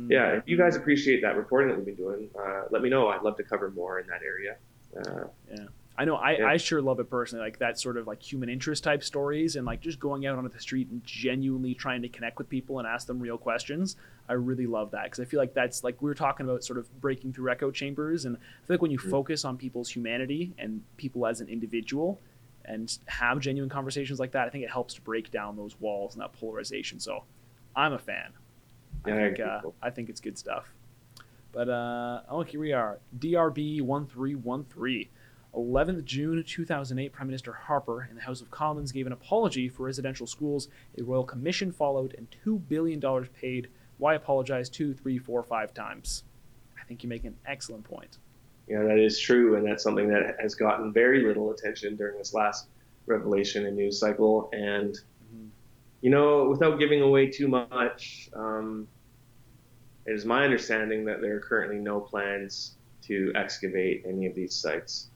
yeah, 0.09 0.29
if 0.37 0.45
you 0.47 0.57
guys 0.57 0.77
appreciate 0.77 1.23
that 1.23 1.37
reporting 1.37 1.69
that 1.69 1.77
we've 1.77 1.87
been 1.87 1.97
doing, 1.97 2.29
uh, 2.39 2.65
let 2.71 2.83
me 2.83 2.91
know. 2.91 3.09
I'd 3.09 3.23
love 3.23 3.37
to 3.39 3.43
cover 3.43 3.71
more 3.73 3.99
in 3.99 4.07
that 4.07 4.21
area. 4.23 4.57
Uh, 4.97 5.29
Yeah. 5.51 5.67
I 6.03 6.05
know 6.05 6.17
I, 6.17 6.33
Yeah. 6.33 6.47
I 6.47 6.57
sure 6.57 6.83
love 6.83 6.99
it 6.99 7.09
personally, 7.09 7.45
like 7.45 7.61
that 7.61 7.79
sort 7.79 7.97
of 7.97 8.09
like 8.09 8.21
human 8.21 8.49
interest 8.49 8.83
type 8.83 9.05
stories 9.05 9.55
and 9.55 9.65
like 9.65 9.81
just 9.81 10.01
going 10.01 10.27
out 10.27 10.37
onto 10.37 10.51
the 10.51 10.59
street 10.59 10.89
and 10.91 11.01
genuinely 11.05 11.75
trying 11.75 12.03
to 12.03 12.09
connect 12.09 12.39
with 12.39 12.49
people 12.49 12.81
and 12.81 12.89
ask 12.89 13.07
them 13.07 13.21
real 13.21 13.39
questions. 13.39 13.95
I 14.29 14.33
really 14.33 14.67
love 14.67 14.91
that 14.91 15.05
because 15.05 15.21
I 15.21 15.25
feel 15.27 15.39
like 15.39 15.55
that's 15.55 15.85
like 15.85 16.03
we 16.03 16.09
were 16.11 16.15
talking 16.17 16.45
about 16.45 16.65
sort 16.65 16.81
of 16.81 17.01
breaking 17.01 17.35
through 17.35 17.53
echo 17.53 17.71
chambers 17.71 18.25
and 18.25 18.37
I 18.37 18.67
feel 18.67 18.75
like 18.75 18.83
when 18.83 18.91
you 18.91 18.99
focus 18.99 19.45
on 19.45 19.57
people's 19.57 19.89
humanity 19.91 20.53
and 20.59 20.83
people 20.97 21.25
as 21.25 21.41
an 21.41 21.49
individual 21.49 22.19
and 22.65 22.99
have 23.07 23.39
genuine 23.39 23.71
conversations 23.71 24.19
like 24.19 24.33
that, 24.33 24.49
I 24.49 24.51
think 24.51 24.65
it 24.65 24.71
helps 24.71 24.95
to 24.95 25.01
break 25.03 25.31
down 25.31 25.57
those 25.57 25.79
walls 25.81 26.15
and 26.15 26.23
that 26.23 26.33
polarization. 26.33 26.99
So 26.99 27.23
I'm 27.77 27.93
a 27.93 27.99
fan. 27.99 28.33
I 29.05 29.09
Yeah, 29.09 29.15
I 29.15 29.19
think 29.19 29.39
agree. 29.39 29.45
uh, 29.45 29.71
I 29.81 29.91
think 29.91 30.09
it's 30.09 30.21
good 30.21 30.37
stuff. 30.37 30.65
But 31.53 31.69
uh, 31.69 32.23
oh, 32.29 32.43
here 32.43 32.61
we 32.61 32.73
are. 32.73 32.99
DRB 33.19 33.83
one 33.83 34.07
three 34.07 34.35
one 34.35 34.65
three. 34.65 35.11
11th 35.55 36.05
June 36.05 36.43
2008, 36.47 37.13
Prime 37.13 37.27
Minister 37.27 37.53
Harper 37.53 38.09
in 38.09 38.17
the 38.17 38.23
House 38.23 38.41
of 38.41 38.51
Commons 38.51 38.91
gave 38.91 39.07
an 39.07 39.13
apology 39.13 39.69
for 39.69 39.85
residential 39.85 40.27
schools, 40.27 40.69
a 40.99 41.03
royal 41.03 41.25
commission 41.25 41.71
followed, 41.73 42.15
and 42.17 42.35
$2 42.45 42.61
billion 42.69 43.01
paid. 43.41 43.69
Why 43.99 44.15
apologize 44.15 44.71
two, 44.71 44.95
three, 44.95 45.19
four, 45.19 45.43
five 45.43 45.75
times? 45.75 46.25
I 46.81 46.85
think 46.85 47.03
you 47.03 47.09
make 47.09 47.25
an 47.25 47.37
excellent 47.47 47.85
point. 47.85 48.19
Yeah, 48.67 48.83
that 48.83 48.99
is 48.99 49.19
true, 49.19 49.57
and 49.57 49.67
that's 49.67 49.83
something 49.83 50.09
that 50.09 50.37
has 50.41 50.55
gotten 50.55 50.93
very 50.93 51.27
little 51.27 51.51
attention 51.51 51.97
during 51.97 52.17
this 52.17 52.33
last 52.33 52.69
revelation 53.07 53.67
and 53.67 53.77
news 53.77 53.99
cycle. 53.99 54.49
And 54.53 54.97
you 56.01 56.11
know, 56.11 56.49
without 56.49 56.81
giving 56.81 57.01
away 57.01 57.29
too 57.29 57.47
much, 57.47 58.29
um, 58.35 58.89
it 60.05 60.13
is 60.13 60.25
my 60.25 60.45
understanding 60.45 61.05
that 61.05 61.21
there 61.21 61.37
are 61.37 61.41
currently 61.41 61.79
no 61.79 62.01
plans 62.01 62.77
to 63.03 63.33
excavate 63.37 64.05
any 64.07 64.27
of 64.27 64.35
these 64.35 64.55
sites. 64.55 65.11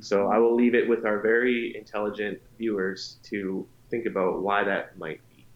So 0.00 0.28
I 0.28 0.38
will 0.38 0.54
leave 0.54 0.74
it 0.74 0.88
with 0.88 1.06
our 1.06 1.20
very 1.20 1.76
intelligent 1.76 2.40
viewers 2.58 3.18
to 3.24 3.66
think 3.90 4.06
about 4.06 4.42
why 4.42 4.64
that 4.64 4.98
might 4.98 5.20
be. 5.30 5.46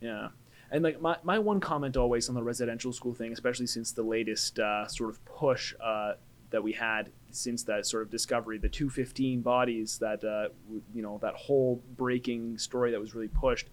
Yeah. 0.00 0.28
And 0.70 0.82
like 0.82 1.00
my, 1.00 1.16
my 1.22 1.38
one 1.38 1.60
comment 1.60 1.96
always 1.96 2.28
on 2.28 2.34
the 2.34 2.42
residential 2.42 2.92
school 2.92 3.14
thing, 3.14 3.32
especially 3.32 3.66
since 3.66 3.92
the 3.92 4.02
latest 4.02 4.58
uh, 4.58 4.86
sort 4.88 5.10
of 5.10 5.24
push 5.24 5.74
uh, 5.80 6.14
that 6.50 6.62
we 6.62 6.72
had 6.72 7.10
since 7.30 7.62
that 7.64 7.86
sort 7.86 8.02
of 8.02 8.10
discovery, 8.10 8.58
the 8.58 8.68
215 8.68 9.40
bodies 9.40 9.98
that 9.98 10.24
uh, 10.24 10.48
you 10.94 11.02
know 11.02 11.18
that 11.22 11.34
whole 11.34 11.82
breaking 11.96 12.58
story 12.58 12.90
that 12.90 13.00
was 13.00 13.14
really 13.14 13.28
pushed. 13.28 13.68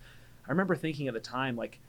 I 0.48 0.52
remember 0.52 0.76
thinking 0.76 1.08
at 1.08 1.14
the 1.14 1.20
time 1.20 1.56
like, 1.56 1.80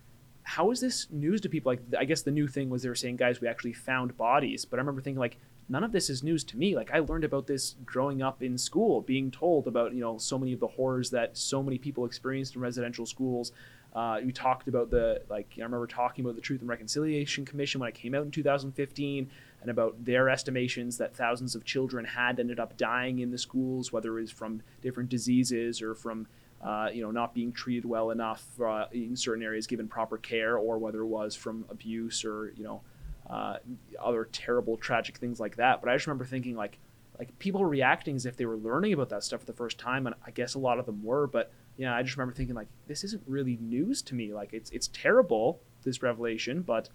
how 0.45 0.71
is 0.71 0.81
this 0.81 1.07
news 1.11 1.41
to 1.43 1.49
people? 1.49 1.73
Like 1.73 1.83
I 1.99 2.05
guess 2.05 2.23
the 2.23 2.31
new 2.31 2.49
thing 2.49 2.71
was 2.71 2.83
they 2.83 2.89
were 2.89 2.95
saying, 2.95 3.17
guys, 3.17 3.41
we 3.41 3.49
actually 3.49 3.73
found 3.75 4.17
bodies, 4.17 4.65
but 4.65 4.79
I 4.79 4.81
remember 4.81 5.01
thinking 5.01 5.21
like. 5.21 5.39
None 5.69 5.85
of 5.85 5.93
this 5.93 6.11
is 6.11 6.23
news 6.23 6.45
to 6.45 6.57
me. 6.57 6.75
Like 6.75 6.91
I 6.93 6.99
learned 6.99 7.25
about 7.25 7.47
this 7.47 7.77
growing 7.85 8.21
up 8.23 8.43
in 8.43 8.59
school, 8.59 9.01
being 9.01 9.31
told 9.31 9.67
about 9.67 9.95
you 9.95 10.01
know 10.01 10.19
so 10.19 10.39
many 10.39 10.53
of 10.53 10.61
the 10.61 10.67
horrors 10.67 11.11
that 11.11 11.37
so 11.37 11.63
many 11.63 11.79
people 11.79 12.05
experienced 12.05 12.57
in 12.57 12.61
residential 12.61 13.07
schools, 13.07 13.53
uh, 13.95 14.19
you 14.23 14.33
talked 14.33 14.69
about 14.69 14.91
the 14.91 15.23
like 15.29 15.53
I 15.59 15.63
remember 15.63 15.87
talking 15.87 16.25
about 16.25 16.35
the 16.35 16.41
Truth 16.41 16.61
and 16.61 16.69
Reconciliation 16.69 17.45
Commission 17.45 17.81
when 17.81 17.89
it 17.89 17.95
came 17.95 18.15
out 18.15 18.23
in 18.23 18.31
2015, 18.31 19.31
and 19.61 19.71
about 19.71 20.05
their 20.05 20.29
estimations 20.29 20.97
that 20.99 21.15
thousands 21.15 21.55
of 21.55 21.65
children 21.65 22.05
had 22.05 22.41
ended 22.41 22.59
up 22.59 22.77
dying 22.77 23.19
in 23.19 23.31
the 23.31 23.39
schools, 23.39 23.93
whether 23.93 24.19
it 24.19 24.23
was 24.23 24.31
from 24.31 24.63
different 24.81 25.11
diseases 25.11 25.83
or 25.83 25.95
from 25.95 26.27
uh, 26.63 26.89
you 26.93 27.03
know 27.03 27.11
not 27.11 27.35
being 27.35 27.53
treated 27.53 27.85
well 27.85 28.11
enough 28.11 28.45
uh, 28.61 28.87
in 28.93 29.15
certain 29.15 29.43
areas, 29.43 29.67
given 29.67 29.89
proper 29.89 30.17
care, 30.17 30.57
or 30.57 30.79
whether 30.79 31.01
it 31.01 31.07
was 31.07 31.35
from 31.35 31.67
abuse 31.69 32.25
or 32.25 32.53
you 32.57 32.65
know 32.65 32.81
uh, 33.29 33.57
other 34.01 34.29
terrible 34.33 34.77
tragic 34.77 35.17
things 35.19 35.39
like 35.41 35.57
that. 35.57 35.81
But 35.81 35.91
I 35.91 35.95
just 35.95 36.07
remember 36.07 36.25
thinking 36.25 36.57
like 36.57 36.79
like 37.19 37.39
people 37.39 37.65
reacting 37.65 38.17
as 38.17 38.27
if 38.27 38.37
they 38.37 38.47
were 38.47 38.57
learning 38.57 38.95
about 38.95 39.11
that 39.11 39.23
stuff 39.23 39.41
for 39.41 39.47
the 39.47 39.53
first 39.53 39.79
time, 39.79 40.07
and 40.07 40.17
I 40.27 40.31
guess 40.31 40.55
a 40.55 40.59
lot 40.59 40.79
of 40.79 40.87
them 40.87 41.03
were, 41.05 41.27
but 41.27 41.53
yeah, 41.77 41.95
I 41.95 42.03
just 42.03 42.17
remember 42.17 42.35
thinking 42.35 42.55
like 42.57 42.69
this 42.87 43.05
isn't 43.05 43.23
really 43.27 43.59
news 43.61 44.03
to 44.03 44.15
me. 44.15 44.33
Like 44.33 44.53
it's 44.53 44.71
it's 44.71 44.89
terrible 44.89 45.61
this 45.85 46.03
revelation, 46.03 46.63
but 46.63 46.89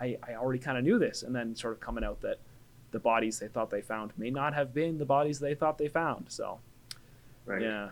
I 0.00 0.16
I 0.26 0.34
already 0.34 0.58
kind 0.58 0.76
of 0.78 0.84
knew 0.84 0.98
this, 0.98 1.22
and 1.22 1.34
then 1.34 1.54
sort 1.54 1.72
of 1.72 1.80
coming 1.80 2.04
out 2.04 2.20
that 2.22 2.38
the 2.90 2.98
bodies 3.00 3.38
they 3.40 3.48
thought 3.48 3.70
they 3.70 3.80
found 3.82 4.12
may 4.16 4.30
not 4.30 4.54
have 4.54 4.72
been 4.74 4.98
the 4.98 5.04
bodies 5.04 5.40
they 5.40 5.54
thought 5.54 5.78
they 5.78 5.88
found. 5.88 6.26
So 6.30 6.60
Right. 7.46 7.60
yeah, 7.62 7.90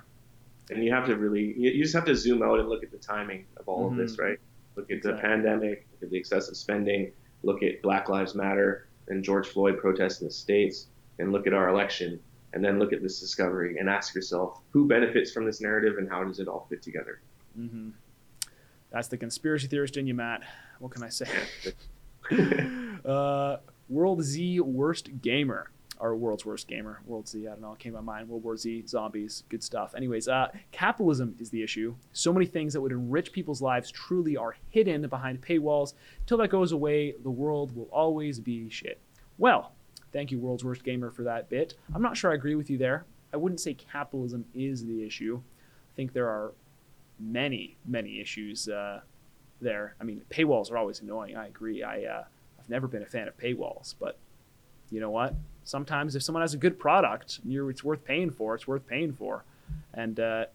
And 0.70 0.82
you 0.84 0.92
have 0.92 1.06
to 1.06 1.16
really, 1.16 1.54
you 1.58 1.70
you 1.70 1.82
just 1.82 1.94
have 1.94 2.04
to 2.06 2.14
zoom 2.14 2.42
out 2.42 2.58
and 2.60 2.68
look 2.68 2.82
at 2.84 2.90
the 2.90 2.98
timing 2.98 3.44
of 3.56 3.68
all 3.68 3.88
of 3.90 3.96
this, 3.96 4.16
Mhm. 4.16 4.22
right? 4.24 4.38
Look 4.76 4.90
at 4.90 5.02
the 5.02 5.14
pandemic, 5.14 5.86
look 5.92 6.04
at 6.04 6.10
the 6.10 6.16
excessive 6.16 6.56
spending, 6.56 7.12
look 7.42 7.62
at 7.62 7.82
Black 7.82 8.08
Lives 8.08 8.34
Matter 8.34 8.88
and 9.08 9.22
George 9.22 9.48
Floyd 9.48 9.78
protests 9.78 10.20
in 10.20 10.26
the 10.28 10.32
States, 10.32 10.86
and 11.18 11.32
look 11.32 11.46
at 11.46 11.52
our 11.52 11.68
election, 11.68 12.20
and 12.52 12.64
then 12.64 12.78
look 12.78 12.92
at 12.92 13.02
this 13.02 13.20
discovery 13.20 13.78
and 13.78 13.88
ask 13.88 14.14
yourself 14.14 14.60
who 14.70 14.86
benefits 14.86 15.32
from 15.32 15.44
this 15.44 15.60
narrative 15.60 15.98
and 15.98 16.08
how 16.08 16.22
does 16.24 16.38
it 16.38 16.48
all 16.48 16.66
fit 16.70 16.82
together? 16.82 17.20
hmm 17.54 17.90
that's 18.92 19.08
the 19.08 19.16
conspiracy 19.16 19.66
theorist 19.66 19.96
in 19.96 20.06
you, 20.06 20.12
Matt. 20.12 20.42
What 20.78 20.92
can 20.92 21.02
I 21.02 21.08
say? 21.08 21.26
uh, 23.04 23.56
World 23.88 24.22
Z 24.22 24.60
Worst 24.60 25.22
Gamer. 25.22 25.70
Or 26.02 26.16
World's 26.16 26.44
Worst 26.44 26.66
Gamer. 26.66 27.00
World 27.06 27.28
Z, 27.28 27.46
I 27.46 27.50
don't 27.52 27.60
know, 27.60 27.76
came 27.78 27.92
to 27.92 28.02
my 28.02 28.14
mind. 28.18 28.28
World 28.28 28.42
War 28.42 28.56
Z, 28.56 28.84
zombies, 28.88 29.44
good 29.48 29.62
stuff. 29.62 29.94
Anyways, 29.94 30.26
uh, 30.26 30.48
capitalism 30.72 31.36
is 31.38 31.48
the 31.50 31.62
issue. 31.62 31.94
So 32.12 32.32
many 32.32 32.44
things 32.44 32.72
that 32.72 32.80
would 32.80 32.90
enrich 32.90 33.30
people's 33.32 33.62
lives 33.62 33.88
truly 33.88 34.36
are 34.36 34.56
hidden 34.68 35.06
behind 35.06 35.40
paywalls. 35.40 35.94
Till 36.26 36.38
that 36.38 36.48
goes 36.48 36.72
away, 36.72 37.14
the 37.22 37.30
world 37.30 37.76
will 37.76 37.88
always 37.92 38.40
be 38.40 38.68
shit. 38.68 38.98
Well, 39.38 39.72
thank 40.12 40.32
you, 40.32 40.40
World's 40.40 40.64
Worst 40.64 40.82
Gamer, 40.82 41.12
for 41.12 41.22
that 41.22 41.48
bit. 41.48 41.74
I'm 41.94 42.02
not 42.02 42.16
sure 42.16 42.32
I 42.32 42.34
agree 42.34 42.56
with 42.56 42.68
you 42.68 42.78
there. 42.78 43.04
I 43.32 43.36
wouldn't 43.36 43.60
say 43.60 43.72
capitalism 43.72 44.44
is 44.54 44.84
the 44.84 45.06
issue. 45.06 45.40
I 45.40 45.94
think 45.94 46.12
there 46.12 46.28
are 46.28 46.52
many, 47.20 47.76
many 47.86 48.20
issues 48.20 48.68
uh, 48.68 49.02
there. 49.60 49.94
I 50.00 50.04
mean, 50.04 50.22
paywalls 50.30 50.72
are 50.72 50.78
always 50.78 51.00
annoying. 51.00 51.36
I 51.36 51.46
agree. 51.46 51.84
I 51.84 52.02
uh, 52.02 52.24
I've 52.58 52.68
never 52.68 52.88
been 52.88 53.02
a 53.02 53.06
fan 53.06 53.28
of 53.28 53.38
paywalls, 53.38 53.94
but 54.00 54.18
you 54.90 54.98
know 54.98 55.10
what? 55.10 55.34
Sometimes 55.64 56.16
if 56.16 56.22
someone 56.22 56.42
has 56.42 56.54
a 56.54 56.58
good 56.58 56.78
product, 56.78 57.40
it's 57.48 57.84
worth 57.84 58.04
paying 58.04 58.30
for. 58.30 58.54
It's 58.54 58.66
worth 58.66 58.86
paying 58.86 59.12
for. 59.12 59.44
And 59.94 60.18
uh, 60.18 60.46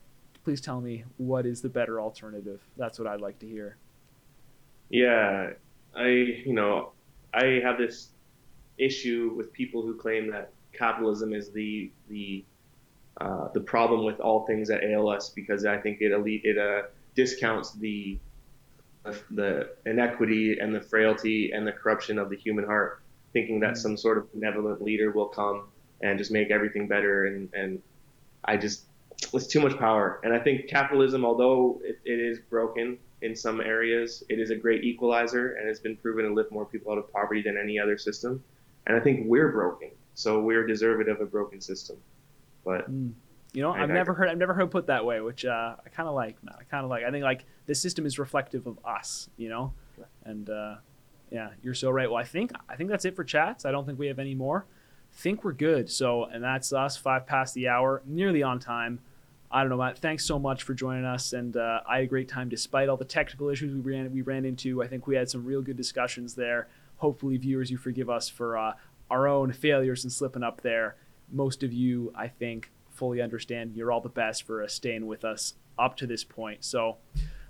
please 0.43 0.62
tell 0.62 0.82
me 0.82 1.03
what 1.18 1.45
is 1.45 1.62
the 1.62 1.70
better 1.70 1.99
alternative. 1.99 2.62
That's 2.78 2.99
what 2.99 3.08
I'd 3.08 3.22
like 3.22 3.39
to 3.39 3.47
hear. 3.47 3.78
Yeah, 4.89 5.51
I 5.95 6.08
you 6.08 6.53
know 6.53 6.91
I 7.34 7.60
have 7.64 7.78
this 7.78 8.10
issue 8.78 9.34
with 9.36 9.51
people 9.51 9.82
who 9.82 9.95
claim 9.95 10.32
that 10.32 10.51
capitalism 10.74 11.34
is 11.34 11.51
the 11.51 11.91
the 12.10 12.45
uh, 13.20 13.47
the 13.53 13.60
problem 13.60 14.05
with 14.05 14.20
all 14.20 14.45
things 14.45 14.68
that 14.68 14.84
ail 14.84 15.10
us 15.10 15.30
because 15.30 15.66
I 15.66 15.78
think 15.78 15.97
it 16.01 16.12
it 16.14 16.58
uh, 16.58 16.88
discounts 17.16 17.74
the 17.74 18.18
the 19.32 19.70
inequity 19.86 20.60
and 20.60 20.74
the 20.74 20.82
frailty 20.82 21.51
and 21.51 21.66
the 21.66 21.72
corruption 21.72 22.18
of 22.20 22.30
the 22.30 22.36
human 22.36 22.66
heart, 22.66 23.01
thinking 23.38 23.59
that 23.59 23.77
some 23.77 23.95
sort 23.95 24.17
of 24.17 24.33
benevolent 24.33 24.81
leader 24.81 25.11
will 25.11 25.27
come 25.27 25.67
and 26.01 26.17
just 26.17 26.31
make 26.31 26.49
everything 26.49 26.88
better. 26.88 27.27
And, 27.27 27.49
and 27.53 27.79
I 28.45 28.57
just, 28.57 28.85
it's 29.33 29.45
too 29.47 29.61
much 29.61 29.77
power. 29.77 30.19
And 30.23 30.33
I 30.33 30.39
think 30.39 30.67
capitalism, 30.67 31.23
although 31.23 31.79
it, 31.83 31.99
it 32.03 32.19
is 32.19 32.39
broken 32.49 32.97
in 33.21 33.35
some 33.35 33.61
areas, 33.61 34.23
it 34.29 34.39
is 34.39 34.49
a 34.49 34.55
great 34.55 34.83
equalizer 34.83 35.53
and 35.57 35.69
it's 35.69 35.79
been 35.79 35.95
proven 35.97 36.25
to 36.25 36.33
lift 36.33 36.51
more 36.51 36.65
people 36.65 36.91
out 36.91 36.97
of 36.97 37.11
poverty 37.13 37.41
than 37.43 37.57
any 37.57 37.79
other 37.79 37.97
system. 37.97 38.43
And 38.88 38.95
I 38.97 38.99
think 38.99 39.27
we're 39.27 39.51
broken. 39.51 39.91
So 40.15 40.39
we're 40.41 40.65
deserving 40.65 41.09
of 41.09 41.21
a 41.21 41.25
broken 41.25 41.61
system. 41.61 41.97
But 42.65 42.89
You 42.89 43.61
know, 43.61 43.71
I- 43.71 43.83
I've 43.83 43.91
I- 43.91 43.93
never 43.93 44.13
heard 44.15 44.29
I've 44.29 44.38
never 44.39 44.53
heard 44.55 44.71
put 44.71 44.88
that 44.88 45.05
way, 45.05 45.21
which 45.21 45.45
uh, 45.45 45.75
I 45.85 45.89
kind 45.89 46.09
of 46.09 46.15
like. 46.15 46.43
Man, 46.43 46.55
I 46.59 46.63
kind 46.63 46.83
of 46.83 46.89
like. 46.89 47.03
I 47.03 47.11
think 47.11 47.23
like 47.23 47.45
the 47.67 47.75
system 47.75 48.05
is 48.05 48.17
reflective 48.17 48.65
of 48.65 48.77
us. 48.83 49.29
You 49.38 49.49
know, 49.49 49.73
and 50.25 50.49
uh, 50.49 50.75
yeah, 51.32 51.49
you're 51.61 51.73
so 51.73 51.89
right. 51.89 52.09
Well, 52.09 52.19
I 52.19 52.23
think 52.23 52.51
I 52.69 52.75
think 52.75 52.89
that's 52.89 53.05
it 53.05 53.15
for 53.15 53.23
chats. 53.23 53.65
I 53.65 53.71
don't 53.71 53.86
think 53.86 53.99
we 53.99 54.07
have 54.07 54.19
any 54.19 54.36
more. 54.36 54.65
Think 55.13 55.43
we're 55.43 55.53
good. 55.53 55.89
So, 55.89 56.25
and 56.25 56.43
that's 56.43 56.71
us. 56.71 56.95
Five 56.95 57.25
past 57.25 57.53
the 57.53 57.67
hour, 57.67 58.01
nearly 58.05 58.43
on 58.43 58.59
time. 58.59 58.99
I 59.49 59.61
don't 59.61 59.69
know, 59.69 59.78
Matt. 59.78 59.97
Thanks 59.97 60.25
so 60.25 60.38
much 60.38 60.63
for 60.63 60.73
joining 60.73 61.05
us, 61.05 61.32
and 61.32 61.55
uh, 61.55 61.80
I 61.88 61.97
had 61.97 62.03
a 62.03 62.07
great 62.07 62.28
time 62.28 62.49
despite 62.49 62.89
all 62.89 62.97
the 62.97 63.05
technical 63.05 63.49
issues 63.49 63.73
we 63.73 63.80
ran 63.93 64.11
we 64.13 64.21
ran 64.21 64.45
into. 64.45 64.84
I 64.84 64.88
think 64.88 65.07
we 65.07 65.15
had 65.15 65.30
some 65.30 65.45
real 65.45 65.61
good 65.61 65.78
discussions 65.78 66.36
there. 66.36 66.67
Hopefully, 66.97 67.38
viewers, 67.38 67.71
you 67.71 67.78
forgive 67.78 68.09
us 68.09 68.28
for 68.28 68.57
uh, 68.57 68.73
our 69.09 69.28
own 69.28 69.53
failures 69.53 70.03
and 70.03 70.11
slipping 70.11 70.43
up 70.43 70.61
there. 70.61 70.95
Most 71.32 71.63
of 71.63 71.71
you, 71.73 72.11
I 72.15 72.28
think, 72.28 72.71
fully 72.89 73.21
understand. 73.21 73.75
You're 73.75 73.91
all 73.91 74.01
the 74.01 74.09
best 74.09 74.43
for 74.43 74.63
uh, 74.63 74.67
staying 74.67 75.07
with 75.07 75.23
us 75.25 75.53
up 75.78 75.97
to 75.97 76.07
this 76.07 76.23
point. 76.23 76.63
So. 76.63 76.97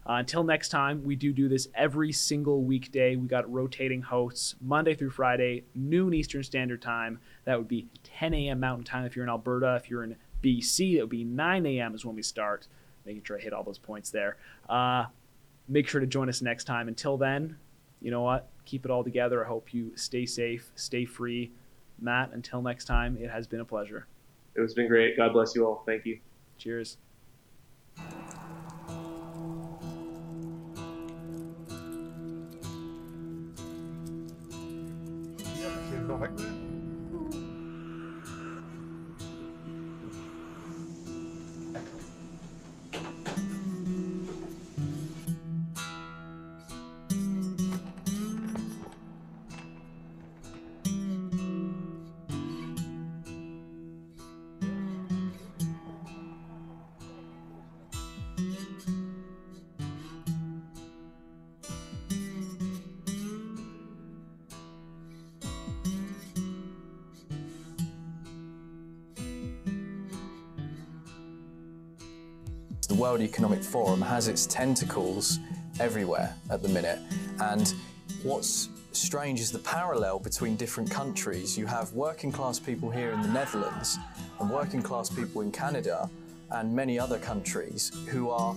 Uh, 0.08 0.14
until 0.14 0.44
next 0.44 0.70
time, 0.70 1.04
we 1.04 1.18
do 1.18 1.34
do 1.34 1.50
this 1.50 1.68
every 1.76 2.14
single 2.14 2.64
weekday. 2.64 3.18
We 3.18 3.28
got 3.28 3.52
rotating 3.52 4.02
hosts 4.02 4.56
Monday 4.62 4.96
through 4.96 5.10
Friday, 5.10 5.66
noon 5.76 6.14
Eastern 6.14 6.44
Standard 6.44 6.82
Time. 6.82 7.20
That 7.44 7.58
would 7.58 7.68
be 7.68 7.88
10 8.04 8.34
a.m. 8.34 8.60
Mountain 8.62 8.86
Time 8.86 9.04
if 9.06 9.16
you're 9.16 9.26
in 9.26 9.30
Alberta. 9.30 9.76
If 9.76 9.90
you're 9.90 10.04
in 10.04 10.16
BC, 10.42 10.96
that 10.96 11.02
would 11.02 11.10
be 11.10 11.26
9 11.26 11.66
a.m. 11.66 11.94
is 11.94 12.06
when 12.06 12.16
we 12.16 12.22
start. 12.22 12.68
Making 13.06 13.24
sure 13.24 13.38
I 13.38 13.42
hit 13.42 13.52
all 13.52 13.64
those 13.64 13.78
points 13.78 14.10
there. 14.10 14.38
Uh, 14.70 15.06
make 15.68 15.88
sure 15.90 16.00
to 16.00 16.08
join 16.08 16.30
us 16.30 16.42
next 16.42 16.64
time. 16.64 16.88
Until 16.88 17.18
then, 17.18 17.58
you 18.02 18.12
know 18.12 18.22
what? 18.22 18.48
Keep 18.66 18.86
it 18.86 18.92
all 18.92 19.04
together. 19.04 19.44
I 19.44 19.48
hope 19.48 19.74
you 19.74 19.92
stay 19.96 20.26
safe, 20.26 20.72
stay 20.76 21.04
free. 21.04 21.52
Matt, 22.00 22.32
until 22.32 22.62
next 22.62 22.86
time, 22.86 23.18
it 23.20 23.30
has 23.30 23.48
been 23.48 23.60
a 23.60 23.66
pleasure. 23.66 24.08
it 24.56 24.62
was 24.62 24.74
been 24.74 24.88
great. 24.88 25.18
God 25.18 25.34
bless 25.34 25.56
you 25.56 25.66
all. 25.66 25.84
Thank 25.86 26.06
you. 26.06 26.20
Cheers. 26.58 26.98
World 73.18 73.30
Economic 73.30 73.64
Forum 73.64 74.00
has 74.00 74.28
its 74.28 74.46
tentacles 74.46 75.40
everywhere 75.80 76.36
at 76.52 76.62
the 76.62 76.70
minute. 76.70 77.00
And 77.40 77.74
what's 78.22 78.70
strange 78.92 79.40
is 79.40 79.52
the 79.52 79.58
parallel 79.58 80.20
between 80.20 80.56
different 80.56 80.92
countries. 80.92 81.58
You 81.58 81.66
have 81.66 81.92
working 81.94 82.32
class 82.32 82.60
people 82.60 82.92
here 82.92 83.14
in 83.14 83.24
the 83.24 83.28
Netherlands 83.30 83.98
and 84.40 84.52
working 84.52 84.84
class 84.84 85.10
people 85.10 85.42
in 85.42 85.52
Canada 85.52 86.08
and 86.52 86.72
many 86.72 87.00
other 87.00 87.18
countries 87.18 87.92
who 88.08 88.30
are 88.30 88.56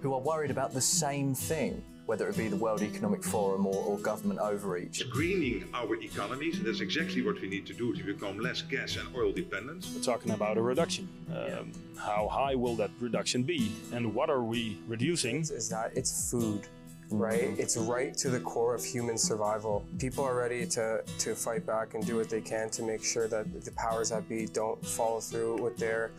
who 0.00 0.14
are 0.14 0.20
worried 0.20 0.50
about 0.50 0.72
the 0.72 0.80
same 0.80 1.34
thing, 1.34 1.84
whether 2.06 2.28
it 2.28 2.36
be 2.36 2.48
the 2.48 2.56
World 2.56 2.82
Economic 2.82 3.24
Forum 3.24 3.66
or, 3.66 3.74
or 3.74 3.98
government 3.98 4.40
overreach. 4.40 5.08
greening 5.10 5.64
our 5.72 5.94
economies, 6.02 6.60
that's 6.62 6.80
exactly 6.80 7.22
what 7.22 7.40
we 7.40 7.48
need 7.48 7.66
to 7.66 7.72
do 7.72 7.94
to 7.94 8.02
become 8.04 8.38
less 8.38 8.62
gas 8.62 8.96
and 8.96 9.08
oil 9.16 9.32
dependent. 9.32 9.86
We're 9.94 10.02
talking 10.02 10.32
about 10.32 10.58
a 10.58 10.62
reduction. 10.62 11.08
Um, 11.34 11.72
How 11.96 12.28
high 12.28 12.54
will 12.54 12.76
that 12.76 12.90
reduction 13.00 13.42
be, 13.42 13.72
and 13.92 14.14
what 14.14 14.28
are 14.28 14.42
we 14.42 14.78
reducing? 14.86 15.40
Is 15.40 15.68
that 15.70 15.92
it's 15.96 16.30
food, 16.30 16.66
right? 17.10 17.50
It's 17.58 17.76
right 17.76 18.14
to 18.18 18.28
the 18.28 18.40
core 18.40 18.74
of 18.74 18.84
human 18.84 19.16
survival. 19.16 19.86
People 19.98 20.24
are 20.24 20.36
ready 20.36 20.66
to 20.66 21.02
to 21.18 21.34
fight 21.34 21.64
back 21.66 21.94
and 21.94 22.04
do 22.04 22.16
what 22.16 22.28
they 22.28 22.40
can 22.42 22.68
to 22.70 22.82
make 22.82 23.02
sure 23.02 23.26
that 23.28 23.64
the 23.64 23.72
powers 23.72 24.10
that 24.10 24.28
be 24.28 24.46
don't 24.46 24.84
follow 24.84 25.20
through 25.20 25.62
with 25.62 25.76
their 25.78 26.10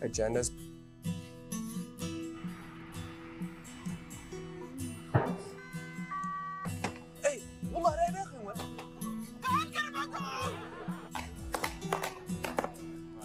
agendas. 0.00 0.50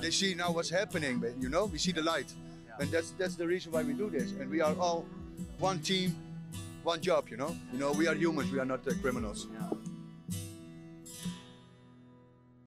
They 0.09 0.13
see 0.13 0.33
now 0.33 0.51
what's 0.51 0.71
happening, 0.71 1.19
but 1.19 1.39
you 1.39 1.49
know, 1.49 1.65
we 1.65 1.77
see 1.77 1.91
the 1.91 2.01
light. 2.01 2.33
And 2.79 2.89
that's 2.89 3.11
that's 3.11 3.35
the 3.35 3.45
reason 3.45 3.71
why 3.71 3.83
we 3.83 3.93
do 3.93 4.09
this. 4.09 4.31
And 4.31 4.49
we 4.49 4.59
are 4.59 4.73
all 4.79 5.05
one 5.59 5.77
team, 5.83 6.15
one 6.81 6.99
job, 6.99 7.29
you 7.29 7.37
know? 7.37 7.55
You 7.71 7.77
know, 7.77 7.91
we 7.91 8.07
are 8.07 8.15
humans, 8.15 8.51
we 8.51 8.57
are 8.57 8.65
not 8.65 8.87
uh, 8.87 8.93
criminals. 9.03 9.45